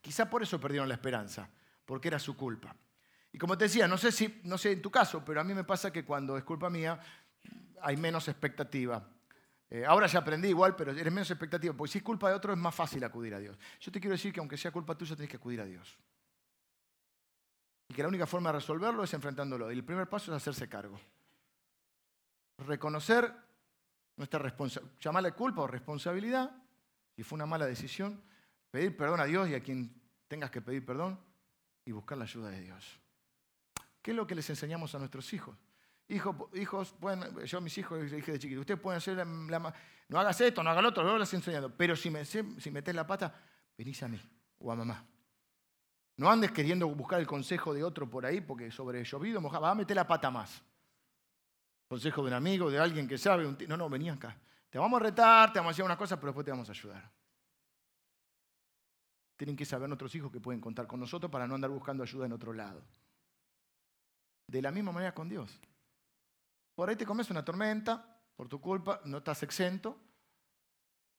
Quizá 0.00 0.30
por 0.30 0.42
eso 0.42 0.60
perdieron 0.60 0.88
la 0.88 0.94
esperanza, 0.94 1.48
porque 1.84 2.08
era 2.08 2.18
su 2.18 2.36
culpa. 2.36 2.74
Y 3.32 3.38
como 3.38 3.58
te 3.58 3.64
decía, 3.64 3.88
no 3.88 3.98
sé 3.98 4.12
si, 4.12 4.40
no 4.44 4.56
sé 4.56 4.72
en 4.72 4.82
tu 4.82 4.90
caso, 4.90 5.24
pero 5.24 5.40
a 5.40 5.44
mí 5.44 5.52
me 5.52 5.64
pasa 5.64 5.92
que 5.92 6.04
cuando 6.04 6.36
es 6.36 6.44
culpa 6.44 6.70
mía 6.70 6.98
hay 7.82 7.96
menos 7.96 8.28
expectativa. 8.28 9.04
Eh, 9.68 9.84
ahora 9.84 10.06
ya 10.06 10.20
aprendí 10.20 10.48
igual, 10.48 10.76
pero 10.76 10.92
eres 10.92 11.12
menos 11.12 11.30
expectativa, 11.30 11.74
porque 11.74 11.92
si 11.92 11.98
es 11.98 12.04
culpa 12.04 12.28
de 12.28 12.36
otro 12.36 12.52
es 12.52 12.58
más 12.58 12.74
fácil 12.74 13.02
acudir 13.02 13.34
a 13.34 13.40
Dios. 13.40 13.58
Yo 13.80 13.90
te 13.90 14.00
quiero 14.00 14.12
decir 14.12 14.32
que 14.32 14.38
aunque 14.38 14.56
sea 14.56 14.70
culpa 14.70 14.96
tuya, 14.96 15.16
tienes 15.16 15.30
que 15.30 15.36
acudir 15.36 15.60
a 15.60 15.64
Dios. 15.64 15.98
Y 17.88 17.94
que 17.94 18.02
la 18.02 18.08
única 18.08 18.26
forma 18.26 18.50
de 18.50 18.58
resolverlo 18.58 19.02
es 19.02 19.12
enfrentándolo. 19.12 19.70
Y 19.72 19.74
el 19.74 19.84
primer 19.84 20.08
paso 20.08 20.30
es 20.30 20.36
hacerse 20.36 20.68
cargo 20.68 21.00
reconocer 22.58 23.32
nuestra 24.16 24.38
responsabilidad, 24.38 24.98
llamarle 25.00 25.32
culpa 25.32 25.62
o 25.62 25.66
responsabilidad, 25.66 26.50
si 27.14 27.22
fue 27.22 27.36
una 27.36 27.46
mala 27.46 27.66
decisión, 27.66 28.22
pedir 28.70 28.96
perdón 28.96 29.20
a 29.20 29.24
Dios 29.24 29.48
y 29.48 29.54
a 29.54 29.62
quien 29.62 30.00
tengas 30.28 30.50
que 30.50 30.60
pedir 30.60 30.84
perdón 30.84 31.18
y 31.84 31.92
buscar 31.92 32.18
la 32.18 32.24
ayuda 32.24 32.50
de 32.50 32.60
Dios. 32.60 33.00
¿Qué 34.02 34.12
es 34.12 34.16
lo 34.16 34.26
que 34.26 34.34
les 34.34 34.48
enseñamos 34.50 34.94
a 34.94 34.98
nuestros 34.98 35.32
hijos? 35.32 35.56
hijos, 36.08 36.94
pueden, 37.00 37.44
yo 37.44 37.58
a 37.58 37.60
mis 37.60 37.76
hijos 37.78 38.00
les 38.00 38.12
dije 38.12 38.32
de 38.32 38.38
chiquito, 38.38 38.60
ustedes 38.60 38.80
pueden 38.80 38.98
hacer 38.98 39.16
la, 39.16 39.74
no 40.08 40.20
hagas 40.20 40.40
esto, 40.40 40.62
no 40.62 40.70
hagas 40.70 40.82
lo 40.82 40.90
otro, 40.90 41.02
lo 41.02 41.18
les 41.18 41.34
enseñando. 41.34 41.74
Pero 41.76 41.96
si, 41.96 42.10
me, 42.10 42.24
si 42.24 42.70
metes 42.70 42.94
la 42.94 43.06
pata, 43.06 43.34
venís 43.76 44.02
a 44.02 44.08
mí 44.08 44.20
o 44.58 44.70
a 44.70 44.76
mamá. 44.76 45.04
No 46.16 46.30
andes 46.30 46.52
queriendo 46.52 46.88
buscar 46.88 47.20
el 47.20 47.26
consejo 47.26 47.74
de 47.74 47.84
otro 47.84 48.08
por 48.08 48.24
ahí 48.24 48.40
porque 48.40 48.70
sobre 48.70 49.04
llovido, 49.04 49.40
mojado, 49.40 49.62
va 49.62 49.70
a 49.72 49.74
meter 49.74 49.96
la 49.96 50.06
pata 50.06 50.30
más. 50.30 50.62
Consejo 51.88 52.22
de 52.22 52.28
un 52.28 52.34
amigo, 52.34 52.70
de 52.70 52.78
alguien 52.78 53.06
que 53.06 53.16
sabe. 53.16 53.44
no, 53.68 53.76
no, 53.76 53.88
vení 53.88 54.08
acá. 54.10 54.36
Te 54.68 54.78
vamos 54.78 55.00
a 55.00 55.04
retar, 55.04 55.52
te 55.52 55.58
vamos 55.58 55.70
a 55.70 55.72
hacer 55.72 55.84
unas 55.84 55.96
cosas, 55.96 56.18
pero 56.18 56.28
después 56.28 56.44
te 56.44 56.50
vamos 56.50 56.68
a 56.68 56.72
ayudar. 56.72 57.10
Tienen 59.36 59.56
que 59.56 59.64
saber 59.64 59.88
nuestros 59.88 60.14
hijos 60.14 60.32
que 60.32 60.40
pueden 60.40 60.60
contar 60.60 60.86
con 60.86 60.98
nosotros 60.98 61.30
para 61.30 61.46
no 61.46 61.54
andar 61.54 61.70
buscando 61.70 62.02
ayuda 62.02 62.26
en 62.26 62.32
otro 62.32 62.52
lado. 62.52 62.82
De 64.46 64.62
la 64.62 64.70
misma 64.70 64.92
manera 64.92 65.14
con 65.14 65.28
Dios. 65.28 65.60
Por 66.74 66.88
ahí 66.88 66.96
te 66.96 67.06
comes 67.06 67.30
una 67.30 67.44
tormenta, 67.44 68.20
por 68.34 68.48
tu 68.48 68.60
culpa, 68.60 69.00
no 69.04 69.18
estás 69.18 69.42
exento, 69.42 69.98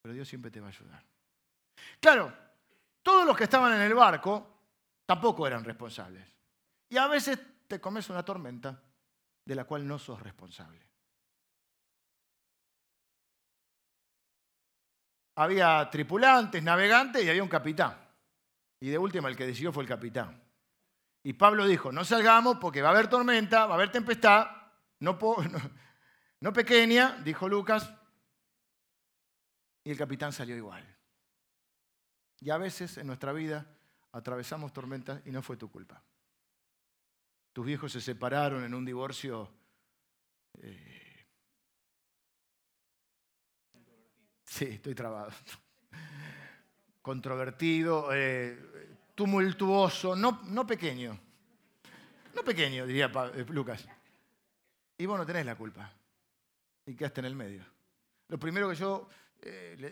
pero 0.02 0.14
Dios 0.14 0.28
siempre 0.28 0.52
te 0.52 0.60
va 0.60 0.68
a 0.68 0.70
ayudar. 0.70 1.04
Claro, 2.00 2.34
todos 3.02 3.26
los 3.26 3.38
que 3.38 3.46
estaban 3.46 3.74
en 3.74 3.82
el 3.82 3.94
barco 3.94 4.58
tampoco 5.06 5.48
eran 5.48 5.64
responsables. 5.64 6.28
Y 6.90 6.98
a 6.98 7.08
veces 7.08 7.40
te 7.68 7.80
comes 7.80 8.10
una 8.10 8.24
tormenta 8.24 8.82
de 9.48 9.56
la 9.56 9.64
cual 9.64 9.88
no 9.88 9.98
sos 9.98 10.22
responsable. 10.22 10.86
Había 15.36 15.90
tripulantes, 15.90 16.62
navegantes 16.62 17.24
y 17.24 17.30
había 17.30 17.44
un 17.44 17.50
capitán. 17.50 17.98
Y 18.82 18.90
de 18.90 18.98
última 18.98 19.30
el 19.30 19.38
que 19.38 19.48
decidió 19.48 19.72
fue 19.72 19.84
el 19.84 19.90
capitán. 19.90 20.44
Y 21.24 21.34
Pablo 21.34 21.66
dijo, 21.66 21.94
no 21.94 22.04
salgamos 22.04 22.58
porque 22.58 22.82
va 22.82 22.90
a 22.90 22.92
haber 22.92 23.08
tormenta, 23.08 23.66
va 23.66 23.76
a 23.76 23.76
haber 23.76 23.90
tempestad, 23.90 24.48
no, 25.00 25.18
pequeña, 26.54 27.18
dijo 27.24 27.48
Lucas. 27.48 27.90
Y 29.86 29.92
el 29.92 29.98
capitán 29.98 30.34
salió 30.34 30.58
igual. 30.58 30.84
Y 32.42 32.50
a 32.50 32.58
veces 32.58 32.98
en 32.98 33.08
nuestra 33.08 33.32
vida 33.32 33.66
atravesamos 34.12 34.74
tormentas 34.74 35.22
y 35.26 35.32
no 35.32 35.42
fue 35.42 35.56
tu 35.56 35.72
culpa. 35.72 36.04
Tus 37.58 37.66
viejos 37.66 37.92
se 37.92 38.02
separaron 38.02 38.64
en 38.64 38.76
un 38.76 38.86
divorcio 38.86 39.50
eh, 40.62 41.26
Sí, 44.44 44.66
estoy 44.66 44.94
trabado. 44.94 45.32
Controvertido, 47.02 48.10
eh, 48.14 49.00
tumultuoso, 49.16 50.16
no, 50.16 50.44
no, 50.44 50.68
pequeño. 50.68 51.20
No 52.36 52.44
pequeño, 52.44 52.86
diría 52.86 53.12
eh, 53.34 53.44
Lucas. 53.50 53.88
Y 54.96 55.08
vos 55.08 55.18
no 55.18 55.26
tenés 55.26 55.48
la 55.48 55.56
culpa. 55.56 55.92
Y 56.86 56.94
quedaste 56.94 57.22
en 57.22 57.26
el 57.26 57.36
medio. 57.36 57.66
Lo 58.28 58.38
primero 58.38 58.70
que 58.70 58.76
yo, 58.76 59.10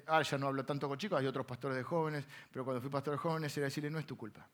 ah, 0.05 0.21
ya 0.21 0.37
no 0.37 0.49
hablo 0.49 0.63
tanto 0.63 0.87
con 0.87 0.99
chicos, 0.99 1.19
hay 1.19 1.25
otros 1.25 1.47
pastores 1.47 1.77
de 1.77 1.83
jóvenes, 1.83 2.25
pero 2.51 2.63
cuando 2.63 2.79
fui 2.79 2.91
pastor 2.91 3.13
de 3.13 3.17
jóvenes 3.17 3.57
era 3.57 3.65
decirle, 3.65 3.89
no 3.89 3.97
es 3.97 4.05
tu 4.05 4.15
culpa. 4.15 4.47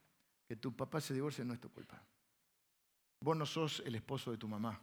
Que 0.47 0.55
tu 0.55 0.73
papá 0.73 1.01
se 1.01 1.13
divorcie 1.13 1.43
no 1.43 1.53
es 1.53 1.59
tu 1.59 1.69
culpa. 1.69 2.01
Vos 3.21 3.37
no 3.37 3.45
sos 3.45 3.81
el 3.85 3.95
esposo 3.95 4.31
de 4.31 4.37
tu 4.37 4.47
mamá. 4.47 4.79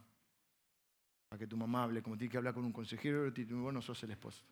Para 1.27 1.39
que 1.39 1.47
tu 1.47 1.57
mamá 1.57 1.83
hable 1.83 2.01
como 2.01 2.17
tiene 2.17 2.31
que 2.31 2.37
hablar 2.37 2.53
con 2.53 2.65
un 2.65 2.71
consejero, 2.71 3.31
vos 3.51 3.73
no 3.73 3.81
sos 3.81 4.01
el 4.03 4.11
esposo. 4.11 4.43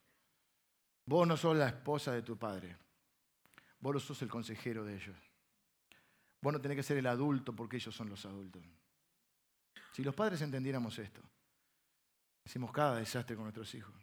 Vos 1.06 1.26
no 1.26 1.38
sos 1.38 1.56
la 1.56 1.70
esposa 1.70 2.12
de 2.12 2.22
tu 2.22 2.38
padre. 2.38 2.78
Vos 3.80 3.94
no 3.94 4.00
sos 4.00 4.22
el 4.22 4.30
consejero 4.30 4.84
de 4.84 4.96
ellos. 4.96 5.16
Vos 6.42 6.54
no 6.54 6.62
tenés 6.62 6.76
que 6.76 6.84
ser 6.84 6.98
el 6.98 7.08
adulto 7.08 7.56
porque 7.56 7.78
ellos 7.78 7.96
son 7.96 8.10
los 8.10 8.26
adultos. 8.26 8.62
Si 9.94 10.04
los 10.04 10.14
padres 10.14 10.42
entendiéramos 10.42 11.00
esto, 11.00 11.22
hacemos 12.46 12.72
cada 12.72 12.98
desastre 12.98 13.36
con 13.36 13.46
nuestros 13.46 13.74
hijos. 13.74 13.96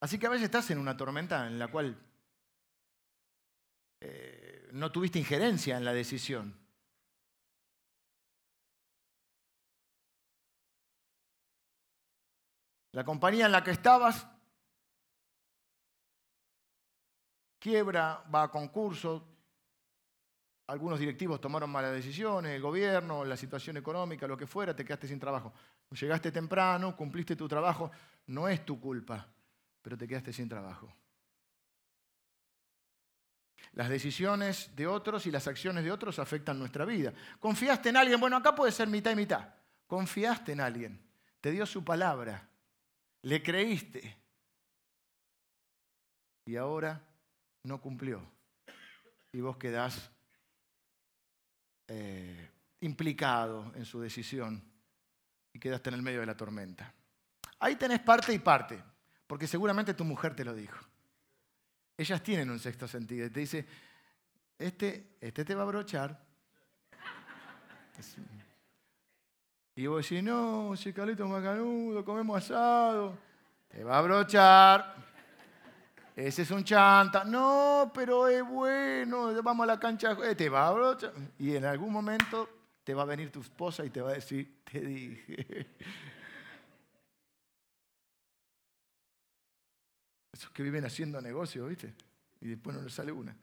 Así 0.00 0.18
que 0.18 0.26
a 0.26 0.30
veces 0.30 0.44
estás 0.44 0.70
en 0.70 0.78
una 0.78 0.96
tormenta 0.96 1.46
en 1.46 1.58
la 1.58 1.68
cual 1.68 1.96
eh, 4.00 4.47
no 4.78 4.92
tuviste 4.92 5.18
injerencia 5.18 5.76
en 5.76 5.84
la 5.84 5.92
decisión. 5.92 6.54
La 12.92 13.04
compañía 13.04 13.46
en 13.46 13.52
la 13.52 13.62
que 13.62 13.70
estabas 13.70 14.26
quiebra, 17.58 18.24
va 18.34 18.44
a 18.44 18.50
concurso, 18.50 19.26
algunos 20.68 20.98
directivos 20.98 21.40
tomaron 21.40 21.70
malas 21.70 21.92
decisiones, 21.92 22.52
el 22.52 22.62
gobierno, 22.62 23.24
la 23.24 23.36
situación 23.36 23.76
económica, 23.76 24.26
lo 24.26 24.36
que 24.36 24.46
fuera, 24.46 24.74
te 24.74 24.84
quedaste 24.84 25.08
sin 25.08 25.18
trabajo. 25.18 25.52
Llegaste 25.90 26.30
temprano, 26.30 26.96
cumpliste 26.96 27.36
tu 27.36 27.48
trabajo, 27.48 27.90
no 28.26 28.48
es 28.48 28.64
tu 28.64 28.78
culpa, 28.80 29.26
pero 29.82 29.96
te 29.96 30.06
quedaste 30.06 30.32
sin 30.32 30.48
trabajo. 30.48 30.92
Las 33.72 33.88
decisiones 33.88 34.70
de 34.74 34.86
otros 34.86 35.26
y 35.26 35.30
las 35.30 35.46
acciones 35.46 35.84
de 35.84 35.92
otros 35.92 36.18
afectan 36.18 36.58
nuestra 36.58 36.84
vida. 36.84 37.12
Confiaste 37.38 37.90
en 37.90 37.96
alguien, 37.96 38.18
bueno, 38.18 38.36
acá 38.36 38.54
puede 38.54 38.72
ser 38.72 38.88
mitad 38.88 39.12
y 39.12 39.16
mitad. 39.16 39.54
Confiaste 39.86 40.52
en 40.52 40.60
alguien, 40.60 41.00
te 41.40 41.50
dio 41.50 41.64
su 41.64 41.84
palabra, 41.84 42.48
le 43.22 43.42
creíste 43.42 44.16
y 46.44 46.56
ahora 46.56 47.00
no 47.62 47.80
cumplió. 47.80 48.22
Y 49.32 49.40
vos 49.40 49.58
quedás 49.58 50.10
eh, 51.86 52.50
implicado 52.80 53.70
en 53.74 53.84
su 53.84 54.00
decisión 54.00 54.62
y 55.52 55.58
quedaste 55.58 55.90
en 55.90 55.94
el 55.94 56.02
medio 56.02 56.20
de 56.20 56.26
la 56.26 56.36
tormenta. 56.36 56.94
Ahí 57.58 57.76
tenés 57.76 58.00
parte 58.00 58.32
y 58.32 58.38
parte, 58.38 58.82
porque 59.26 59.46
seguramente 59.46 59.94
tu 59.94 60.04
mujer 60.04 60.34
te 60.34 60.44
lo 60.44 60.54
dijo. 60.54 60.87
Ellas 61.98 62.22
tienen 62.22 62.48
un 62.48 62.60
sexto 62.60 62.86
sentido 62.86 63.26
y 63.26 63.30
te 63.30 63.40
dice, 63.40 63.66
este, 64.56 65.16
este 65.20 65.44
te 65.44 65.52
va 65.52 65.64
a 65.64 65.66
brochar. 65.66 66.16
Y 69.74 69.84
vos 69.88 70.08
decís, 70.08 70.22
no, 70.22 70.76
si 70.76 70.92
Carlito 70.92 71.26
macanudo, 71.26 72.04
comemos 72.04 72.36
asado, 72.36 73.18
te 73.66 73.82
va 73.82 73.98
a 73.98 74.02
brochar. 74.02 74.94
Ese 76.14 76.42
es 76.42 76.50
un 76.52 76.62
chanta. 76.62 77.24
No, 77.24 77.90
pero 77.92 78.28
es 78.28 78.46
bueno, 78.46 79.42
vamos 79.42 79.64
a 79.64 79.66
la 79.66 79.80
cancha, 79.80 80.16
eh, 80.24 80.36
te 80.36 80.48
va 80.48 80.68
a 80.68 80.72
brochar. 80.72 81.12
Y 81.36 81.56
en 81.56 81.64
algún 81.64 81.92
momento 81.92 82.48
te 82.84 82.94
va 82.94 83.02
a 83.02 83.06
venir 83.06 83.32
tu 83.32 83.40
esposa 83.40 83.84
y 83.84 83.90
te 83.90 84.00
va 84.00 84.10
a 84.10 84.14
decir, 84.14 84.62
te 84.62 84.80
dije. 84.80 85.66
Esos 90.38 90.52
que 90.52 90.62
viven 90.62 90.84
haciendo 90.84 91.20
negocio, 91.20 91.66
¿viste? 91.66 91.92
Y 92.40 92.46
después 92.46 92.76
no 92.76 92.82
les 92.82 92.94
sale 92.94 93.10
una. 93.10 93.36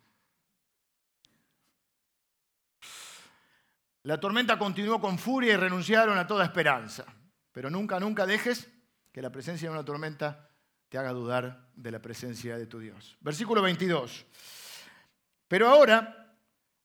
La 4.04 4.18
tormenta 4.18 4.58
continuó 4.58 5.02
con 5.02 5.20
furia 5.20 5.56
y 5.56 5.58
renunciaron 5.58 6.18
a 6.18 6.26
toda 6.26 6.46
esperanza. 6.46 7.04
Pero 7.52 7.70
nunca, 7.70 8.00
nunca 8.00 8.26
dejes 8.26 8.70
que 9.12 9.22
la 9.22 9.30
presencia 9.30 9.68
de 9.68 9.76
una 9.76 9.84
tormenta 9.84 10.50
te 10.88 10.98
haga 10.98 11.12
dudar 11.12 11.68
de 11.76 11.92
la 11.92 12.02
presencia 12.02 12.58
de 12.58 12.66
tu 12.66 12.80
Dios. 12.80 13.18
Versículo 13.20 13.62
22. 13.62 14.26
Pero 15.50 15.68
ahora 15.68 16.34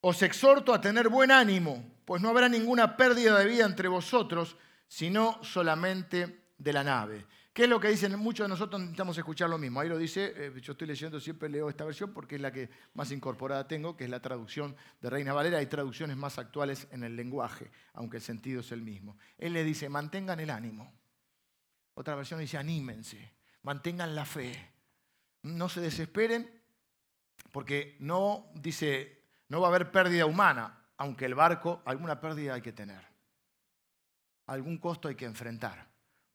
os 0.01 0.23
exhorto 0.23 0.75
a 0.75 0.81
tener 0.81 1.09
buen 1.09 1.31
ánimo, 1.31 2.01
pues 2.05 2.21
no 2.21 2.31
habrá 2.31 2.49
ninguna 2.49 2.97
pérdida 2.97 3.39
de 3.39 3.47
vida 3.47 3.65
entre 3.65 3.87
vosotros, 3.87 4.57
sino 4.89 5.39
solamente 5.45 6.47
de 6.59 6.73
la 6.73 6.83
nave. 6.83 7.27
¿Qué 7.53 7.65
es 7.65 7.69
lo 7.69 7.81
que 7.81 7.89
dicen? 7.89 8.17
Muchos 8.17 8.45
de 8.45 8.49
nosotros 8.49 8.81
necesitamos 8.81 9.19
escuchar 9.19 9.51
lo 9.51 9.59
mismo. 9.59 9.81
Ahí 9.81 9.89
lo 9.89 9.99
dice, 9.99 10.33
eh, 10.37 10.53
yo 10.61 10.73
estoy 10.73 10.87
leyendo, 10.87 11.19
siempre 11.19 11.49
leo 11.49 11.69
esta 11.69 11.85
versión 11.85 12.13
porque 12.13 12.37
es 12.37 12.41
la 12.41 12.53
que 12.53 12.71
más 12.95 13.11
incorporada 13.11 13.67
tengo, 13.67 13.97
que 13.97 14.05
es 14.05 14.11
la 14.11 14.23
traducción 14.23 14.77
de 15.01 15.11
Reina 15.11 15.33
Valera. 15.33 15.59
Hay 15.59 15.67
traducciones 15.67 16.17
más 16.17 16.39
actuales 16.39 16.87
en 16.93 17.03
el 17.03 17.17
lenguaje, 17.17 17.73
aunque 17.95 18.19
el 18.19 18.23
sentido 18.23 18.61
es 18.61 18.71
el 18.71 18.83
mismo. 18.83 19.19
Él 19.37 19.53
le 19.53 19.65
dice, 19.65 19.89
mantengan 19.89 20.39
el 20.39 20.51
ánimo. 20.51 20.95
Otra 21.95 22.15
versión 22.15 22.39
dice, 22.39 22.57
anímense, 22.57 23.35
mantengan 23.63 24.15
la 24.15 24.25
fe. 24.25 24.73
No 25.43 25.69
se 25.69 25.81
desesperen 25.81 26.49
porque 27.51 27.97
no, 27.99 28.53
dice, 28.55 29.25
no 29.49 29.61
va 29.61 29.67
a 29.67 29.71
haber 29.71 29.91
pérdida 29.91 30.25
humana, 30.25 30.87
aunque 30.99 31.25
el 31.25 31.35
barco, 31.35 31.83
alguna 31.85 32.21
pérdida 32.21 32.55
hay 32.55 32.63
que 32.63 32.73
tener. 32.73 33.05
Algún 34.47 34.79
costo 34.79 35.09
hay 35.09 35.17
que 35.17 35.25
enfrentar 35.25 35.90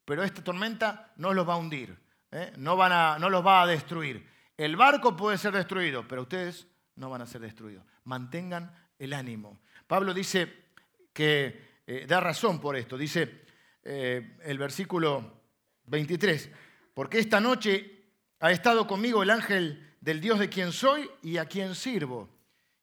pero 0.05 0.23
esta 0.23 0.43
tormenta 0.43 1.13
no 1.17 1.33
los 1.33 1.47
va 1.47 1.53
a 1.53 1.57
hundir, 1.57 1.97
¿eh? 2.31 2.53
no, 2.57 2.77
van 2.77 2.91
a, 2.91 3.19
no 3.19 3.29
los 3.29 3.45
va 3.45 3.63
a 3.63 3.67
destruir. 3.67 4.25
El 4.55 4.75
barco 4.75 5.17
puede 5.17 5.37
ser 5.37 5.53
destruido, 5.53 6.07
pero 6.07 6.21
ustedes 6.21 6.67
no 6.95 7.09
van 7.09 7.21
a 7.21 7.27
ser 7.27 7.41
destruidos. 7.41 7.83
Mantengan 8.05 8.73
el 8.97 9.13
ánimo. 9.13 9.59
Pablo 9.87 10.13
dice 10.13 10.65
que 11.11 11.81
eh, 11.87 12.05
da 12.07 12.19
razón 12.19 12.59
por 12.59 12.75
esto. 12.75 12.97
Dice 12.97 13.45
eh, 13.83 14.37
el 14.43 14.57
versículo 14.57 15.41
23, 15.85 16.49
porque 16.93 17.19
esta 17.19 17.39
noche 17.39 18.05
ha 18.39 18.51
estado 18.51 18.87
conmigo 18.87 19.23
el 19.23 19.29
ángel 19.29 19.95
del 20.01 20.21
Dios 20.21 20.39
de 20.39 20.49
quien 20.49 20.71
soy 20.71 21.09
y 21.21 21.37
a 21.37 21.45
quien 21.45 21.75
sirvo. 21.75 22.29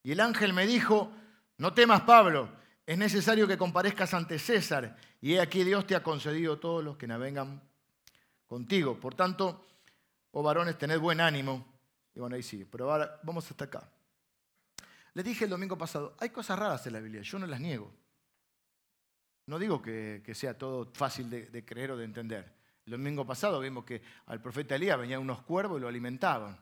Y 0.02 0.12
el 0.12 0.20
ángel 0.20 0.52
me 0.52 0.66
dijo, 0.66 1.12
no 1.58 1.72
temas 1.72 2.02
Pablo, 2.02 2.50
es 2.84 2.98
necesario 2.98 3.46
que 3.46 3.56
comparezcas 3.56 4.12
ante 4.14 4.38
César, 4.38 4.96
y 5.20 5.34
he 5.34 5.40
aquí 5.40 5.62
Dios 5.62 5.86
te 5.86 5.94
ha 5.94 6.02
concedido 6.02 6.58
todos 6.58 6.82
los 6.82 6.96
que 6.96 7.06
navegan 7.06 7.62
contigo. 8.46 8.98
Por 8.98 9.14
tanto, 9.14 9.66
oh 10.32 10.42
varones, 10.42 10.76
tened 10.76 10.98
buen 10.98 11.20
ánimo. 11.20 11.64
Y 12.14 12.20
bueno, 12.20 12.36
ahí 12.36 12.42
sigue, 12.42 12.66
pero 12.66 12.90
ahora 12.90 13.20
vamos 13.22 13.50
hasta 13.50 13.64
acá. 13.64 13.88
Les 15.14 15.24
dije 15.24 15.44
el 15.44 15.50
domingo 15.50 15.78
pasado, 15.78 16.16
hay 16.18 16.30
cosas 16.30 16.58
raras 16.58 16.86
en 16.86 16.94
la 16.94 17.00
Biblia, 17.00 17.22
yo 17.22 17.38
no 17.38 17.46
las 17.46 17.60
niego. 17.60 17.92
No 19.46 19.58
digo 19.58 19.82
que, 19.82 20.22
sea 20.34 20.56
todo 20.56 20.90
fácil 20.92 21.28
de, 21.28 21.64
creer 21.64 21.92
o 21.92 21.96
de 21.96 22.04
entender. 22.04 22.52
El 22.86 22.92
domingo 22.92 23.26
pasado 23.26 23.60
vimos 23.60 23.84
que 23.84 24.02
al 24.26 24.40
profeta 24.40 24.74
Elías 24.74 24.98
venían 24.98 25.20
unos 25.20 25.42
cuervos 25.42 25.78
y 25.78 25.82
lo 25.82 25.88
alimentaban. 25.88 26.58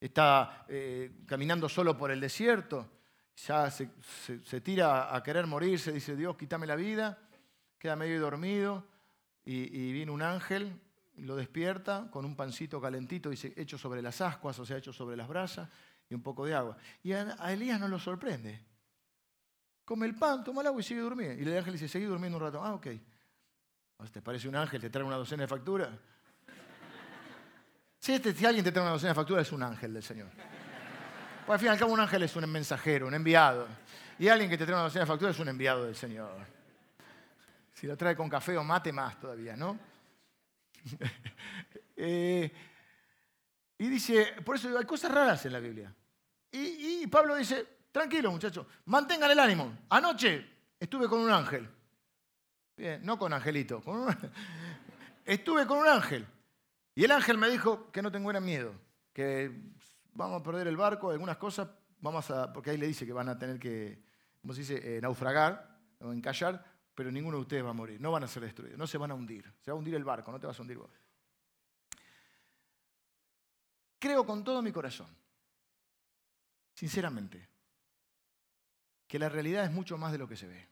Está 0.00 0.64
eh, 0.68 1.22
caminando 1.26 1.68
solo 1.68 1.96
por 1.96 2.10
el 2.10 2.20
desierto, 2.20 2.88
ya 3.36 3.70
se, 3.70 4.60
tira 4.60 5.14
a 5.14 5.22
querer 5.22 5.46
morirse, 5.46 5.92
dice 5.92 6.16
Dios, 6.16 6.36
quítame 6.36 6.66
la 6.66 6.76
vida, 6.76 7.18
queda 7.78 7.96
medio 7.96 8.20
dormido 8.20 8.86
y, 9.44 9.92
viene 9.92 10.10
un 10.10 10.22
ángel 10.22 10.80
lo 11.16 11.36
despierta 11.36 12.08
con 12.10 12.24
un 12.24 12.34
pancito 12.34 12.80
calentito, 12.80 13.30
hecho 13.32 13.78
sobre 13.78 14.02
las 14.02 14.20
ascuas, 14.20 14.58
o 14.58 14.66
sea, 14.66 14.78
hecho 14.78 14.92
sobre 14.92 15.16
las 15.16 15.28
brasas, 15.28 15.68
y 16.08 16.14
un 16.14 16.22
poco 16.22 16.44
de 16.44 16.54
agua. 16.54 16.76
Y 17.02 17.12
a, 17.12 17.36
Elías 17.52 17.78
no 17.78 17.88
lo 17.88 17.98
sorprende. 17.98 18.60
Come 19.84 20.06
el 20.06 20.16
pan, 20.16 20.42
toma 20.42 20.62
el 20.62 20.68
agua 20.68 20.80
y 20.80 20.84
sigue 20.84 21.00
durmiendo. 21.00 21.40
Y 21.40 21.46
el 21.46 21.56
ángel 21.56 21.74
dice, 21.74 21.88
seguí 21.88 22.04
durmiendo 22.06 22.38
un 22.38 22.44
rato. 22.44 22.62
Ah, 22.64 22.74
ok. 22.74 22.86
¿Te 24.12 24.22
parece 24.22 24.48
un 24.48 24.56
ángel? 24.56 24.80
¿Te 24.80 24.90
trae 24.90 25.04
una 25.04 25.16
docena 25.16 25.44
de 25.44 25.48
facturas? 25.48 25.90
Si, 28.00 28.12
este, 28.12 28.34
si 28.34 28.44
alguien 28.44 28.64
te 28.64 28.72
trae 28.72 28.82
una 28.82 28.92
docena 28.92 29.10
de 29.10 29.14
facturas, 29.14 29.46
es 29.46 29.52
un 29.52 29.62
ángel 29.62 29.94
del 29.94 30.02
Señor. 30.02 30.28
Pues 31.46 31.56
al 31.56 31.58
fin 31.58 31.66
y 31.66 31.70
al 31.72 31.78
cabo 31.78 31.92
un 31.92 32.00
ángel 32.00 32.22
es 32.22 32.34
un 32.36 32.50
mensajero, 32.50 33.06
un 33.06 33.14
enviado. 33.14 33.68
Y 34.18 34.28
alguien 34.28 34.48
que 34.48 34.56
te 34.56 34.64
trae 34.64 34.74
una 34.74 34.84
docena 34.84 35.04
de 35.04 35.08
facturas 35.08 35.34
es 35.34 35.40
un 35.40 35.48
enviado 35.48 35.84
del 35.84 35.94
Señor. 35.94 36.30
Si 37.74 37.86
lo 37.86 37.96
trae 37.98 38.16
con 38.16 38.30
café 38.30 38.56
o 38.56 38.64
mate, 38.64 38.92
más 38.92 39.20
todavía, 39.20 39.56
¿no? 39.56 39.78
Eh, 41.96 42.50
y 43.78 43.88
dice, 43.88 44.34
por 44.44 44.56
eso 44.56 44.76
hay 44.76 44.84
cosas 44.84 45.12
raras 45.12 45.46
en 45.46 45.52
la 45.52 45.60
Biblia. 45.60 45.94
Y, 46.50 47.06
Pablo 47.06 47.36
dice, 47.36 47.64
tranquilo 47.92 48.32
muchachos, 48.32 48.66
mantengan 48.86 49.30
el 49.30 49.38
ánimo. 49.38 49.78
Anoche 49.90 50.44
estuve 50.80 51.08
con 51.08 51.20
un 51.20 51.30
ángel. 51.30 51.70
Bien, 52.76 53.00
no 53.06 53.16
con 53.16 53.32
Angelito. 53.32 53.80
estuve 55.24 55.66
con 55.68 55.78
un 55.78 55.86
ángel. 55.86 56.26
Y 56.96 57.04
el 57.04 57.12
ángel 57.12 57.38
me 57.38 57.48
dijo 57.48 57.92
que 57.92 58.02
no 58.02 58.10
tengo 58.10 58.32
miedo, 58.40 58.74
que 59.12 59.52
vamos 60.14 60.40
a 60.40 60.42
perder 60.42 60.66
el 60.68 60.76
barco, 60.76 61.10
algunas 61.10 61.36
cosas, 61.36 61.68
vamos 62.00 62.30
a, 62.30 62.52
porque 62.52 62.70
ahí 62.70 62.78
le 62.78 62.86
dice 62.86 63.04
que 63.04 63.12
van 63.12 63.28
a 63.28 63.38
tener 63.38 63.58
que, 63.58 64.02
como 64.40 64.54
se 64.54 64.60
dice, 64.60 64.96
eh, 64.96 65.00
naufragar 65.00 65.78
o 66.00 66.12
encallar, 66.12 66.64
pero 66.94 67.10
ninguno 67.10 67.38
de 67.38 67.42
ustedes 67.42 67.64
va 67.64 67.70
a 67.70 67.74
morir, 67.74 68.00
no 68.00 68.12
van 68.12 68.24
a 68.24 68.28
ser 68.28 68.42
destruidos, 68.42 68.78
no 68.78 68.86
se 68.86 68.98
van 68.98 69.10
a 69.10 69.14
hundir, 69.14 69.52
se 69.60 69.70
va 69.70 69.76
a 69.76 69.78
hundir 69.78 69.94
el 69.94 70.04
barco, 70.04 70.30
no 70.30 70.38
te 70.38 70.46
vas 70.46 70.58
a 70.58 70.62
hundir 70.62 70.78
vos. 70.78 70.90
Creo 73.98 74.24
con 74.24 74.44
todo 74.44 74.62
mi 74.62 74.70
corazón, 74.70 75.08
sinceramente, 76.74 77.48
que 79.06 79.18
la 79.18 79.28
realidad 79.28 79.64
es 79.64 79.72
mucho 79.72 79.96
más 79.96 80.12
de 80.12 80.18
lo 80.18 80.28
que 80.28 80.36
se 80.36 80.46
ve. 80.46 80.68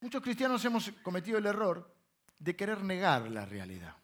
Muchos 0.00 0.22
cristianos 0.22 0.64
hemos 0.64 0.90
cometido 1.02 1.36
el 1.36 1.46
error 1.46 1.94
de 2.38 2.56
querer 2.56 2.82
negar 2.82 3.30
la 3.30 3.44
realidad. 3.44 3.99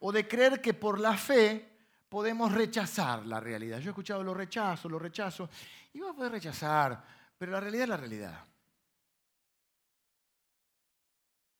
O 0.00 0.12
de 0.12 0.26
creer 0.26 0.60
que 0.60 0.74
por 0.74 0.98
la 0.98 1.16
fe 1.16 1.70
podemos 2.08 2.52
rechazar 2.52 3.24
la 3.24 3.40
realidad. 3.40 3.78
Yo 3.78 3.86
he 3.86 3.92
escuchado 3.92 4.22
lo 4.22 4.34
rechazo, 4.34 4.88
lo 4.88 4.98
rechazo. 4.98 5.48
Y 5.92 6.00
a 6.02 6.12
poder 6.12 6.32
rechazar, 6.32 7.02
pero 7.38 7.52
la 7.52 7.60
realidad 7.60 7.84
es 7.84 7.88
la 7.88 7.96
realidad. 7.96 8.44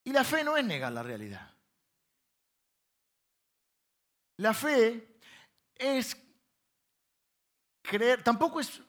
Y 0.03 0.11
la 0.11 0.23
fe 0.23 0.43
no 0.43 0.57
es 0.57 0.65
negar 0.65 0.91
la 0.91 1.03
realidad. 1.03 1.49
La 4.37 4.53
fe 4.53 5.19
es 5.75 6.17
creer, 7.81 8.23
tampoco 8.23 8.59
es 8.59 8.81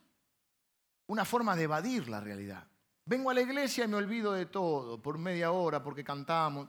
una 1.07 1.25
forma 1.25 1.55
de 1.55 1.63
evadir 1.63 2.09
la 2.09 2.19
realidad. 2.19 2.67
Vengo 3.05 3.29
a 3.29 3.33
la 3.33 3.41
iglesia 3.41 3.85
y 3.85 3.87
me 3.87 3.97
olvido 3.97 4.33
de 4.33 4.47
todo 4.47 5.01
por 5.01 5.17
media 5.17 5.51
hora 5.51 5.83
porque 5.83 6.03
cantamos. 6.03 6.67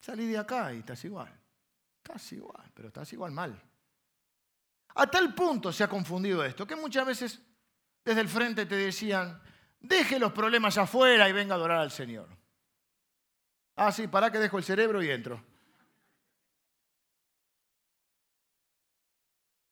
Salí 0.00 0.26
de 0.26 0.38
acá 0.38 0.72
y 0.72 0.78
estás 0.78 1.04
igual. 1.04 1.32
Estás 2.02 2.32
igual, 2.32 2.70
pero 2.74 2.88
estás 2.88 3.12
igual 3.12 3.32
mal. 3.32 3.62
A 4.94 5.06
tal 5.06 5.34
punto 5.34 5.72
se 5.72 5.84
ha 5.84 5.88
confundido 5.88 6.44
esto 6.44 6.66
que 6.66 6.74
muchas 6.74 7.06
veces 7.06 7.40
desde 8.04 8.22
el 8.22 8.28
frente 8.28 8.66
te 8.66 8.74
decían, 8.74 9.40
deje 9.78 10.18
los 10.18 10.32
problemas 10.32 10.78
afuera 10.78 11.28
y 11.28 11.32
venga 11.32 11.54
a 11.54 11.58
adorar 11.58 11.78
al 11.78 11.90
Señor. 11.90 12.28
Ah, 13.76 13.92
sí, 13.92 14.08
para 14.08 14.32
que 14.32 14.38
dejo 14.38 14.58
el 14.58 14.64
cerebro 14.64 15.02
y 15.02 15.10
entro. 15.10 15.42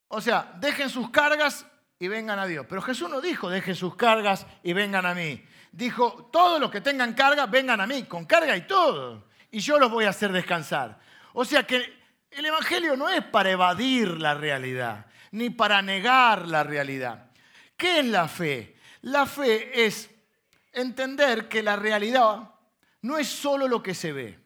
O 0.09 0.21
sea, 0.21 0.55
dejen 0.59 0.89
sus 0.89 1.11
cargas 1.11 1.67
y 1.99 2.09
vengan 2.09 2.39
a 2.39 2.47
Dios. 2.47 2.67
Pero 2.69 2.81
Jesús 2.81 3.11
no 3.11 3.21
dijo, 3.21 3.51
dejen 3.51 3.75
sus 3.75 3.97
cargas 3.97 4.47
y 4.63 4.73
vengan 4.73 5.05
a 5.05 5.15
mí. 5.15 5.45
Dijo, 5.73 6.29
todos 6.33 6.61
los 6.61 6.71
que 6.71 6.81
tengan 6.81 7.15
carga, 7.15 7.47
vengan 7.47 7.81
a 7.81 7.87
mí, 7.87 8.05
con 8.05 8.25
carga 8.25 8.57
y 8.57 8.67
todo. 8.67 9.29
Y 9.51 9.61
yo 9.61 9.79
los 9.79 9.91
voy 9.91 10.05
a 10.05 10.11
hacer 10.11 10.33
descansar. 10.33 10.99
O 11.33 11.45
sea 11.45 11.67
que 11.67 11.99
el 12.31 12.45
Evangelio 12.45 12.97
no 12.97 13.09
es 13.09 13.25
para 13.25 13.51
evadir 13.51 14.21
la 14.21 14.35
realidad, 14.35 15.07
ni 15.33 15.51
para 15.51 15.83
negar 15.83 16.47
la 16.47 16.63
realidad. 16.63 17.31
¿Qué 17.77 18.01
es 18.01 18.07
la 18.07 18.29
fe? 18.29 18.77
La 19.03 19.27
fe 19.27 19.87
es 19.87 20.11
entender 20.73 21.49
que 21.49 21.63
la 21.63 21.77
realidad 21.77 22.51
no 23.03 23.19
es 23.19 23.29
solo 23.29 23.69
lo 23.69 23.83
que 23.83 23.95
se 23.95 24.13
ve. 24.13 24.39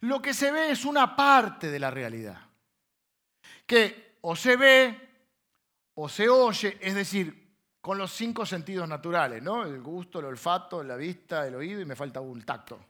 Lo 0.00 0.22
que 0.22 0.34
se 0.34 0.50
ve 0.50 0.70
es 0.70 0.84
una 0.84 1.16
parte 1.16 1.70
de 1.70 1.78
la 1.78 1.90
realidad. 1.90 2.40
Que 3.66 4.16
o 4.22 4.36
se 4.36 4.56
ve 4.56 5.08
o 5.94 6.08
se 6.08 6.28
oye, 6.28 6.78
es 6.80 6.94
decir, 6.94 7.40
con 7.80 7.98
los 7.98 8.12
cinco 8.12 8.44
sentidos 8.44 8.88
naturales, 8.88 9.42
¿no? 9.42 9.64
El 9.64 9.80
gusto, 9.80 10.18
el 10.18 10.26
olfato, 10.26 10.82
la 10.82 10.96
vista, 10.96 11.46
el 11.46 11.54
oído 11.54 11.80
y 11.80 11.84
me 11.84 11.96
falta 11.96 12.20
un 12.20 12.42
tacto. 12.42 12.84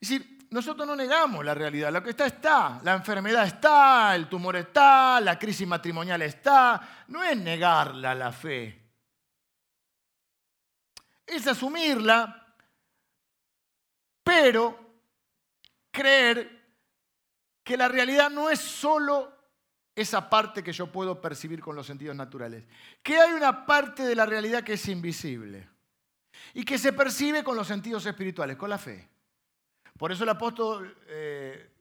Es 0.00 0.08
decir, 0.08 0.46
nosotros 0.50 0.86
no 0.86 0.96
negamos 0.96 1.44
la 1.44 1.54
realidad, 1.54 1.92
lo 1.92 2.02
que 2.02 2.10
está 2.10 2.26
está, 2.26 2.80
la 2.82 2.94
enfermedad 2.94 3.46
está, 3.46 4.16
el 4.16 4.28
tumor 4.28 4.56
está, 4.56 5.20
la 5.20 5.38
crisis 5.38 5.66
matrimonial 5.66 6.22
está, 6.22 7.04
no 7.08 7.22
es 7.22 7.36
negarla 7.36 8.14
la 8.14 8.32
fe. 8.32 8.80
Es 11.24 11.46
asumirla, 11.46 12.56
pero 14.24 14.76
creer 15.92 16.60
que 17.62 17.76
la 17.76 17.86
realidad 17.86 18.30
no 18.30 18.50
es 18.50 18.58
solo 18.58 19.38
esa 19.94 20.28
parte 20.28 20.64
que 20.64 20.72
yo 20.72 20.90
puedo 20.90 21.20
percibir 21.20 21.60
con 21.60 21.76
los 21.76 21.86
sentidos 21.86 22.16
naturales. 22.16 22.64
Que 23.02 23.16
hay 23.20 23.32
una 23.34 23.66
parte 23.66 24.02
de 24.02 24.16
la 24.16 24.26
realidad 24.26 24.64
que 24.64 24.72
es 24.72 24.88
invisible 24.88 25.68
y 26.54 26.64
que 26.64 26.78
se 26.78 26.92
percibe 26.92 27.44
con 27.44 27.54
los 27.54 27.68
sentidos 27.68 28.04
espirituales, 28.06 28.56
con 28.56 28.70
la 28.70 28.78
fe. 28.78 29.08
Por 30.00 30.10
eso 30.10 30.24
el 30.24 30.30
apóstol 30.30 30.96
eh, 31.08 31.72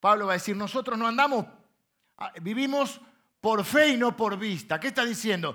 Pablo 0.00 0.24
va 0.24 0.32
a 0.32 0.36
decir, 0.36 0.56
nosotros 0.56 0.96
no 0.96 1.06
andamos, 1.06 1.44
ah, 2.16 2.32
vivimos 2.40 2.98
por 3.42 3.62
fe 3.62 3.88
y 3.88 3.98
no 3.98 4.16
por 4.16 4.38
vista. 4.38 4.80
¿Qué 4.80 4.88
está 4.88 5.04
diciendo? 5.04 5.54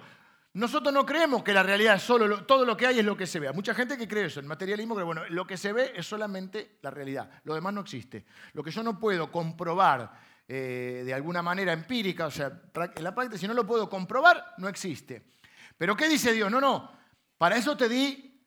Nosotros 0.54 0.94
no 0.94 1.08
creemos 1.08 1.42
que 1.42 1.54
la 1.54 1.64
realidad 1.64 1.96
es 1.96 2.04
solo 2.04 2.46
todo 2.46 2.66
lo 2.66 2.78
que 2.78 2.86
hay 2.86 3.00
es 3.00 3.04
lo 3.06 3.18
que 3.18 3.26
se 3.26 3.40
ve. 3.40 3.48
Hay 3.48 3.56
mucha 3.56 3.74
gente 3.74 3.98
que 3.98 4.08
cree 4.08 4.26
eso, 4.26 4.40
el 4.40 4.46
materialismo 4.46 4.94
cree, 4.94 5.06
bueno, 5.06 5.24
lo 5.30 5.48
que 5.48 5.58
se 5.58 5.74
ve 5.74 5.92
es 5.96 6.06
solamente 6.06 6.78
la 6.84 6.92
realidad, 6.92 7.32
lo 7.46 7.56
demás 7.56 7.74
no 7.74 7.82
existe. 7.82 8.26
Lo 8.54 8.62
que 8.62 8.70
yo 8.70 8.84
no 8.84 9.00
puedo 9.00 9.32
comprobar 9.32 10.14
eh, 10.48 11.02
de 11.04 11.14
alguna 11.16 11.42
manera 11.42 11.74
empírica, 11.74 12.28
o 12.28 12.32
sea, 12.32 12.62
en 12.96 13.04
la 13.04 13.16
práctica, 13.16 13.40
si 13.40 13.48
no 13.48 13.56
lo 13.56 13.66
puedo 13.66 13.90
comprobar, 13.90 14.54
no 14.60 14.68
existe. 14.68 15.32
Pero 15.80 15.98
¿qué 15.98 16.08
dice 16.08 16.32
Dios? 16.32 16.52
No, 16.52 16.62
no, 16.62 16.92
para 17.40 17.58
eso 17.58 17.76
te 17.76 17.90
di, 17.90 18.40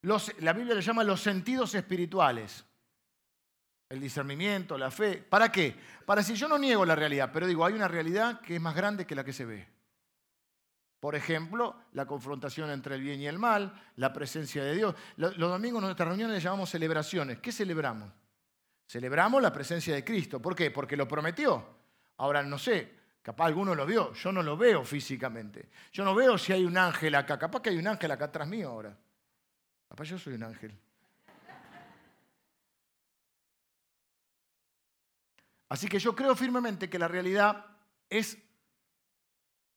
los, 0.00 0.32
la 0.40 0.54
Biblia 0.54 0.74
le 0.74 0.80
llama 0.80 1.04
los 1.04 1.20
sentidos 1.20 1.74
espirituales. 1.74 2.64
El 3.90 4.00
discernimiento, 4.00 4.78
la 4.78 4.90
fe. 4.90 5.18
¿Para 5.18 5.50
qué? 5.50 5.76
Para 6.06 6.22
si 6.22 6.34
yo 6.34 6.48
no 6.48 6.56
niego 6.56 6.86
la 6.86 6.94
realidad, 6.94 7.30
pero 7.32 7.46
digo, 7.46 7.66
hay 7.66 7.74
una 7.74 7.88
realidad 7.88 8.40
que 8.40 8.54
es 8.54 8.60
más 8.60 8.74
grande 8.74 9.04
que 9.04 9.16
la 9.16 9.24
que 9.24 9.32
se 9.32 9.44
ve. 9.44 9.68
Por 11.00 11.16
ejemplo, 11.16 11.74
la 11.92 12.06
confrontación 12.06 12.70
entre 12.70 12.94
el 12.94 13.00
bien 13.00 13.20
y 13.20 13.26
el 13.26 13.38
mal, 13.38 13.72
la 13.96 14.12
presencia 14.12 14.62
de 14.62 14.76
Dios. 14.76 14.94
Los 15.16 15.36
domingos 15.36 15.80
en 15.80 15.86
nuestras 15.86 16.08
reuniones 16.08 16.36
le 16.36 16.40
llamamos 16.40 16.70
celebraciones. 16.70 17.38
¿Qué 17.38 17.50
celebramos? 17.50 18.12
Celebramos 18.86 19.42
la 19.42 19.52
presencia 19.52 19.94
de 19.94 20.04
Cristo. 20.04 20.40
¿Por 20.40 20.54
qué? 20.54 20.70
Porque 20.70 20.96
lo 20.96 21.08
prometió. 21.08 21.66
Ahora 22.18 22.42
no 22.42 22.58
sé, 22.58 22.92
capaz 23.22 23.46
alguno 23.46 23.74
lo 23.74 23.86
vio, 23.86 24.12
yo 24.12 24.30
no 24.30 24.42
lo 24.42 24.56
veo 24.56 24.84
físicamente. 24.84 25.70
Yo 25.90 26.04
no 26.04 26.14
veo 26.14 26.36
si 26.36 26.52
hay 26.52 26.64
un 26.64 26.76
ángel 26.76 27.14
acá, 27.14 27.38
capaz 27.38 27.62
que 27.62 27.70
hay 27.70 27.78
un 27.78 27.88
ángel 27.88 28.10
acá 28.10 28.26
atrás 28.26 28.46
mío 28.46 28.68
ahora. 28.68 28.96
Capaz 29.88 30.04
yo 30.04 30.18
soy 30.18 30.34
un 30.34 30.44
ángel. 30.44 30.78
Así 35.70 35.88
que 35.88 35.98
yo 35.98 36.14
creo 36.14 36.36
firmemente 36.36 36.90
que 36.90 36.98
la 36.98 37.08
realidad 37.08 37.64
es 38.10 38.36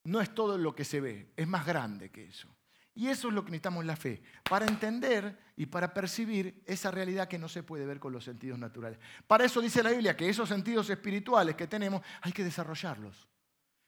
no 0.06 0.20
es 0.20 0.34
todo 0.34 0.58
lo 0.58 0.76
que 0.76 0.84
se 0.84 1.00
ve, 1.00 1.32
es 1.38 1.48
más 1.48 1.66
grande 1.66 2.12
que 2.12 2.26
eso. 2.26 2.50
Y 2.96 3.08
eso 3.08 3.30
es 3.30 3.34
lo 3.34 3.44
que 3.44 3.52
necesitamos 3.52 3.86
la 3.86 3.96
fe, 3.96 4.22
para 4.44 4.68
entender 4.68 5.40
y 5.56 5.66
para 5.66 5.94
percibir 5.94 6.62
esa 6.66 6.92
realidad 6.92 7.28
que 7.28 7.40
no 7.40 7.48
se 7.48 7.64
puede 7.64 7.86
ver 7.86 8.00
con 8.00 8.14
los 8.14 8.24
sentidos 8.24 8.60
naturales. 8.60 9.00
Para 9.26 9.46
eso 9.46 9.62
dice 9.62 9.82
la 9.82 9.92
Biblia 9.92 10.16
que 10.16 10.30
esos 10.30 10.50
sentidos 10.50 10.90
espirituales 10.90 11.56
que 11.56 11.68
tenemos 11.68 12.02
hay 12.22 12.32
que 12.32 12.44
desarrollarlos. 12.44 13.28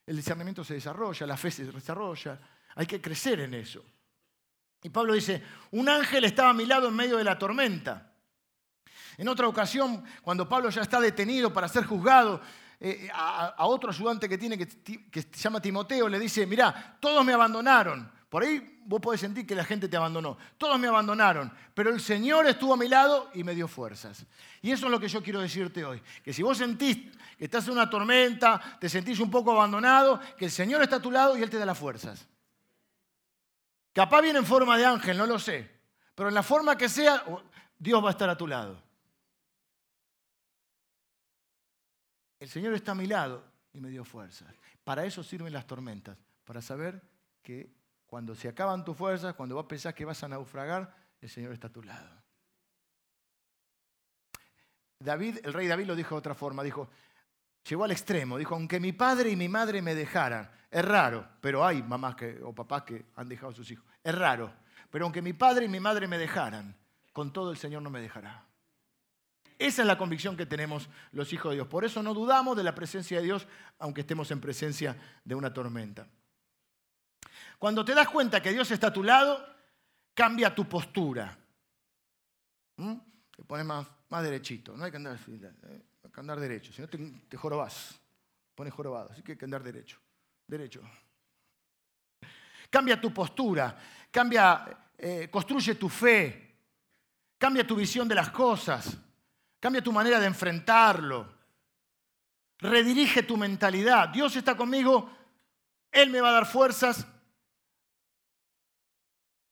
El 0.05 0.15
discernimiento 0.15 0.63
se 0.63 0.75
desarrolla, 0.75 1.27
la 1.27 1.37
fe 1.37 1.51
se 1.51 1.65
desarrolla, 1.65 2.39
hay 2.75 2.85
que 2.85 3.01
crecer 3.01 3.41
en 3.41 3.55
eso. 3.55 3.83
Y 4.81 4.89
Pablo 4.89 5.13
dice, 5.13 5.43
un 5.71 5.89
ángel 5.89 6.23
estaba 6.25 6.51
a 6.51 6.53
mi 6.53 6.65
lado 6.65 6.87
en 6.87 6.95
medio 6.95 7.17
de 7.17 7.23
la 7.23 7.37
tormenta. 7.37 8.14
En 9.17 9.27
otra 9.27 9.47
ocasión, 9.47 10.03
cuando 10.21 10.47
Pablo 10.47 10.69
ya 10.69 10.81
está 10.81 10.99
detenido 10.99 11.53
para 11.53 11.67
ser 11.67 11.85
juzgado, 11.85 12.41
eh, 12.79 13.09
a, 13.13 13.65
otro 13.65 13.89
ayudante 13.89 14.27
que 14.27 14.37
tiene, 14.37 14.57
que, 14.57 14.67
que 15.09 15.21
se 15.21 15.37
llama 15.37 15.61
Timoteo, 15.61 16.09
le 16.09 16.19
dice, 16.19 16.45
mirá, 16.45 16.97
todos 16.99 17.23
me 17.23 17.33
abandonaron, 17.33 18.11
por 18.29 18.43
ahí 18.43 18.81
vos 18.85 18.99
podés 18.99 19.21
sentir 19.21 19.47
que 19.47 19.55
la 19.55 19.63
gente 19.63 19.87
te 19.87 19.97
abandonó. 19.97 20.37
Todos 20.57 20.77
me 20.79 20.87
abandonaron, 20.87 21.51
pero 21.73 21.89
el 21.89 22.01
Señor 22.01 22.45
estuvo 22.47 22.73
a 22.73 22.77
mi 22.77 22.87
lado 22.87 23.29
y 23.33 23.43
me 23.43 23.55
dio 23.55 23.67
fuerzas. 23.67 24.25
Y 24.61 24.71
eso 24.71 24.87
es 24.87 24.91
lo 24.91 24.99
que 24.99 25.07
yo 25.07 25.23
quiero 25.23 25.39
decirte 25.39 25.85
hoy. 25.85 26.01
Que 26.23 26.33
si 26.33 26.43
vos 26.43 26.57
sentís 26.57 26.97
que 27.37 27.45
estás 27.45 27.65
en 27.67 27.73
una 27.73 27.89
tormenta, 27.89 28.77
te 28.79 28.89
sentís 28.89 29.19
un 29.19 29.31
poco 29.31 29.51
abandonado, 29.51 30.19
que 30.37 30.45
el 30.45 30.51
Señor 30.51 30.81
está 30.81 30.97
a 30.97 31.01
tu 31.01 31.11
lado 31.11 31.37
y 31.37 31.43
Él 31.43 31.49
te 31.49 31.57
da 31.57 31.65
las 31.65 31.77
fuerzas. 31.77 32.27
Capaz 33.93 34.21
viene 34.21 34.39
en 34.39 34.45
forma 34.45 34.77
de 34.77 34.85
ángel, 34.85 35.17
no 35.17 35.25
lo 35.25 35.39
sé. 35.39 35.71
Pero 36.13 36.29
en 36.29 36.35
la 36.35 36.43
forma 36.43 36.77
que 36.77 36.89
sea, 36.89 37.23
Dios 37.77 38.03
va 38.03 38.09
a 38.09 38.11
estar 38.11 38.29
a 38.29 38.37
tu 38.37 38.47
lado. 38.47 38.81
El 42.39 42.49
Señor 42.49 42.73
está 42.73 42.91
a 42.91 42.95
mi 42.95 43.07
lado 43.07 43.43
y 43.73 43.79
me 43.79 43.89
dio 43.89 44.03
fuerzas. 44.03 44.53
Para 44.83 45.05
eso 45.05 45.23
sirven 45.23 45.53
las 45.53 45.67
tormentas, 45.67 46.17
para 46.43 46.61
saber 46.61 47.01
que 47.41 47.73
cuando 48.05 48.35
se 48.35 48.47
acaban 48.47 48.85
tus 48.85 48.95
fuerzas, 48.95 49.33
cuando 49.33 49.55
vos 49.55 49.65
pensás 49.65 49.93
que 49.93 50.05
vas 50.05 50.23
a 50.23 50.27
naufragar, 50.27 50.95
el 51.19 51.29
Señor 51.29 51.53
está 51.53 51.67
a 51.67 51.71
tu 51.73 51.81
lado. 51.81 52.23
David, 54.99 55.39
el 55.43 55.53
rey 55.53 55.67
David 55.67 55.87
lo 55.87 55.95
dijo 55.95 56.15
de 56.15 56.19
otra 56.19 56.35
forma, 56.35 56.63
dijo, 56.63 56.89
llegó 57.67 57.83
al 57.83 57.91
extremo, 57.91 58.37
dijo, 58.37 58.55
aunque 58.55 58.79
mi 58.79 58.93
padre 58.93 59.31
y 59.31 59.35
mi 59.35 59.49
madre 59.49 59.81
me 59.81 59.95
dejaran, 59.95 60.49
es 60.71 60.85
raro, 60.85 61.27
pero 61.41 61.65
hay 61.65 61.83
mamás 61.83 62.15
que, 62.15 62.39
o 62.43 62.53
papás 62.53 62.83
que 62.83 63.05
han 63.15 63.27
dejado 63.27 63.51
a 63.51 63.55
sus 63.55 63.69
hijos, 63.71 63.85
es 64.03 64.15
raro, 64.15 64.53
pero 64.89 65.05
aunque 65.05 65.21
mi 65.21 65.33
padre 65.33 65.65
y 65.65 65.69
mi 65.69 65.79
madre 65.79 66.07
me 66.07 66.17
dejaran, 66.17 66.75
con 67.11 67.33
todo 67.33 67.51
el 67.51 67.57
Señor 67.57 67.81
no 67.81 67.89
me 67.89 68.01
dejará. 68.01 68.44
Esa 69.57 69.81
es 69.83 69.87
la 69.87 69.97
convicción 69.97 70.35
que 70.35 70.45
tenemos 70.45 70.89
los 71.11 71.31
hijos 71.31 71.51
de 71.51 71.55
Dios. 71.55 71.67
Por 71.67 71.85
eso 71.85 72.03
no 72.03 72.13
dudamos 72.13 72.57
de 72.57 72.63
la 72.63 72.75
presencia 72.75 73.17
de 73.17 73.23
Dios, 73.23 73.47
aunque 73.79 74.01
estemos 74.01 74.29
en 74.31 74.41
presencia 74.41 74.97
de 75.23 75.35
una 75.35 75.53
tormenta. 75.53 76.07
Cuando 77.57 77.85
te 77.85 77.95
das 77.95 78.09
cuenta 78.09 78.41
que 78.41 78.51
Dios 78.51 78.69
está 78.71 78.87
a 78.87 78.93
tu 78.93 79.03
lado, 79.03 79.45
cambia 80.13 80.53
tu 80.53 80.67
postura. 80.67 81.37
¿Mm? 82.77 82.95
Te 83.35 83.43
pones 83.43 83.65
más, 83.65 83.87
más 84.09 84.23
derechito. 84.23 84.75
No 84.75 84.83
hay 84.83 84.91
que 84.91 84.97
andar, 84.97 85.17
¿eh? 85.17 85.81
hay 86.03 86.11
que 86.11 86.19
andar 86.19 86.39
derecho, 86.39 86.73
si 86.73 86.81
no 86.81 86.89
te, 86.89 86.97
te 87.29 87.37
jorobás. 87.37 87.99
Pones 88.53 88.73
jorobado, 88.73 89.11
así 89.11 89.21
que 89.21 89.33
hay 89.33 89.37
que 89.37 89.45
andar 89.45 89.63
derecho. 89.63 89.99
Derecho. 90.47 90.81
Cambia 92.69 92.99
tu 92.99 93.13
postura, 93.13 93.77
cambia, 94.11 94.89
eh, 94.97 95.29
construye 95.31 95.75
tu 95.75 95.87
fe, 95.87 96.55
cambia 97.37 97.65
tu 97.65 97.75
visión 97.75 98.07
de 98.07 98.15
las 98.15 98.29
cosas, 98.29 98.97
cambia 99.65 99.81
tu 99.81 99.91
manera 99.91 100.19
de 100.19 100.27
enfrentarlo, 100.27 101.27
redirige 102.59 103.23
tu 103.23 103.35
mentalidad. 103.35 104.09
Dios 104.09 104.35
está 104.35 104.55
conmigo, 104.55 105.09
Él 105.91 106.11
me 106.11 106.21
va 106.21 106.29
a 106.29 106.33
dar 106.33 106.45
fuerzas, 106.45 107.07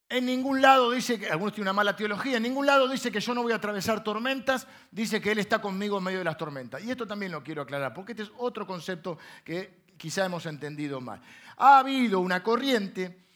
en 0.10 0.28
ningún 0.28 0.62
lado 0.62 0.92
dice 0.92 1.20
que, 1.20 1.32
algunos 1.32 1.56
tienen 1.56 1.70
una 1.70 1.74
mala 1.74 1.96
teología, 1.96 2.38
en 2.38 2.44
ningún 2.44 2.68
lado 2.68 2.88
dice 2.88 3.12
que 3.12 3.20
yo 3.20 3.34
no 3.34 3.42
voy 3.42 3.54
a 3.54 3.56
atravesar 3.56 4.04
tormentas, 4.04 4.68
dice 4.92 5.20
que 5.20 5.32
Él 5.32 5.40
está 5.40 5.60
conmigo 5.60 5.98
en 5.98 6.04
medio 6.04 6.20
de 6.20 6.26
las 6.26 6.38
tormentas. 6.38 6.84
Y 6.84 6.92
esto 6.92 7.08
también 7.08 7.32
lo 7.32 7.42
quiero 7.42 7.64
aclarar, 7.64 7.92
porque 7.96 8.12
este 8.12 8.22
es 8.22 8.32
otro 8.38 8.68
concepto 8.68 9.18
que 9.44 9.86
quizá 9.98 10.26
hemos 10.26 10.46
entendido 10.46 11.02
mal. 11.02 11.24
Ha 11.58 11.80
habido 11.80 12.20
una 12.20 12.44
corriente 12.44 13.30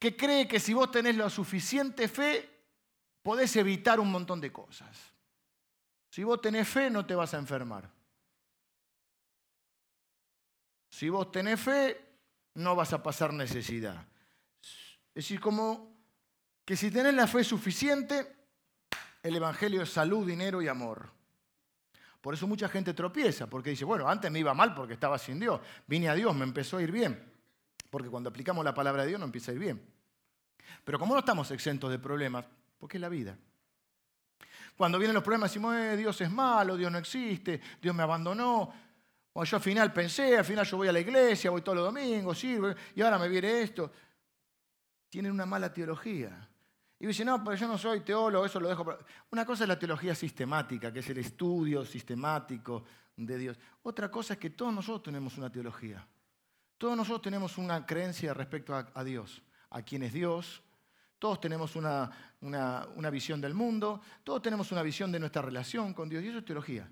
que 0.00 0.16
cree 0.16 0.48
que 0.48 0.58
si 0.58 0.74
vos 0.74 0.90
tenés 0.90 1.14
la 1.14 1.30
suficiente 1.30 2.08
fe, 2.08 2.50
podés 3.22 3.54
evitar 3.54 4.00
un 4.00 4.10
montón 4.10 4.40
de 4.40 4.50
cosas. 4.50 5.13
Si 6.14 6.22
vos 6.22 6.40
tenés 6.40 6.68
fe, 6.68 6.90
no 6.90 7.04
te 7.04 7.16
vas 7.16 7.34
a 7.34 7.38
enfermar. 7.38 7.90
Si 10.88 11.08
vos 11.08 11.32
tenés 11.32 11.58
fe, 11.58 12.00
no 12.54 12.76
vas 12.76 12.92
a 12.92 13.02
pasar 13.02 13.32
necesidad. 13.32 14.06
Es 14.62 15.12
decir, 15.12 15.40
como 15.40 15.92
que 16.64 16.76
si 16.76 16.92
tenés 16.92 17.14
la 17.14 17.26
fe 17.26 17.42
suficiente, 17.42 18.32
el 19.24 19.34
Evangelio 19.34 19.82
es 19.82 19.90
salud, 19.90 20.24
dinero 20.24 20.62
y 20.62 20.68
amor. 20.68 21.10
Por 22.20 22.34
eso 22.34 22.46
mucha 22.46 22.68
gente 22.68 22.94
tropieza, 22.94 23.48
porque 23.48 23.70
dice, 23.70 23.84
bueno, 23.84 24.08
antes 24.08 24.30
me 24.30 24.38
iba 24.38 24.54
mal 24.54 24.72
porque 24.72 24.94
estaba 24.94 25.18
sin 25.18 25.40
Dios, 25.40 25.60
vine 25.88 26.08
a 26.08 26.14
Dios, 26.14 26.32
me 26.36 26.44
empezó 26.44 26.76
a 26.76 26.82
ir 26.84 26.92
bien, 26.92 27.20
porque 27.90 28.08
cuando 28.08 28.30
aplicamos 28.30 28.64
la 28.64 28.72
palabra 28.72 29.02
de 29.02 29.08
Dios 29.08 29.18
no 29.18 29.26
empieza 29.26 29.50
a 29.50 29.54
ir 29.54 29.60
bien. 29.60 29.84
Pero 30.84 30.96
como 30.96 31.14
no 31.14 31.18
estamos 31.18 31.50
exentos 31.50 31.90
de 31.90 31.98
problemas, 31.98 32.46
porque 32.78 32.98
es 32.98 33.00
la 33.00 33.08
vida. 33.08 33.36
Cuando 34.76 34.98
vienen 34.98 35.14
los 35.14 35.22
problemas 35.22 35.50
decimos, 35.50 35.74
eh, 35.76 35.96
Dios 35.96 36.20
es 36.20 36.30
malo, 36.30 36.76
Dios 36.76 36.90
no 36.90 36.98
existe, 36.98 37.60
Dios 37.80 37.94
me 37.94 38.02
abandonó. 38.02 38.72
O 39.32 39.44
yo 39.44 39.56
al 39.56 39.62
final 39.62 39.92
pensé, 39.92 40.36
al 40.36 40.44
final 40.44 40.64
yo 40.64 40.76
voy 40.76 40.88
a 40.88 40.92
la 40.92 41.00
iglesia, 41.00 41.50
voy 41.50 41.62
todos 41.62 41.76
los 41.76 41.84
domingos, 41.86 42.38
sirvo, 42.38 42.68
y 42.94 43.02
ahora 43.02 43.18
me 43.18 43.28
viene 43.28 43.62
esto. 43.62 43.90
Tienen 45.08 45.32
una 45.32 45.46
mala 45.46 45.72
teología. 45.72 46.48
Y 46.98 47.06
dice, 47.06 47.24
no, 47.24 47.42
pero 47.42 47.56
yo 47.56 47.68
no 47.68 47.76
soy 47.76 48.00
teólogo, 48.00 48.46
eso 48.46 48.60
lo 48.60 48.68
dejo. 48.68 48.98
Una 49.30 49.44
cosa 49.44 49.64
es 49.64 49.68
la 49.68 49.78
teología 49.78 50.14
sistemática, 50.14 50.92
que 50.92 51.00
es 51.00 51.10
el 51.10 51.18
estudio 51.18 51.84
sistemático 51.84 52.84
de 53.16 53.38
Dios. 53.38 53.58
Otra 53.82 54.10
cosa 54.10 54.34
es 54.34 54.38
que 54.40 54.50
todos 54.50 54.72
nosotros 54.72 55.02
tenemos 55.02 55.36
una 55.36 55.50
teología. 55.50 56.06
Todos 56.78 56.96
nosotros 56.96 57.22
tenemos 57.22 57.58
una 57.58 57.84
creencia 57.84 58.34
respecto 58.34 58.74
a, 58.74 59.04
Dios, 59.04 59.42
a 59.70 59.82
quién 59.82 60.02
es 60.02 60.12
Dios. 60.12 60.62
Todos 61.18 61.40
tenemos 61.40 61.76
una, 61.76 62.10
una 62.40 63.10
visión 63.10 63.40
del 63.40 63.54
mundo, 63.54 64.00
todos 64.22 64.42
tenemos 64.42 64.70
una 64.72 64.82
visión 64.82 65.10
de 65.10 65.18
nuestra 65.18 65.42
relación 65.42 65.94
con 65.94 66.08
Dios, 66.08 66.22
y 66.22 66.28
eso 66.28 66.38
es 66.38 66.44
teología. 66.44 66.88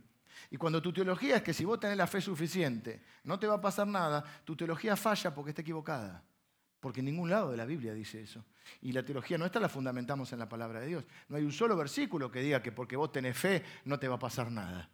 Y 0.50 0.56
cuando 0.56 0.82
tu 0.82 0.92
teología 0.92 1.36
es 1.36 1.42
que 1.42 1.54
si 1.54 1.64
vos 1.64 1.80
tenés 1.80 1.96
la 1.96 2.06
fe 2.06 2.20
suficiente, 2.20 3.02
no 3.24 3.38
te 3.38 3.46
va 3.46 3.54
a 3.54 3.60
pasar 3.60 3.86
nada, 3.86 4.24
tu 4.44 4.56
teología 4.56 4.96
falla 4.96 5.34
porque 5.34 5.50
está 5.50 5.62
equivocada. 5.62 6.22
Porque 6.80 7.00
en 7.00 7.06
ningún 7.06 7.30
lado 7.30 7.52
de 7.52 7.56
la 7.56 7.64
Biblia 7.64 7.94
dice 7.94 8.20
eso. 8.20 8.44
Y 8.80 8.92
la 8.92 9.04
teología 9.04 9.38
nuestra 9.38 9.60
la 9.60 9.68
fundamentamos 9.68 10.32
en 10.32 10.40
la 10.40 10.48
palabra 10.48 10.80
de 10.80 10.88
Dios. 10.88 11.04
No 11.28 11.36
hay 11.36 11.44
un 11.44 11.52
solo 11.52 11.76
versículo 11.76 12.30
que 12.30 12.40
diga 12.40 12.60
que 12.60 12.72
porque 12.72 12.96
vos 12.96 13.12
tenés 13.12 13.38
fe 13.38 13.62
no 13.84 13.98
te 13.98 14.08
va 14.08 14.16
a 14.16 14.18
pasar 14.18 14.50
nada. 14.50 14.90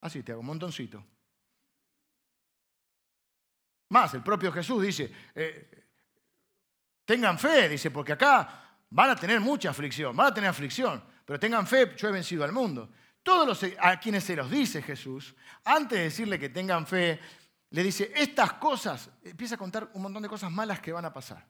Así 0.00 0.22
te 0.22 0.32
hago 0.32 0.40
un 0.40 0.46
montoncito. 0.46 1.04
Más, 3.90 4.14
el 4.14 4.22
propio 4.22 4.50
Jesús 4.52 4.82
dice, 4.82 5.12
eh, 5.34 5.89
tengan 7.10 7.40
fe, 7.40 7.68
dice, 7.68 7.90
porque 7.90 8.12
acá 8.12 8.78
van 8.88 9.10
a 9.10 9.16
tener 9.16 9.40
mucha 9.40 9.70
aflicción, 9.70 10.14
van 10.14 10.28
a 10.28 10.34
tener 10.34 10.48
aflicción, 10.48 11.02
pero 11.24 11.40
tengan 11.40 11.66
fe, 11.66 11.96
yo 11.96 12.08
he 12.08 12.12
vencido 12.12 12.44
al 12.44 12.52
mundo. 12.52 12.88
Todos 13.20 13.48
los, 13.48 13.72
a 13.80 13.98
quienes 13.98 14.22
se 14.22 14.36
los 14.36 14.48
dice 14.48 14.80
Jesús, 14.80 15.34
antes 15.64 15.98
de 15.98 16.04
decirle 16.04 16.38
que 16.38 16.50
tengan 16.50 16.86
fe, 16.86 17.18
le 17.70 17.82
dice, 17.82 18.12
estas 18.14 18.52
cosas, 18.52 19.10
empieza 19.24 19.56
a 19.56 19.58
contar 19.58 19.90
un 19.94 20.02
montón 20.02 20.22
de 20.22 20.28
cosas 20.28 20.52
malas 20.52 20.78
que 20.78 20.92
van 20.92 21.04
a 21.04 21.12
pasar. 21.12 21.44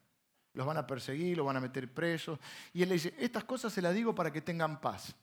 Los 0.55 0.67
van 0.67 0.79
a 0.79 0.87
perseguir, 0.87 1.37
los 1.37 1.45
van 1.45 1.59
a 1.59 1.61
meter 1.61 1.93
presos. 1.93 2.39
Y 2.73 2.83
él 2.83 2.89
le 2.89 2.95
dice, 2.95 3.15
estas 3.19 3.45
cosas 3.45 3.71
se 3.71 3.83
las 3.83 3.95
digo 3.95 4.15
para 4.15 4.33
que 4.33 4.41
tengan 4.41 4.81
paz. 4.81 5.15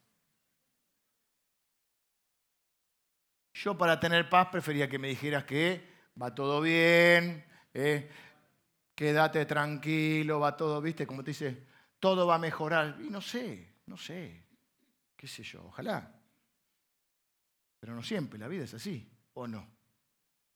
Yo 3.55 3.75
para 3.75 3.99
tener 3.99 4.29
paz 4.29 4.49
prefería 4.51 4.87
que 4.87 4.99
me 4.99 5.07
dijeras 5.07 5.45
que 5.45 5.83
va 6.21 6.35
todo 6.35 6.61
bien, 6.61 7.43
eh, 7.73 8.07
quédate 8.97 9.45
tranquilo, 9.45 10.39
va 10.39 10.57
todo, 10.57 10.81
viste, 10.81 11.05
como 11.05 11.23
te 11.23 11.29
dice, 11.29 11.67
todo 11.99 12.25
va 12.25 12.35
a 12.35 12.39
mejorar. 12.39 12.97
Y 12.99 13.11
no 13.11 13.21
sé, 13.21 13.75
no 13.85 13.95
sé, 13.95 14.43
qué 15.15 15.27
sé 15.27 15.43
yo, 15.43 15.63
ojalá. 15.65 16.19
Pero 17.79 17.93
no 17.93 18.01
siempre, 18.01 18.39
la 18.39 18.47
vida 18.47 18.63
es 18.63 18.73
así, 18.73 19.07
¿o 19.35 19.47
no? 19.47 19.69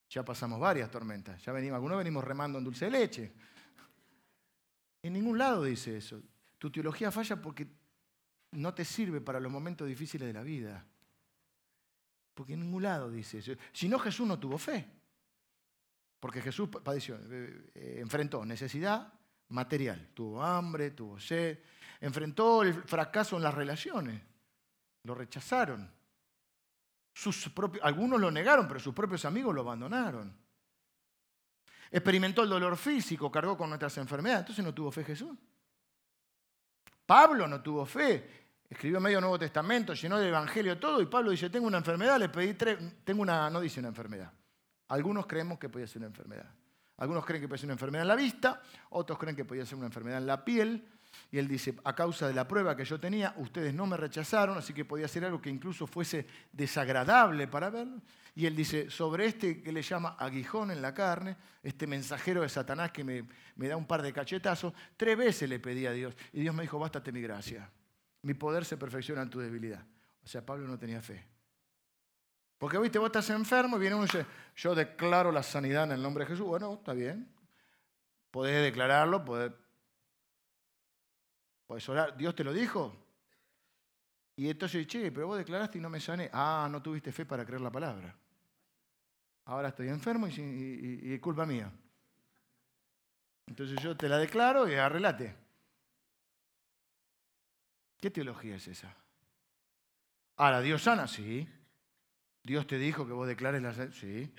Ya 0.09 0.25
pasamos 0.25 0.59
varias 0.59 0.89
tormentas. 0.89 1.39
Ya 1.45 1.51
venimos, 1.51 1.75
algunos 1.75 1.99
venimos 1.99 2.23
remando 2.23 2.57
en 2.57 2.63
dulce 2.63 2.89
leche. 2.89 3.31
En 5.03 5.13
ningún 5.13 5.37
lado 5.37 5.63
dice 5.63 5.95
eso. 5.95 6.19
Tu 6.57 6.71
teología 6.71 7.11
falla 7.11 7.39
porque 7.39 7.67
no 8.53 8.73
te 8.73 8.83
sirve 8.83 9.21
para 9.21 9.39
los 9.39 9.51
momentos 9.51 9.87
difíciles 9.87 10.27
de 10.27 10.33
la 10.33 10.41
vida. 10.41 10.83
Porque 12.33 12.53
en 12.53 12.61
ningún 12.61 12.81
lado 12.81 13.11
dice 13.11 13.37
eso. 13.37 13.53
Si 13.71 13.87
no, 13.87 13.99
Jesús 13.99 14.27
no 14.27 14.39
tuvo 14.39 14.57
fe. 14.57 15.00
Porque 16.21 16.41
Jesús 16.41 16.69
padeció, 16.69 17.17
eh, 17.29 17.71
eh, 17.75 17.97
enfrentó 17.99 18.45
necesidad 18.45 19.11
material. 19.49 20.11
Tuvo 20.13 20.41
hambre, 20.41 20.91
tuvo 20.91 21.19
sed. 21.19 21.59
Enfrentó 21.99 22.63
el 22.63 22.73
fracaso 22.73 23.35
en 23.35 23.43
las 23.43 23.53
relaciones. 23.53 24.21
Lo 25.03 25.13
rechazaron 25.15 25.91
algunos 27.83 28.19
lo 28.19 28.31
negaron, 28.31 28.67
pero 28.67 28.79
sus 28.79 28.93
propios 28.93 29.25
amigos 29.25 29.53
lo 29.53 29.61
abandonaron. 29.61 30.39
experimentó 31.91 32.43
el 32.43 32.49
dolor 32.49 32.77
físico, 32.77 33.29
cargó 33.29 33.57
con 33.57 33.69
nuestras 33.69 33.97
enfermedades. 33.97 34.41
Entonces 34.41 34.63
no 34.63 34.73
tuvo 34.73 34.91
fe 34.91 35.03
Jesús. 35.03 35.37
Pablo 37.05 37.47
no 37.47 37.61
tuvo 37.61 37.85
fe. 37.85 38.39
Escribió 38.69 39.01
medio 39.01 39.19
Nuevo 39.19 39.37
Testamento, 39.37 39.93
llenó 39.93 40.17
de 40.17 40.29
Evangelio 40.29 40.79
todo, 40.79 41.01
y 41.01 41.05
Pablo 41.05 41.31
dice, 41.31 41.49
tengo 41.49 41.67
una 41.67 41.79
enfermedad, 41.79 42.17
le 42.17 42.29
pedí 42.29 42.53
tres, 42.53 43.03
tengo 43.03 43.21
una, 43.21 43.49
no 43.49 43.59
dice 43.59 43.81
una 43.81 43.89
enfermedad. 43.89 44.31
Algunos 44.91 45.25
creemos 45.25 45.57
que 45.57 45.69
podía 45.69 45.87
ser 45.87 45.99
una 45.99 46.07
enfermedad. 46.07 46.49
Algunos 46.97 47.25
creen 47.25 47.41
que 47.41 47.47
puede 47.47 47.59
ser 47.59 47.67
una 47.67 47.75
enfermedad 47.75 48.01
en 48.01 48.09
la 48.09 48.15
vista, 48.15 48.61
otros 48.89 49.17
creen 49.17 49.37
que 49.37 49.45
podía 49.45 49.65
ser 49.65 49.77
una 49.77 49.87
enfermedad 49.87 50.17
en 50.17 50.27
la 50.27 50.43
piel. 50.43 50.85
Y 51.31 51.37
él 51.37 51.47
dice, 51.47 51.75
a 51.85 51.95
causa 51.95 52.27
de 52.27 52.33
la 52.33 52.45
prueba 52.45 52.75
que 52.75 52.83
yo 52.83 52.99
tenía, 52.99 53.33
ustedes 53.37 53.73
no 53.73 53.85
me 53.85 53.95
rechazaron, 53.95 54.57
así 54.57 54.73
que 54.73 54.83
podía 54.83 55.07
ser 55.07 55.23
algo 55.23 55.41
que 55.41 55.49
incluso 55.49 55.87
fuese 55.87 56.27
desagradable 56.51 57.47
para 57.47 57.69
verlo. 57.69 58.01
Y 58.35 58.45
él 58.45 58.53
dice, 58.53 58.89
sobre 58.89 59.27
este 59.27 59.61
que 59.61 59.71
le 59.71 59.81
llama 59.81 60.17
aguijón 60.19 60.71
en 60.71 60.81
la 60.81 60.93
carne, 60.93 61.37
este 61.63 61.87
mensajero 61.87 62.41
de 62.41 62.49
Satanás 62.49 62.91
que 62.91 63.05
me, 63.05 63.23
me 63.55 63.69
da 63.69 63.77
un 63.77 63.85
par 63.85 64.01
de 64.01 64.11
cachetazos, 64.11 64.73
tres 64.97 65.17
veces 65.17 65.47
le 65.47 65.59
pedí 65.59 65.85
a 65.85 65.93
Dios. 65.93 66.13
Y 66.33 66.41
Dios 66.41 66.53
me 66.53 66.63
dijo, 66.63 66.77
bástate 66.77 67.13
mi 67.13 67.21
gracia. 67.21 67.71
Mi 68.23 68.33
poder 68.33 68.65
se 68.65 68.75
perfecciona 68.75 69.21
en 69.21 69.29
tu 69.29 69.39
debilidad. 69.39 69.85
O 70.21 70.27
sea, 70.27 70.45
Pablo 70.45 70.67
no 70.67 70.77
tenía 70.77 71.01
fe. 71.01 71.30
Porque, 72.61 72.77
viste, 72.77 72.99
vos 72.99 73.07
estás 73.07 73.27
enfermo 73.31 73.77
y 73.77 73.79
viene 73.79 73.95
uno 73.95 74.03
y 74.03 74.07
dice, 74.07 74.23
yo 74.55 74.75
declaro 74.75 75.31
la 75.31 75.41
sanidad 75.41 75.85
en 75.85 75.93
el 75.93 76.03
nombre 76.03 76.25
de 76.25 76.29
Jesús. 76.29 76.45
Bueno, 76.45 76.75
está 76.75 76.93
bien. 76.93 77.27
Podés 78.29 78.61
declararlo, 78.61 79.25
podés, 79.25 79.51
orar. 81.89 82.15
¿Dios 82.15 82.35
te 82.35 82.43
lo 82.43 82.53
dijo? 82.53 82.95
Y 84.35 84.47
entonces, 84.47 84.85
che, 84.85 85.11
pero 85.11 85.25
vos 85.25 85.39
declaraste 85.39 85.79
y 85.79 85.81
no 85.81 85.89
me 85.89 85.99
sané. 85.99 86.29
Ah, 86.31 86.67
no 86.69 86.83
tuviste 86.83 87.11
fe 87.11 87.25
para 87.25 87.43
creer 87.43 87.61
la 87.61 87.71
palabra. 87.71 88.15
Ahora 89.45 89.69
estoy 89.69 89.87
enfermo 89.87 90.27
y, 90.27 91.13
es 91.15 91.19
culpa 91.19 91.47
mía. 91.47 91.71
Entonces 93.47 93.81
yo 93.81 93.97
te 93.97 94.07
la 94.07 94.19
declaro 94.19 94.69
y 94.69 94.75
arreglate. 94.75 95.35
¿Qué 97.99 98.11
teología 98.11 98.57
es 98.57 98.67
esa? 98.67 98.95
Ahora, 100.35 100.61
¿Dios 100.61 100.83
sana? 100.83 101.07
Sí. 101.07 101.49
Dios 102.43 102.67
te 102.67 102.77
dijo 102.77 103.05
que 103.05 103.13
vos 103.13 103.27
declares 103.27 103.61
la... 103.61 103.91
Sí. 103.91 104.33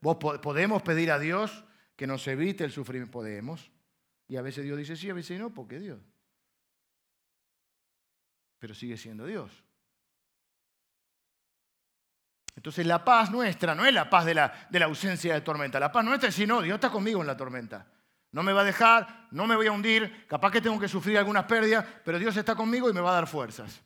¿Vos 0.00 0.16
podemos 0.16 0.82
pedir 0.82 1.10
a 1.10 1.18
Dios 1.18 1.64
que 1.96 2.06
nos 2.06 2.26
evite 2.26 2.64
el 2.64 2.72
sufrimiento? 2.72 3.12
Podemos. 3.12 3.70
Y 4.28 4.36
a 4.36 4.42
veces 4.42 4.64
Dios 4.64 4.78
dice 4.78 4.96
sí, 4.96 5.10
a 5.10 5.14
veces 5.14 5.38
no, 5.38 5.52
porque 5.52 5.78
Dios. 5.78 6.00
Pero 8.58 8.74
sigue 8.74 8.96
siendo 8.96 9.26
Dios. 9.26 9.64
Entonces 12.54 12.86
la 12.86 13.04
paz 13.04 13.30
nuestra 13.30 13.74
no 13.74 13.84
es 13.84 13.94
la 13.94 14.08
paz 14.10 14.24
de 14.24 14.34
la, 14.34 14.68
de 14.70 14.78
la 14.78 14.86
ausencia 14.86 15.34
de 15.34 15.40
tormenta. 15.40 15.80
La 15.80 15.90
paz 15.90 16.04
nuestra 16.04 16.28
es 16.28 16.34
decir, 16.34 16.48
no, 16.48 16.62
Dios 16.62 16.76
está 16.76 16.90
conmigo 16.90 17.20
en 17.20 17.26
la 17.26 17.36
tormenta. 17.36 17.86
No 18.32 18.42
me 18.42 18.52
va 18.52 18.62
a 18.62 18.64
dejar, 18.64 19.28
no 19.30 19.46
me 19.46 19.56
voy 19.56 19.66
a 19.66 19.72
hundir, 19.72 20.26
capaz 20.26 20.50
que 20.50 20.60
tengo 20.60 20.80
que 20.80 20.88
sufrir 20.88 21.18
algunas 21.18 21.44
pérdidas, 21.44 21.84
pero 22.04 22.18
Dios 22.18 22.36
está 22.36 22.54
conmigo 22.54 22.88
y 22.88 22.92
me 22.92 23.00
va 23.00 23.10
a 23.10 23.14
dar 23.14 23.26
fuerzas. 23.26 23.82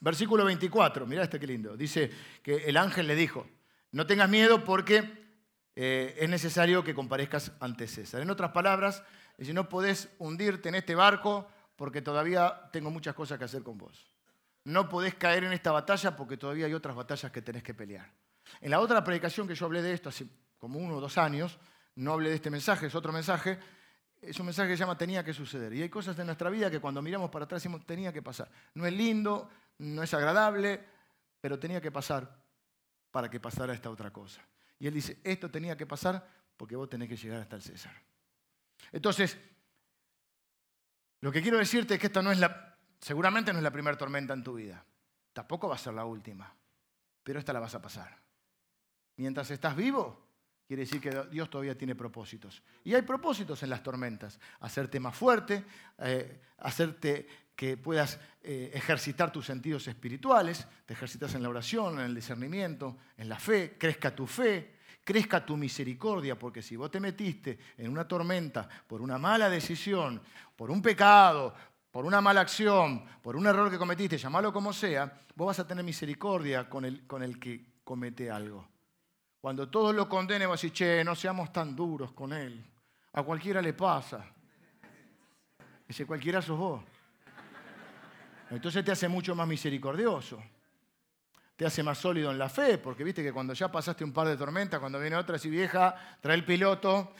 Versículo 0.00 0.44
24, 0.44 1.06
mira 1.06 1.24
este 1.24 1.40
qué 1.40 1.46
lindo. 1.46 1.76
Dice 1.76 2.10
que 2.42 2.56
el 2.66 2.76
ángel 2.76 3.06
le 3.06 3.14
dijo, 3.14 3.46
no 3.92 4.06
tengas 4.06 4.28
miedo 4.28 4.64
porque 4.64 5.26
eh, 5.74 6.16
es 6.18 6.28
necesario 6.28 6.84
que 6.84 6.94
comparezcas 6.94 7.52
ante 7.60 7.86
César. 7.86 8.22
En 8.22 8.30
otras 8.30 8.52
palabras, 8.52 9.02
si 9.38 9.52
no 9.52 9.68
podés 9.68 10.08
hundirte 10.18 10.68
en 10.68 10.74
este 10.74 10.94
barco 10.94 11.48
porque 11.76 12.02
todavía 12.02 12.68
tengo 12.72 12.90
muchas 12.90 13.14
cosas 13.14 13.38
que 13.38 13.44
hacer 13.44 13.62
con 13.62 13.78
vos. 13.78 14.06
No 14.64 14.88
podés 14.88 15.14
caer 15.14 15.44
en 15.44 15.52
esta 15.52 15.70
batalla 15.70 16.16
porque 16.16 16.36
todavía 16.36 16.66
hay 16.66 16.74
otras 16.74 16.96
batallas 16.96 17.30
que 17.30 17.42
tenés 17.42 17.62
que 17.62 17.74
pelear. 17.74 18.10
En 18.60 18.70
la 18.70 18.80
otra 18.80 19.04
predicación 19.04 19.46
que 19.46 19.54
yo 19.54 19.66
hablé 19.66 19.82
de 19.82 19.92
esto 19.92 20.08
hace 20.08 20.26
como 20.58 20.78
uno 20.78 20.96
o 20.96 21.00
dos 21.00 21.18
años, 21.18 21.58
no 21.94 22.12
hablé 22.12 22.30
de 22.30 22.36
este 22.36 22.50
mensaje, 22.50 22.86
es 22.86 22.94
otro 22.94 23.12
mensaje, 23.12 23.58
es 24.20 24.38
un 24.40 24.46
mensaje 24.46 24.70
que 24.70 24.76
se 24.76 24.80
llama 24.80 24.96
tenía 24.96 25.22
que 25.22 25.32
suceder. 25.32 25.72
Y 25.72 25.82
hay 25.82 25.88
cosas 25.88 26.16
de 26.16 26.24
nuestra 26.24 26.50
vida 26.50 26.70
que 26.70 26.80
cuando 26.80 27.02
miramos 27.02 27.30
para 27.30 27.44
atrás 27.44 27.62
decimos 27.62 27.84
tenía 27.84 28.12
que 28.12 28.22
pasar. 28.22 28.50
No 28.74 28.86
es 28.86 28.92
lindo, 28.92 29.48
no 29.78 30.02
es 30.02 30.14
agradable, 30.14 30.84
pero 31.40 31.58
tenía 31.58 31.80
que 31.80 31.92
pasar 31.92 32.42
para 33.10 33.30
que 33.30 33.40
pasara 33.40 33.74
esta 33.74 33.90
otra 33.90 34.12
cosa. 34.12 34.46
Y 34.78 34.86
él 34.86 34.94
dice, 34.94 35.20
esto 35.24 35.50
tenía 35.50 35.76
que 35.76 35.86
pasar 35.86 36.26
porque 36.56 36.76
vos 36.76 36.88
tenés 36.88 37.08
que 37.08 37.16
llegar 37.16 37.40
hasta 37.40 37.56
el 37.56 37.62
César. 37.62 37.94
Entonces, 38.92 39.38
lo 41.20 41.32
que 41.32 41.42
quiero 41.42 41.58
decirte 41.58 41.94
es 41.94 42.00
que 42.00 42.06
esta 42.06 42.22
no 42.22 42.30
es 42.30 42.38
la, 42.38 42.76
seguramente 43.00 43.52
no 43.52 43.58
es 43.58 43.62
la 43.62 43.70
primera 43.70 43.96
tormenta 43.96 44.34
en 44.34 44.44
tu 44.44 44.54
vida. 44.54 44.84
Tampoco 45.32 45.68
va 45.68 45.74
a 45.74 45.78
ser 45.78 45.94
la 45.94 46.04
última, 46.04 46.54
pero 47.22 47.38
esta 47.38 47.52
la 47.52 47.60
vas 47.60 47.74
a 47.74 47.82
pasar. 47.82 48.16
Mientras 49.16 49.50
estás 49.50 49.74
vivo, 49.74 50.28
quiere 50.66 50.82
decir 50.82 51.00
que 51.00 51.10
Dios 51.30 51.48
todavía 51.48 51.76
tiene 51.76 51.94
propósitos. 51.94 52.62
Y 52.84 52.94
hay 52.94 53.02
propósitos 53.02 53.62
en 53.62 53.70
las 53.70 53.82
tormentas. 53.82 54.38
Hacerte 54.60 55.00
más 55.00 55.16
fuerte, 55.16 55.64
eh, 55.98 56.40
hacerte 56.58 57.26
que 57.56 57.78
puedas 57.78 58.20
eh, 58.42 58.70
ejercitar 58.74 59.32
tus 59.32 59.46
sentidos 59.46 59.88
espirituales, 59.88 60.68
te 60.84 60.92
ejercitas 60.92 61.34
en 61.34 61.42
la 61.42 61.48
oración, 61.48 61.98
en 61.98 62.04
el 62.04 62.14
discernimiento, 62.14 62.98
en 63.16 63.28
la 63.28 63.38
fe, 63.38 63.76
crezca 63.78 64.14
tu 64.14 64.26
fe, 64.26 64.76
crezca 65.02 65.44
tu 65.44 65.56
misericordia, 65.56 66.38
porque 66.38 66.60
si 66.60 66.76
vos 66.76 66.90
te 66.90 67.00
metiste 67.00 67.58
en 67.78 67.90
una 67.90 68.06
tormenta 68.06 68.68
por 68.86 69.00
una 69.00 69.18
mala 69.18 69.48
decisión, 69.48 70.20
por 70.54 70.70
un 70.70 70.82
pecado, 70.82 71.54
por 71.90 72.04
una 72.04 72.20
mala 72.20 72.42
acción, 72.42 73.04
por 73.22 73.36
un 73.36 73.46
error 73.46 73.70
que 73.70 73.78
cometiste, 73.78 74.18
llamalo 74.18 74.52
como 74.52 74.72
sea, 74.72 75.10
vos 75.34 75.46
vas 75.46 75.60
a 75.60 75.66
tener 75.66 75.82
misericordia 75.82 76.68
con 76.68 76.84
el, 76.84 77.06
con 77.06 77.22
el 77.22 77.40
que 77.40 77.78
comete 77.82 78.30
algo. 78.30 78.68
Cuando 79.40 79.68
todos 79.70 79.94
lo 79.94 80.08
condenen, 80.08 80.48
vas 80.48 80.60
a 80.60 80.62
decir, 80.62 80.72
che, 80.72 81.04
no 81.04 81.14
seamos 81.14 81.52
tan 81.52 81.74
duros 81.74 82.12
con 82.12 82.32
él. 82.32 82.62
A 83.12 83.22
cualquiera 83.22 83.62
le 83.62 83.72
pasa. 83.72 84.26
Dice, 85.86 86.04
cualquiera 86.04 86.42
sos 86.42 86.58
vos. 86.58 86.82
Entonces 88.50 88.84
te 88.84 88.92
hace 88.92 89.08
mucho 89.08 89.34
más 89.34 89.48
misericordioso. 89.48 90.42
Te 91.56 91.64
hace 91.64 91.82
más 91.82 91.98
sólido 91.98 92.30
en 92.30 92.38
la 92.38 92.48
fe, 92.48 92.78
porque 92.78 93.02
viste 93.02 93.22
que 93.22 93.32
cuando 93.32 93.54
ya 93.54 93.72
pasaste 93.72 94.04
un 94.04 94.12
par 94.12 94.28
de 94.28 94.36
tormentas, 94.36 94.78
cuando 94.78 95.00
viene 95.00 95.16
otra 95.16 95.36
así 95.36 95.48
vieja, 95.48 96.18
trae 96.20 96.36
el 96.36 96.44
piloto, 96.44 97.14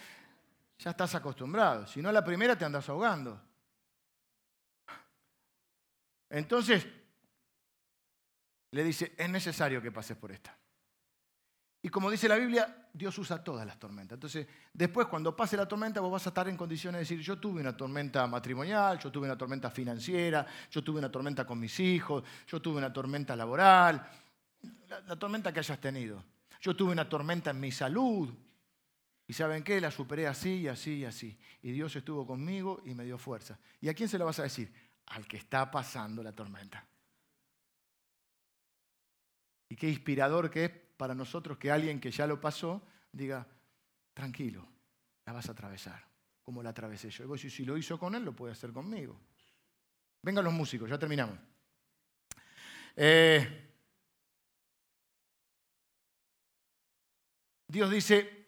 ya 0.79 0.91
estás 0.91 1.15
acostumbrado. 1.15 1.87
Si 1.87 2.03
no, 2.03 2.13
la 2.13 2.25
primera 2.25 2.57
te 2.57 2.65
andas 2.65 2.89
ahogando. 2.89 3.41
Entonces, 6.29 6.87
le 8.73 8.85
dice, 8.85 9.15
es 9.17 9.31
necesario 9.31 9.81
que 9.81 9.91
pases 9.91 10.17
por 10.17 10.33
esta. 10.33 10.57
Y 11.81 11.89
como 11.89 12.11
dice 12.11 12.29
la 12.29 12.37
Biblia, 12.37 12.86
Dios 12.97 13.19
usa 13.19 13.45
todas 13.45 13.67
las 13.67 13.79
tormentas. 13.79 14.17
Entonces, 14.17 14.47
después 14.73 15.07
cuando 15.07 15.37
pase 15.37 15.57
la 15.57 15.69
tormenta, 15.69 16.01
vos 16.01 16.11
vas 16.11 16.27
a 16.27 16.31
estar 16.31 16.49
en 16.49 16.57
condiciones 16.57 16.97
de 16.97 17.01
decir, 17.01 17.21
yo 17.21 17.39
tuve 17.39 17.61
una 17.61 17.77
tormenta 17.77 18.27
matrimonial, 18.27 18.99
yo 18.99 19.13
tuve 19.13 19.27
una 19.27 19.37
tormenta 19.37 19.71
financiera, 19.71 20.47
yo 20.71 20.83
tuve 20.83 20.99
una 20.99 21.11
tormenta 21.11 21.47
con 21.47 21.61
mis 21.61 21.79
hijos, 21.79 22.25
yo 22.47 22.61
tuve 22.63 22.79
una 22.79 22.91
tormenta 22.93 23.37
laboral, 23.37 24.09
la, 24.89 25.17
tormenta 25.17 25.53
que 25.53 25.59
hayas 25.59 25.79
tenido. 25.79 26.25
Yo 26.61 26.75
tuve 26.75 26.93
una 26.93 27.09
tormenta 27.09 27.51
en 27.51 27.61
mi 27.61 27.71
salud. 27.71 28.33
Y 29.29 29.33
saben 29.33 29.63
qué, 29.63 29.81
la 29.81 29.91
superé 29.91 30.27
así 30.27 30.61
y 30.61 30.69
así 30.69 30.99
y 30.99 31.05
así. 31.05 31.39
Y 31.63 31.73
Dios 31.73 31.95
estuvo 31.97 32.27
conmigo 32.27 32.81
y 32.87 32.95
me 32.95 33.05
dio 33.05 33.19
fuerza. 33.19 33.59
¿Y 33.81 33.89
a 33.89 33.95
quién 33.95 34.09
se 34.09 34.19
lo 34.19 34.25
vas 34.25 34.39
a 34.39 34.45
decir? 34.45 34.73
Al 35.07 35.27
que 35.27 35.37
está 35.37 35.71
pasando 35.71 36.23
la 36.23 36.33
tormenta. 36.33 36.87
Y 39.69 39.77
qué 39.77 39.89
inspirador 39.89 40.51
que 40.51 40.65
es 40.65 40.86
para 40.97 41.15
nosotros 41.15 41.59
que 41.59 41.71
alguien 41.71 42.01
que 42.01 42.11
ya 42.11 42.27
lo 42.27 42.41
pasó 42.41 42.83
diga, 43.13 43.47
tranquilo, 44.15 44.67
la 45.25 45.33
vas 45.33 45.49
a 45.49 45.53
atravesar, 45.53 46.05
como 46.43 46.63
la 46.63 46.71
atravesé 46.71 47.11
yo. 47.11 47.25
Y 47.25 47.27
vos, 47.27 47.41
si 47.41 47.65
lo 47.65 47.77
hizo 47.77 47.99
con 47.99 48.15
él, 48.15 48.25
lo 48.25 48.35
puede 48.35 48.53
hacer 48.53 48.73
conmigo. 48.73 49.19
Vengan 50.23 50.45
los 50.45 50.53
músicos, 50.53 50.89
ya 50.89 50.99
terminamos. 50.99 51.39
Eh, 52.97 53.67
Dios 57.69 57.91
dice, 57.91 58.47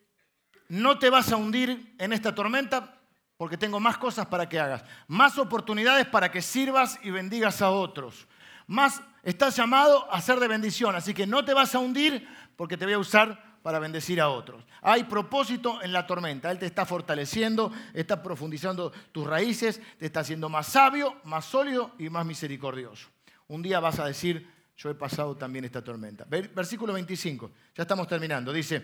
no 0.68 0.98
te 0.98 1.10
vas 1.10 1.32
a 1.32 1.36
hundir 1.36 1.94
en 1.98 2.12
esta 2.12 2.34
tormenta 2.34 3.00
porque 3.36 3.56
tengo 3.56 3.78
más 3.78 3.98
cosas 3.98 4.26
para 4.26 4.48
que 4.48 4.58
hagas, 4.58 4.84
más 5.06 5.38
oportunidades 5.38 6.06
para 6.06 6.30
que 6.30 6.42
sirvas 6.42 6.98
y 7.02 7.10
bendigas 7.10 7.62
a 7.62 7.70
otros, 7.70 8.26
más 8.68 9.02
estás 9.24 9.56
llamado 9.56 10.10
a 10.12 10.20
ser 10.20 10.38
de 10.38 10.46
bendición, 10.46 10.94
así 10.94 11.12
que 11.12 11.26
no 11.26 11.44
te 11.44 11.54
vas 11.54 11.74
a 11.74 11.80
hundir 11.80 12.28
porque 12.54 12.76
te 12.76 12.84
voy 12.84 12.94
a 12.94 12.98
usar 12.98 13.58
para 13.62 13.78
bendecir 13.78 14.20
a 14.20 14.28
otros. 14.28 14.64
Hay 14.82 15.04
propósito 15.04 15.82
en 15.82 15.92
la 15.92 16.06
tormenta, 16.06 16.50
Él 16.50 16.58
te 16.58 16.66
está 16.66 16.86
fortaleciendo, 16.86 17.72
está 17.92 18.22
profundizando 18.22 18.92
tus 19.10 19.26
raíces, 19.26 19.80
te 19.98 20.06
está 20.06 20.20
haciendo 20.20 20.48
más 20.48 20.68
sabio, 20.68 21.16
más 21.24 21.44
sólido 21.44 21.92
y 21.98 22.08
más 22.08 22.24
misericordioso. 22.24 23.08
Un 23.48 23.62
día 23.62 23.80
vas 23.80 23.98
a 23.98 24.06
decir, 24.06 24.48
yo 24.76 24.90
he 24.90 24.94
pasado 24.94 25.36
también 25.36 25.64
esta 25.64 25.82
tormenta. 25.82 26.24
Versículo 26.28 26.92
25, 26.92 27.50
ya 27.74 27.82
estamos 27.82 28.06
terminando, 28.06 28.52
dice, 28.52 28.82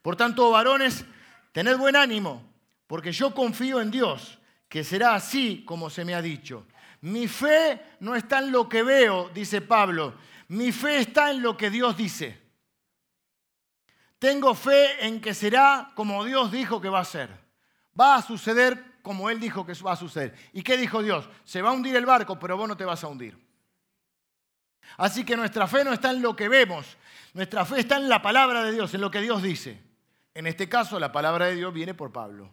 por 0.00 0.14
tanto, 0.14 0.50
varones, 0.50 1.04
tened 1.52 1.76
buen 1.76 1.96
ánimo, 1.96 2.42
porque 2.86 3.12
yo 3.12 3.34
confío 3.34 3.80
en 3.80 3.90
Dios, 3.90 4.38
que 4.68 4.84
será 4.84 5.14
así 5.14 5.64
como 5.66 5.90
se 5.90 6.04
me 6.04 6.14
ha 6.14 6.22
dicho. 6.22 6.66
Mi 7.02 7.28
fe 7.28 7.96
no 8.00 8.14
está 8.14 8.38
en 8.38 8.52
lo 8.52 8.68
que 8.68 8.82
veo, 8.82 9.28
dice 9.30 9.60
Pablo. 9.60 10.14
Mi 10.48 10.72
fe 10.72 10.98
está 10.98 11.30
en 11.30 11.42
lo 11.42 11.56
que 11.56 11.70
Dios 11.70 11.96
dice. 11.96 12.40
Tengo 14.18 14.54
fe 14.54 15.04
en 15.06 15.20
que 15.20 15.34
será 15.34 15.90
como 15.96 16.24
Dios 16.24 16.52
dijo 16.52 16.80
que 16.80 16.88
va 16.88 17.00
a 17.00 17.04
ser. 17.04 17.28
Va 17.98 18.16
a 18.16 18.22
suceder 18.22 19.00
como 19.02 19.28
Él 19.30 19.40
dijo 19.40 19.66
que 19.66 19.72
va 19.74 19.92
a 19.92 19.96
suceder. 19.96 20.34
¿Y 20.52 20.62
qué 20.62 20.76
dijo 20.76 21.02
Dios? 21.02 21.28
Se 21.44 21.60
va 21.60 21.70
a 21.70 21.72
hundir 21.72 21.96
el 21.96 22.06
barco, 22.06 22.38
pero 22.38 22.56
vos 22.56 22.68
no 22.68 22.76
te 22.76 22.84
vas 22.84 23.02
a 23.02 23.08
hundir. 23.08 23.36
Así 24.96 25.24
que 25.24 25.36
nuestra 25.36 25.66
fe 25.66 25.84
no 25.84 25.92
está 25.92 26.10
en 26.10 26.22
lo 26.22 26.36
que 26.36 26.48
vemos, 26.48 26.96
nuestra 27.34 27.64
fe 27.64 27.80
está 27.80 27.96
en 27.96 28.08
la 28.08 28.22
palabra 28.22 28.62
de 28.62 28.72
Dios, 28.72 28.94
en 28.94 29.00
lo 29.00 29.10
que 29.10 29.20
Dios 29.20 29.42
dice. 29.42 29.80
En 30.34 30.46
este 30.46 30.68
caso, 30.68 31.00
la 31.00 31.10
palabra 31.10 31.46
de 31.46 31.56
Dios 31.56 31.72
viene 31.72 31.94
por 31.94 32.12
Pablo. 32.12 32.52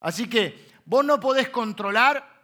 Así 0.00 0.28
que 0.28 0.68
vos 0.84 1.04
no 1.04 1.18
podés 1.18 1.48
controlar 1.48 2.37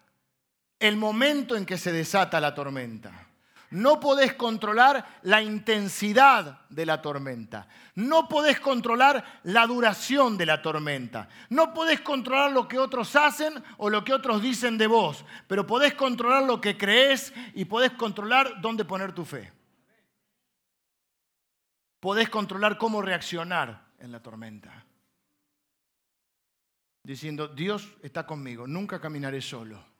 el 0.84 0.98
momento 0.98 1.56
en 1.56 1.64
que 1.64 1.78
se 1.78 1.92
desata 1.92 2.40
la 2.40 2.54
tormenta. 2.54 3.26
No 3.70 3.98
podés 3.98 4.34
controlar 4.34 5.18
la 5.22 5.40
intensidad 5.40 6.60
de 6.68 6.84
la 6.84 7.00
tormenta. 7.00 7.66
No 7.94 8.28
podés 8.28 8.60
controlar 8.60 9.40
la 9.44 9.66
duración 9.66 10.36
de 10.36 10.44
la 10.44 10.60
tormenta. 10.60 11.30
No 11.48 11.72
podés 11.72 12.02
controlar 12.02 12.52
lo 12.52 12.68
que 12.68 12.78
otros 12.78 13.16
hacen 13.16 13.54
o 13.78 13.88
lo 13.88 14.04
que 14.04 14.12
otros 14.12 14.42
dicen 14.42 14.76
de 14.76 14.86
vos. 14.86 15.24
Pero 15.48 15.66
podés 15.66 15.94
controlar 15.94 16.42
lo 16.42 16.60
que 16.60 16.76
crees 16.76 17.32
y 17.54 17.64
podés 17.64 17.92
controlar 17.92 18.60
dónde 18.60 18.84
poner 18.84 19.12
tu 19.14 19.24
fe. 19.24 19.50
Podés 21.98 22.28
controlar 22.28 22.76
cómo 22.76 23.00
reaccionar 23.00 23.86
en 23.98 24.12
la 24.12 24.20
tormenta. 24.22 24.84
Diciendo, 27.02 27.48
Dios 27.48 27.88
está 28.02 28.26
conmigo, 28.26 28.66
nunca 28.66 29.00
caminaré 29.00 29.40
solo. 29.40 29.93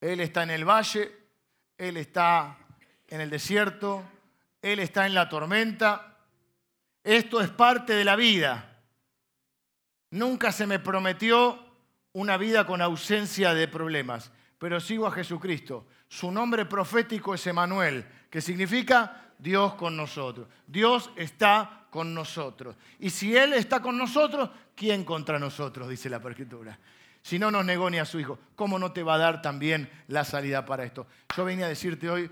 Él 0.00 0.20
está 0.20 0.42
en 0.42 0.50
el 0.50 0.64
valle, 0.64 1.12
Él 1.76 1.96
está 1.96 2.56
en 3.08 3.20
el 3.20 3.30
desierto, 3.30 4.02
Él 4.62 4.78
está 4.78 5.06
en 5.06 5.14
la 5.14 5.28
tormenta. 5.28 6.18
Esto 7.04 7.40
es 7.40 7.50
parte 7.50 7.94
de 7.94 8.04
la 8.04 8.16
vida. 8.16 8.78
Nunca 10.10 10.52
se 10.52 10.66
me 10.66 10.78
prometió 10.78 11.58
una 12.12 12.36
vida 12.36 12.66
con 12.66 12.82
ausencia 12.82 13.54
de 13.54 13.68
problemas, 13.68 14.32
pero 14.58 14.80
sigo 14.80 15.06
a 15.06 15.12
Jesucristo. 15.12 15.86
Su 16.08 16.32
nombre 16.32 16.66
profético 16.66 17.34
es 17.34 17.46
Emanuel, 17.46 18.04
que 18.28 18.40
significa 18.40 19.32
Dios 19.38 19.74
con 19.74 19.96
nosotros. 19.96 20.48
Dios 20.66 21.10
está 21.16 21.86
con 21.90 22.14
nosotros. 22.14 22.76
Y 22.98 23.10
si 23.10 23.36
Él 23.36 23.52
está 23.52 23.80
con 23.80 23.96
nosotros, 23.96 24.50
¿quién 24.74 25.04
contra 25.04 25.38
nosotros? 25.38 25.88
Dice 25.88 26.10
la 26.10 26.16
Escritura. 26.16 26.78
Si 27.22 27.38
no 27.38 27.50
nos 27.50 27.64
negó 27.64 27.90
ni 27.90 27.98
a 27.98 28.04
su 28.04 28.18
hijo, 28.18 28.38
¿cómo 28.56 28.78
no 28.78 28.92
te 28.92 29.02
va 29.02 29.14
a 29.14 29.18
dar 29.18 29.42
también 29.42 29.90
la 30.08 30.24
salida 30.24 30.64
para 30.64 30.84
esto? 30.84 31.06
Yo 31.36 31.44
venía 31.44 31.66
a 31.66 31.68
decirte 31.68 32.08
hoy, 32.08 32.30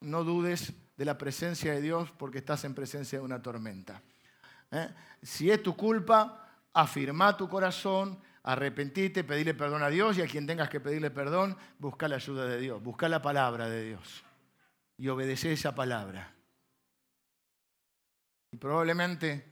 no 0.00 0.24
dudes 0.24 0.72
de 0.96 1.04
la 1.04 1.16
presencia 1.16 1.72
de 1.72 1.80
Dios 1.80 2.10
porque 2.18 2.38
estás 2.38 2.64
en 2.64 2.74
presencia 2.74 3.18
de 3.18 3.24
una 3.24 3.40
tormenta. 3.40 4.02
¿Eh? 4.70 4.88
Si 5.22 5.50
es 5.50 5.62
tu 5.62 5.76
culpa, 5.76 6.48
afirma 6.74 7.36
tu 7.36 7.48
corazón, 7.48 8.18
arrepentite, 8.42 9.24
pedirle 9.24 9.54
perdón 9.54 9.82
a 9.82 9.88
Dios 9.88 10.18
y 10.18 10.22
a 10.22 10.26
quien 10.26 10.46
tengas 10.46 10.68
que 10.68 10.80
pedirle 10.80 11.10
perdón, 11.10 11.56
busca 11.78 12.08
la 12.08 12.16
ayuda 12.16 12.46
de 12.46 12.58
Dios, 12.58 12.82
busca 12.82 13.08
la 13.08 13.22
palabra 13.22 13.68
de 13.68 13.84
Dios 13.84 14.24
y 14.96 15.08
obedece 15.08 15.52
esa 15.52 15.74
palabra. 15.74 16.34
Y 18.50 18.56
probablemente 18.56 19.44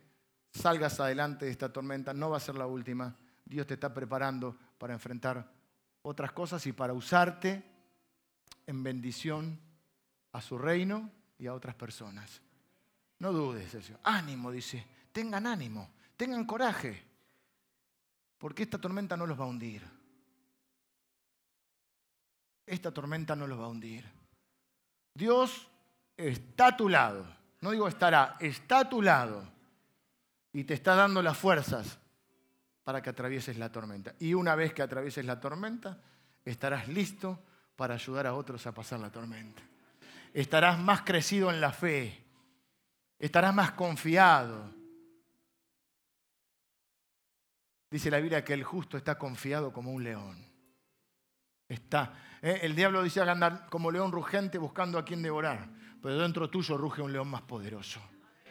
salgas 0.52 0.98
adelante 1.00 1.44
de 1.44 1.50
esta 1.50 1.72
tormenta, 1.72 2.12
no 2.12 2.30
va 2.30 2.38
a 2.38 2.40
ser 2.40 2.56
la 2.56 2.66
última. 2.66 3.14
Dios 3.44 3.66
te 3.66 3.74
está 3.74 3.94
preparando 3.94 4.56
para 4.78 4.94
enfrentar 4.94 5.50
otras 6.02 6.32
cosas 6.32 6.66
y 6.66 6.72
para 6.72 6.92
usarte 6.92 7.62
en 8.66 8.82
bendición 8.82 9.58
a 10.32 10.40
su 10.40 10.58
reino 10.58 11.10
y 11.38 11.46
a 11.46 11.54
otras 11.54 11.74
personas. 11.74 12.40
No 13.18 13.32
dudes, 13.32 13.74
eso. 13.74 13.98
ánimo, 14.02 14.50
dice, 14.50 14.84
tengan 15.12 15.46
ánimo, 15.46 15.90
tengan 16.16 16.44
coraje, 16.44 17.02
porque 18.38 18.64
esta 18.64 18.78
tormenta 18.78 19.16
no 19.16 19.26
los 19.26 19.38
va 19.38 19.44
a 19.44 19.48
hundir. 19.48 19.82
Esta 22.66 22.92
tormenta 22.92 23.34
no 23.36 23.46
los 23.46 23.58
va 23.58 23.64
a 23.64 23.68
hundir. 23.68 24.04
Dios 25.14 25.68
está 26.16 26.68
a 26.68 26.76
tu 26.76 26.88
lado 26.88 27.36
no 27.60 27.70
digo 27.70 27.88
estará, 27.88 28.36
está 28.38 28.80
a 28.80 28.88
tu 28.88 29.02
lado 29.02 29.42
y 30.52 30.64
te 30.64 30.74
está 30.74 30.94
dando 30.94 31.22
las 31.22 31.36
fuerzas 31.36 31.98
para 32.87 33.03
que 33.03 33.11
atravieses 33.11 33.59
la 33.59 33.72
tormenta. 33.72 34.14
Y 34.20 34.34
una 34.34 34.55
vez 34.55 34.72
que 34.72 34.80
atravieses 34.80 35.24
la 35.24 35.41
tormenta, 35.41 35.99
estarás 36.45 36.87
listo 36.87 37.43
para 37.74 37.95
ayudar 37.95 38.28
a 38.28 38.34
otros 38.34 38.64
a 38.68 38.72
pasar 38.72 39.01
la 39.01 39.11
tormenta. 39.11 39.61
Estarás 40.32 40.78
más 40.78 41.03
crecido 41.03 41.51
en 41.51 41.61
la 41.61 41.72
fe, 41.72 42.22
estarás 43.18 43.53
más 43.53 43.72
confiado. 43.72 44.72
Dice 47.91 48.09
la 48.09 48.20
Biblia 48.20 48.45
que 48.45 48.53
el 48.53 48.62
justo 48.62 48.97
está 48.97 49.18
confiado 49.18 49.72
como 49.72 49.91
un 49.91 50.05
león. 50.05 50.47
Está. 51.68 52.14
¿eh? 52.41 52.61
El 52.62 52.76
diablo 52.76 53.03
dice 53.03 53.20
andar 53.20 53.66
como 53.68 53.91
león 53.91 54.12
rugente 54.12 54.59
buscando 54.59 54.97
a 54.97 55.05
quien 55.05 55.22
devorar 55.22 55.74
pero 56.01 56.18
dentro 56.18 56.49
tuyo 56.49 56.76
ruge 56.76 57.03
un 57.03 57.12
león 57.12 57.26
más 57.26 57.43
poderoso, 57.43 58.01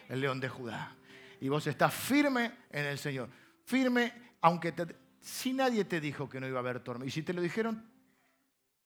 el 0.10 0.20
león 0.20 0.42
de 0.42 0.50
Judá. 0.50 0.94
Y 1.40 1.48
vos 1.48 1.66
estás 1.68 1.94
firme 1.94 2.52
en 2.70 2.86
el 2.86 2.98
Señor. 2.98 3.30
Firme, 3.66 4.14
aunque 4.42 4.74
si 5.20 5.54
nadie 5.54 5.86
te 5.86 6.00
dijo 6.00 6.30
que 6.30 6.40
no 6.40 6.48
iba 6.48 6.58
a 6.58 6.62
haber 6.62 6.80
tormenta. 6.80 7.08
Y 7.08 7.12
si 7.12 7.24
te 7.24 7.34
lo 7.34 7.42
dijeron, 7.42 7.86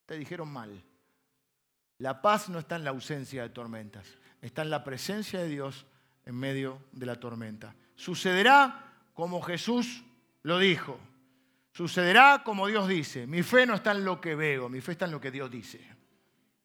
te 0.06 0.18
dijeron 0.18 0.52
mal. 0.52 0.84
La 2.00 2.22
paz 2.22 2.50
no 2.50 2.60
está 2.60 2.78
en 2.78 2.86
la 2.86 2.90
ausencia 2.90 3.44
de 3.44 3.50
tormentas, 3.50 4.08
está 4.42 4.62
en 4.62 4.70
la 4.70 4.84
presencia 4.84 5.40
de 5.40 5.50
Dios 5.50 5.86
en 6.26 6.36
medio 6.36 6.82
de 6.92 7.06
la 7.06 7.20
tormenta. 7.20 7.76
Sucederá 7.96 8.94
como 9.14 9.42
Jesús 9.42 10.04
lo 10.44 10.60
dijo. 10.60 10.98
Sucederá 11.74 12.42
como 12.44 12.68
Dios 12.68 12.88
dice. 12.88 13.28
Mi 13.28 13.44
fe 13.44 13.66
no 13.66 13.76
está 13.76 13.92
en 13.92 14.06
lo 14.06 14.20
que 14.20 14.36
veo, 14.36 14.70
mi 14.70 14.82
fe 14.82 14.94
está 14.94 15.06
en 15.06 15.12
lo 15.12 15.22
que 15.22 15.32
Dios 15.32 15.52
dice. 15.52 15.86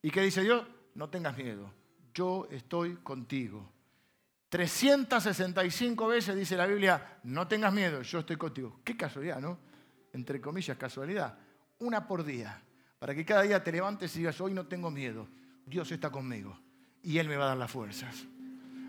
¿Y 0.03 0.11
qué 0.11 0.23
dice 0.23 0.43
Dios? 0.43 0.65
No 0.95 1.11
tengas 1.11 1.37
miedo 1.37 1.71
yo 2.15 2.47
estoy 2.51 2.97
contigo. 2.97 3.69
365 4.55 6.07
veces 6.07 6.37
dice 6.37 6.57
la 6.57 6.65
Biblia, 6.65 7.19
no 7.25 7.49
tengas 7.49 7.73
miedo, 7.73 8.03
yo 8.03 8.21
estoy 8.21 8.37
contigo. 8.37 8.79
Qué 8.85 8.97
casualidad, 8.97 9.41
¿no? 9.41 9.59
Entre 10.13 10.41
comillas, 10.41 10.77
casualidad. 10.77 11.37
Una 11.81 12.07
por 12.07 12.25
día, 12.25 12.63
para 13.01 13.17
que 13.17 13.25
cada 13.25 13.43
día 13.43 13.65
te 13.65 13.73
levantes 13.73 14.15
y 14.15 14.21
digas, 14.21 14.41
hoy 14.41 14.55
no 14.55 14.69
tengo 14.69 14.93
miedo, 14.93 15.27
Dios 15.67 15.91
está 15.91 16.09
conmigo 16.09 16.57
y 17.03 17.19
Él 17.19 17.29
me 17.29 17.37
va 17.37 17.47
a 17.47 17.49
dar 17.49 17.57
las 17.57 17.69
fuerzas. 17.69 18.15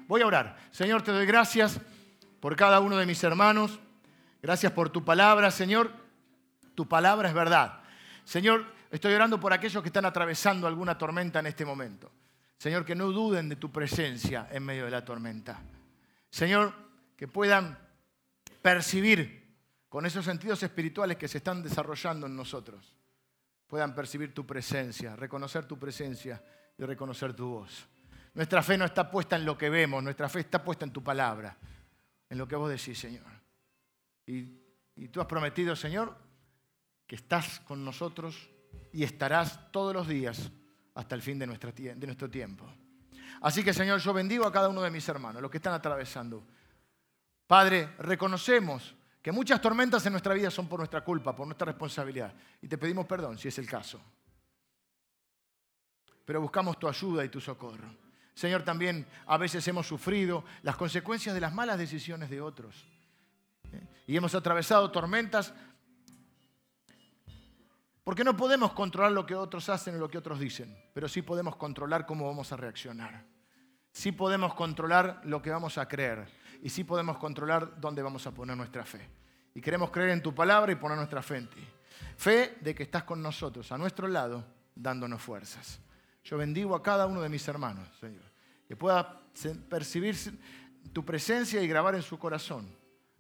Voy 0.08 0.22
a 0.22 0.28
orar. 0.28 0.56
Señor, 0.70 1.02
te 1.02 1.12
doy 1.12 1.26
gracias 1.26 1.80
por 2.40 2.56
cada 2.56 2.80
uno 2.80 2.98
de 2.98 3.08
mis 3.08 3.24
hermanos. 3.24 3.80
Gracias 4.44 4.72
por 4.72 4.92
tu 4.92 5.04
palabra, 5.04 5.50
Señor. 5.50 5.90
Tu 6.76 6.88
palabra 6.88 7.28
es 7.28 7.34
verdad. 7.34 7.82
Señor, 8.24 8.68
estoy 8.92 9.16
orando 9.16 9.40
por 9.40 9.52
aquellos 9.52 9.82
que 9.82 9.90
están 9.90 10.06
atravesando 10.06 10.68
alguna 10.68 10.96
tormenta 10.96 11.40
en 11.40 11.48
este 11.48 11.66
momento. 11.66 12.12
Señor, 12.58 12.86
que 12.86 12.96
no 12.96 13.12
duden 13.12 13.50
de 13.50 13.56
tu 13.58 13.72
presencia 13.72 14.48
en 14.52 14.64
medio 14.64 14.86
de 14.86 14.92
la 14.92 15.04
tormenta. 15.04 15.62
Señor, 16.30 16.74
que 17.16 17.28
puedan 17.28 17.78
percibir 18.62 19.46
con 19.90 20.06
esos 20.06 20.26
sentidos 20.26 20.62
espirituales 20.64 21.18
que 21.18 21.28
se 21.28 21.38
están 21.38 21.64
desarrollando 21.64 22.28
en 22.28 22.36
nosotros, 22.36 22.96
puedan 23.68 23.94
percibir 23.96 24.34
tu 24.34 24.46
presencia, 24.46 25.16
reconocer 25.16 25.66
tu 25.66 25.78
presencia 25.78 26.44
y 26.78 26.84
reconocer 26.84 27.34
tu 27.34 27.48
voz. 27.48 27.88
Nuestra 28.34 28.62
fe 28.62 28.78
no 28.78 28.86
está 28.86 29.10
puesta 29.10 29.36
en 29.36 29.46
lo 29.46 29.58
que 29.58 29.70
vemos, 29.70 30.04
nuestra 30.04 30.28
fe 30.28 30.42
está 30.42 30.64
puesta 30.64 30.86
en 30.86 30.92
tu 30.92 31.04
palabra, 31.04 31.58
en 32.30 32.38
lo 32.38 32.48
que 32.48 32.56
vos 32.56 32.70
decís, 32.70 33.00
Señor. 33.00 33.24
Y, 34.26 34.60
y 34.96 35.08
tú 35.08 35.22
has 35.22 35.28
prometido, 35.28 35.76
Señor, 35.76 36.18
que 37.08 37.16
estás 37.16 37.62
con 37.62 37.86
nosotros 37.86 38.50
y 38.92 39.04
estarás 39.04 39.72
todos 39.72 39.94
los 39.94 40.08
días 40.08 40.52
hasta 40.96 41.16
el 41.16 41.22
fin 41.22 41.38
de, 41.38 41.46
nuestro 41.46 42.30
tiempo. 42.30 42.66
Así 43.42 43.64
que 43.64 43.74
Señor, 43.74 44.00
yo 44.00 44.14
bendigo 44.14 44.46
a 44.46 44.52
cada 44.52 44.70
uno 44.70 44.82
de 44.82 44.90
mis 44.90 45.08
hermanos, 45.08 45.42
los 45.42 45.52
que 45.52 45.58
están 45.58 45.74
atravesando. 45.74 46.44
Padre, 47.46 47.94
reconocemos 48.00 48.96
que 49.22 49.32
muchas 49.32 49.62
tormentas 49.62 50.06
en 50.06 50.14
nuestra 50.14 50.34
vida 50.34 50.50
son 50.50 50.68
por 50.68 50.80
nuestra 50.80 51.04
culpa, 51.04 51.36
por 51.36 51.46
nuestra 51.46 51.66
responsabilidad. 51.66 52.34
Y 52.62 52.68
te 52.68 52.78
pedimos 52.78 53.06
perdón 53.06 53.38
si 53.38 53.50
es 53.50 53.58
el 53.60 53.68
caso. 53.68 54.02
Pero 56.24 56.42
buscamos 56.42 56.80
tu 56.80 56.88
ayuda 56.88 57.24
y 57.24 57.30
tu 57.30 57.42
socorro. 57.42 57.88
Señor, 58.34 58.64
también 58.64 59.06
a 59.28 59.38
veces 59.38 59.68
hemos 59.68 59.88
sufrido 59.88 60.44
las 60.64 60.76
consecuencias 60.76 61.36
de 61.36 61.42
las 61.42 61.54
malas 61.54 61.78
decisiones 61.78 62.30
de 62.30 62.42
otros. 62.42 62.86
¿eh? 63.72 63.82
Y 64.08 64.18
hemos 64.18 64.34
atravesado 64.36 64.92
tormentas 64.92 65.54
porque 68.06 68.24
no 68.24 68.38
podemos 68.38 68.72
controlar 68.74 69.12
lo 69.12 69.26
que 69.26 69.34
otros 69.34 69.68
hacen 69.68 69.96
o 69.96 69.98
lo 69.98 70.08
que 70.08 70.20
otros 70.20 70.40
dicen, 70.40 70.78
pero 70.94 71.10
sí 71.10 71.24
podemos 71.24 71.56
controlar 71.56 72.06
cómo 72.06 72.28
vamos 72.28 72.52
a 72.52 72.56
reaccionar. 72.56 73.26
Sí 73.92 74.12
podemos 74.12 74.54
controlar 74.54 75.22
lo 75.24 75.42
que 75.42 75.50
vamos 75.50 75.80
a 75.80 75.88
creer 75.88 76.28
y 76.62 76.70
sí 76.70 76.84
podemos 76.84 77.18
controlar 77.18 77.82
dónde 77.82 78.04
vamos 78.04 78.28
a 78.28 78.32
poner 78.32 78.56
nuestra 78.56 78.86
fe. 78.86 79.10
Y 79.56 79.60
queremos 79.60 79.90
creer 79.90 80.12
en 80.12 80.22
tu 80.22 80.36
palabra 80.36 80.72
y 80.72 80.76
poner 80.76 80.98
nuestra 80.98 81.24
fe 81.24 81.38
en 81.38 81.50
ti. 81.50 81.68
Fe 82.16 82.60
de 82.62 82.76
que 82.76 82.84
estás 82.84 83.06
con 83.06 83.24
nosotros, 83.24 83.72
a 83.72 83.78
nuestro 83.78 84.08
lado, 84.08 84.46
dándonos 84.76 85.20
fuerzas. 85.20 85.80
Yo 86.24 86.38
bendigo 86.38 86.76
a 86.76 86.84
cada 86.84 87.08
uno 87.08 87.22
de 87.22 87.30
mis 87.30 87.48
hermanos, 87.48 87.90
Señor, 88.00 88.24
que 88.68 88.76
pueda 88.76 89.20
percibir 89.68 90.16
tu 90.94 91.04
presencia 91.04 91.60
y 91.60 91.68
grabar 91.68 91.96
en 91.96 92.04
su 92.04 92.20
corazón 92.20 92.70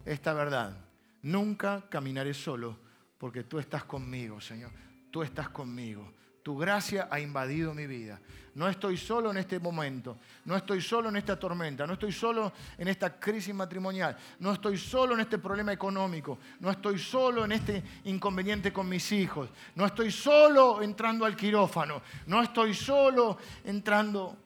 esta 0.05 0.31
verdad. 0.33 0.77
Nunca 1.23 1.89
caminaré 1.89 2.35
solo 2.35 2.84
porque 3.17 3.43
tú 3.43 3.59
estás 3.59 3.83
conmigo, 3.83 4.39
Señor. 4.41 4.71
Tú 5.11 5.23
estás 5.23 5.49
conmigo. 5.49 6.11
Tu 6.43 6.55
gracia 6.57 7.07
ha 7.09 7.19
invadido 7.19 7.73
mi 7.73 7.87
vida. 7.87 8.19
No 8.55 8.69
estoy 8.69 8.95
solo 8.95 9.31
en 9.31 9.37
este 9.37 9.59
momento, 9.59 10.17
no 10.45 10.55
estoy 10.55 10.79
solo 10.79 11.09
en 11.09 11.17
esta 11.17 11.37
tormenta, 11.37 11.85
no 11.85 11.93
estoy 11.93 12.13
solo 12.13 12.53
en 12.77 12.87
esta 12.87 13.19
crisis 13.19 13.53
matrimonial, 13.53 14.15
no 14.39 14.53
estoy 14.53 14.77
solo 14.77 15.13
en 15.13 15.19
este 15.19 15.39
problema 15.39 15.73
económico, 15.73 16.39
no 16.61 16.71
estoy 16.71 16.97
solo 16.97 17.43
en 17.43 17.51
este 17.51 17.83
inconveniente 18.05 18.71
con 18.71 18.87
mis 18.87 19.11
hijos, 19.11 19.49
no 19.75 19.85
estoy 19.85 20.09
solo 20.09 20.81
entrando 20.81 21.25
al 21.25 21.35
quirófano, 21.35 22.01
no 22.27 22.41
estoy 22.41 22.73
solo 22.73 23.37
entrando 23.65 24.37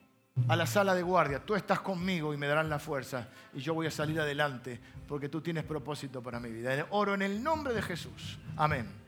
a 0.47 0.55
la 0.55 0.65
sala 0.65 0.95
de 0.95 1.01
guardia. 1.01 1.39
Tú 1.45 1.55
estás 1.55 1.79
conmigo 1.79 2.33
y 2.33 2.37
me 2.37 2.47
darán 2.47 2.69
la 2.69 2.79
fuerza 2.79 3.27
y 3.53 3.59
yo 3.59 3.73
voy 3.73 3.87
a 3.87 3.91
salir 3.91 4.19
adelante 4.19 4.79
porque 5.07 5.29
tú 5.29 5.41
tienes 5.41 5.63
propósito 5.63 6.21
para 6.21 6.39
mi 6.39 6.49
vida. 6.49 6.85
Oro 6.91 7.13
en 7.13 7.21
el 7.21 7.43
nombre 7.43 7.73
de 7.73 7.81
Jesús. 7.81 8.39
Amén. 8.55 8.98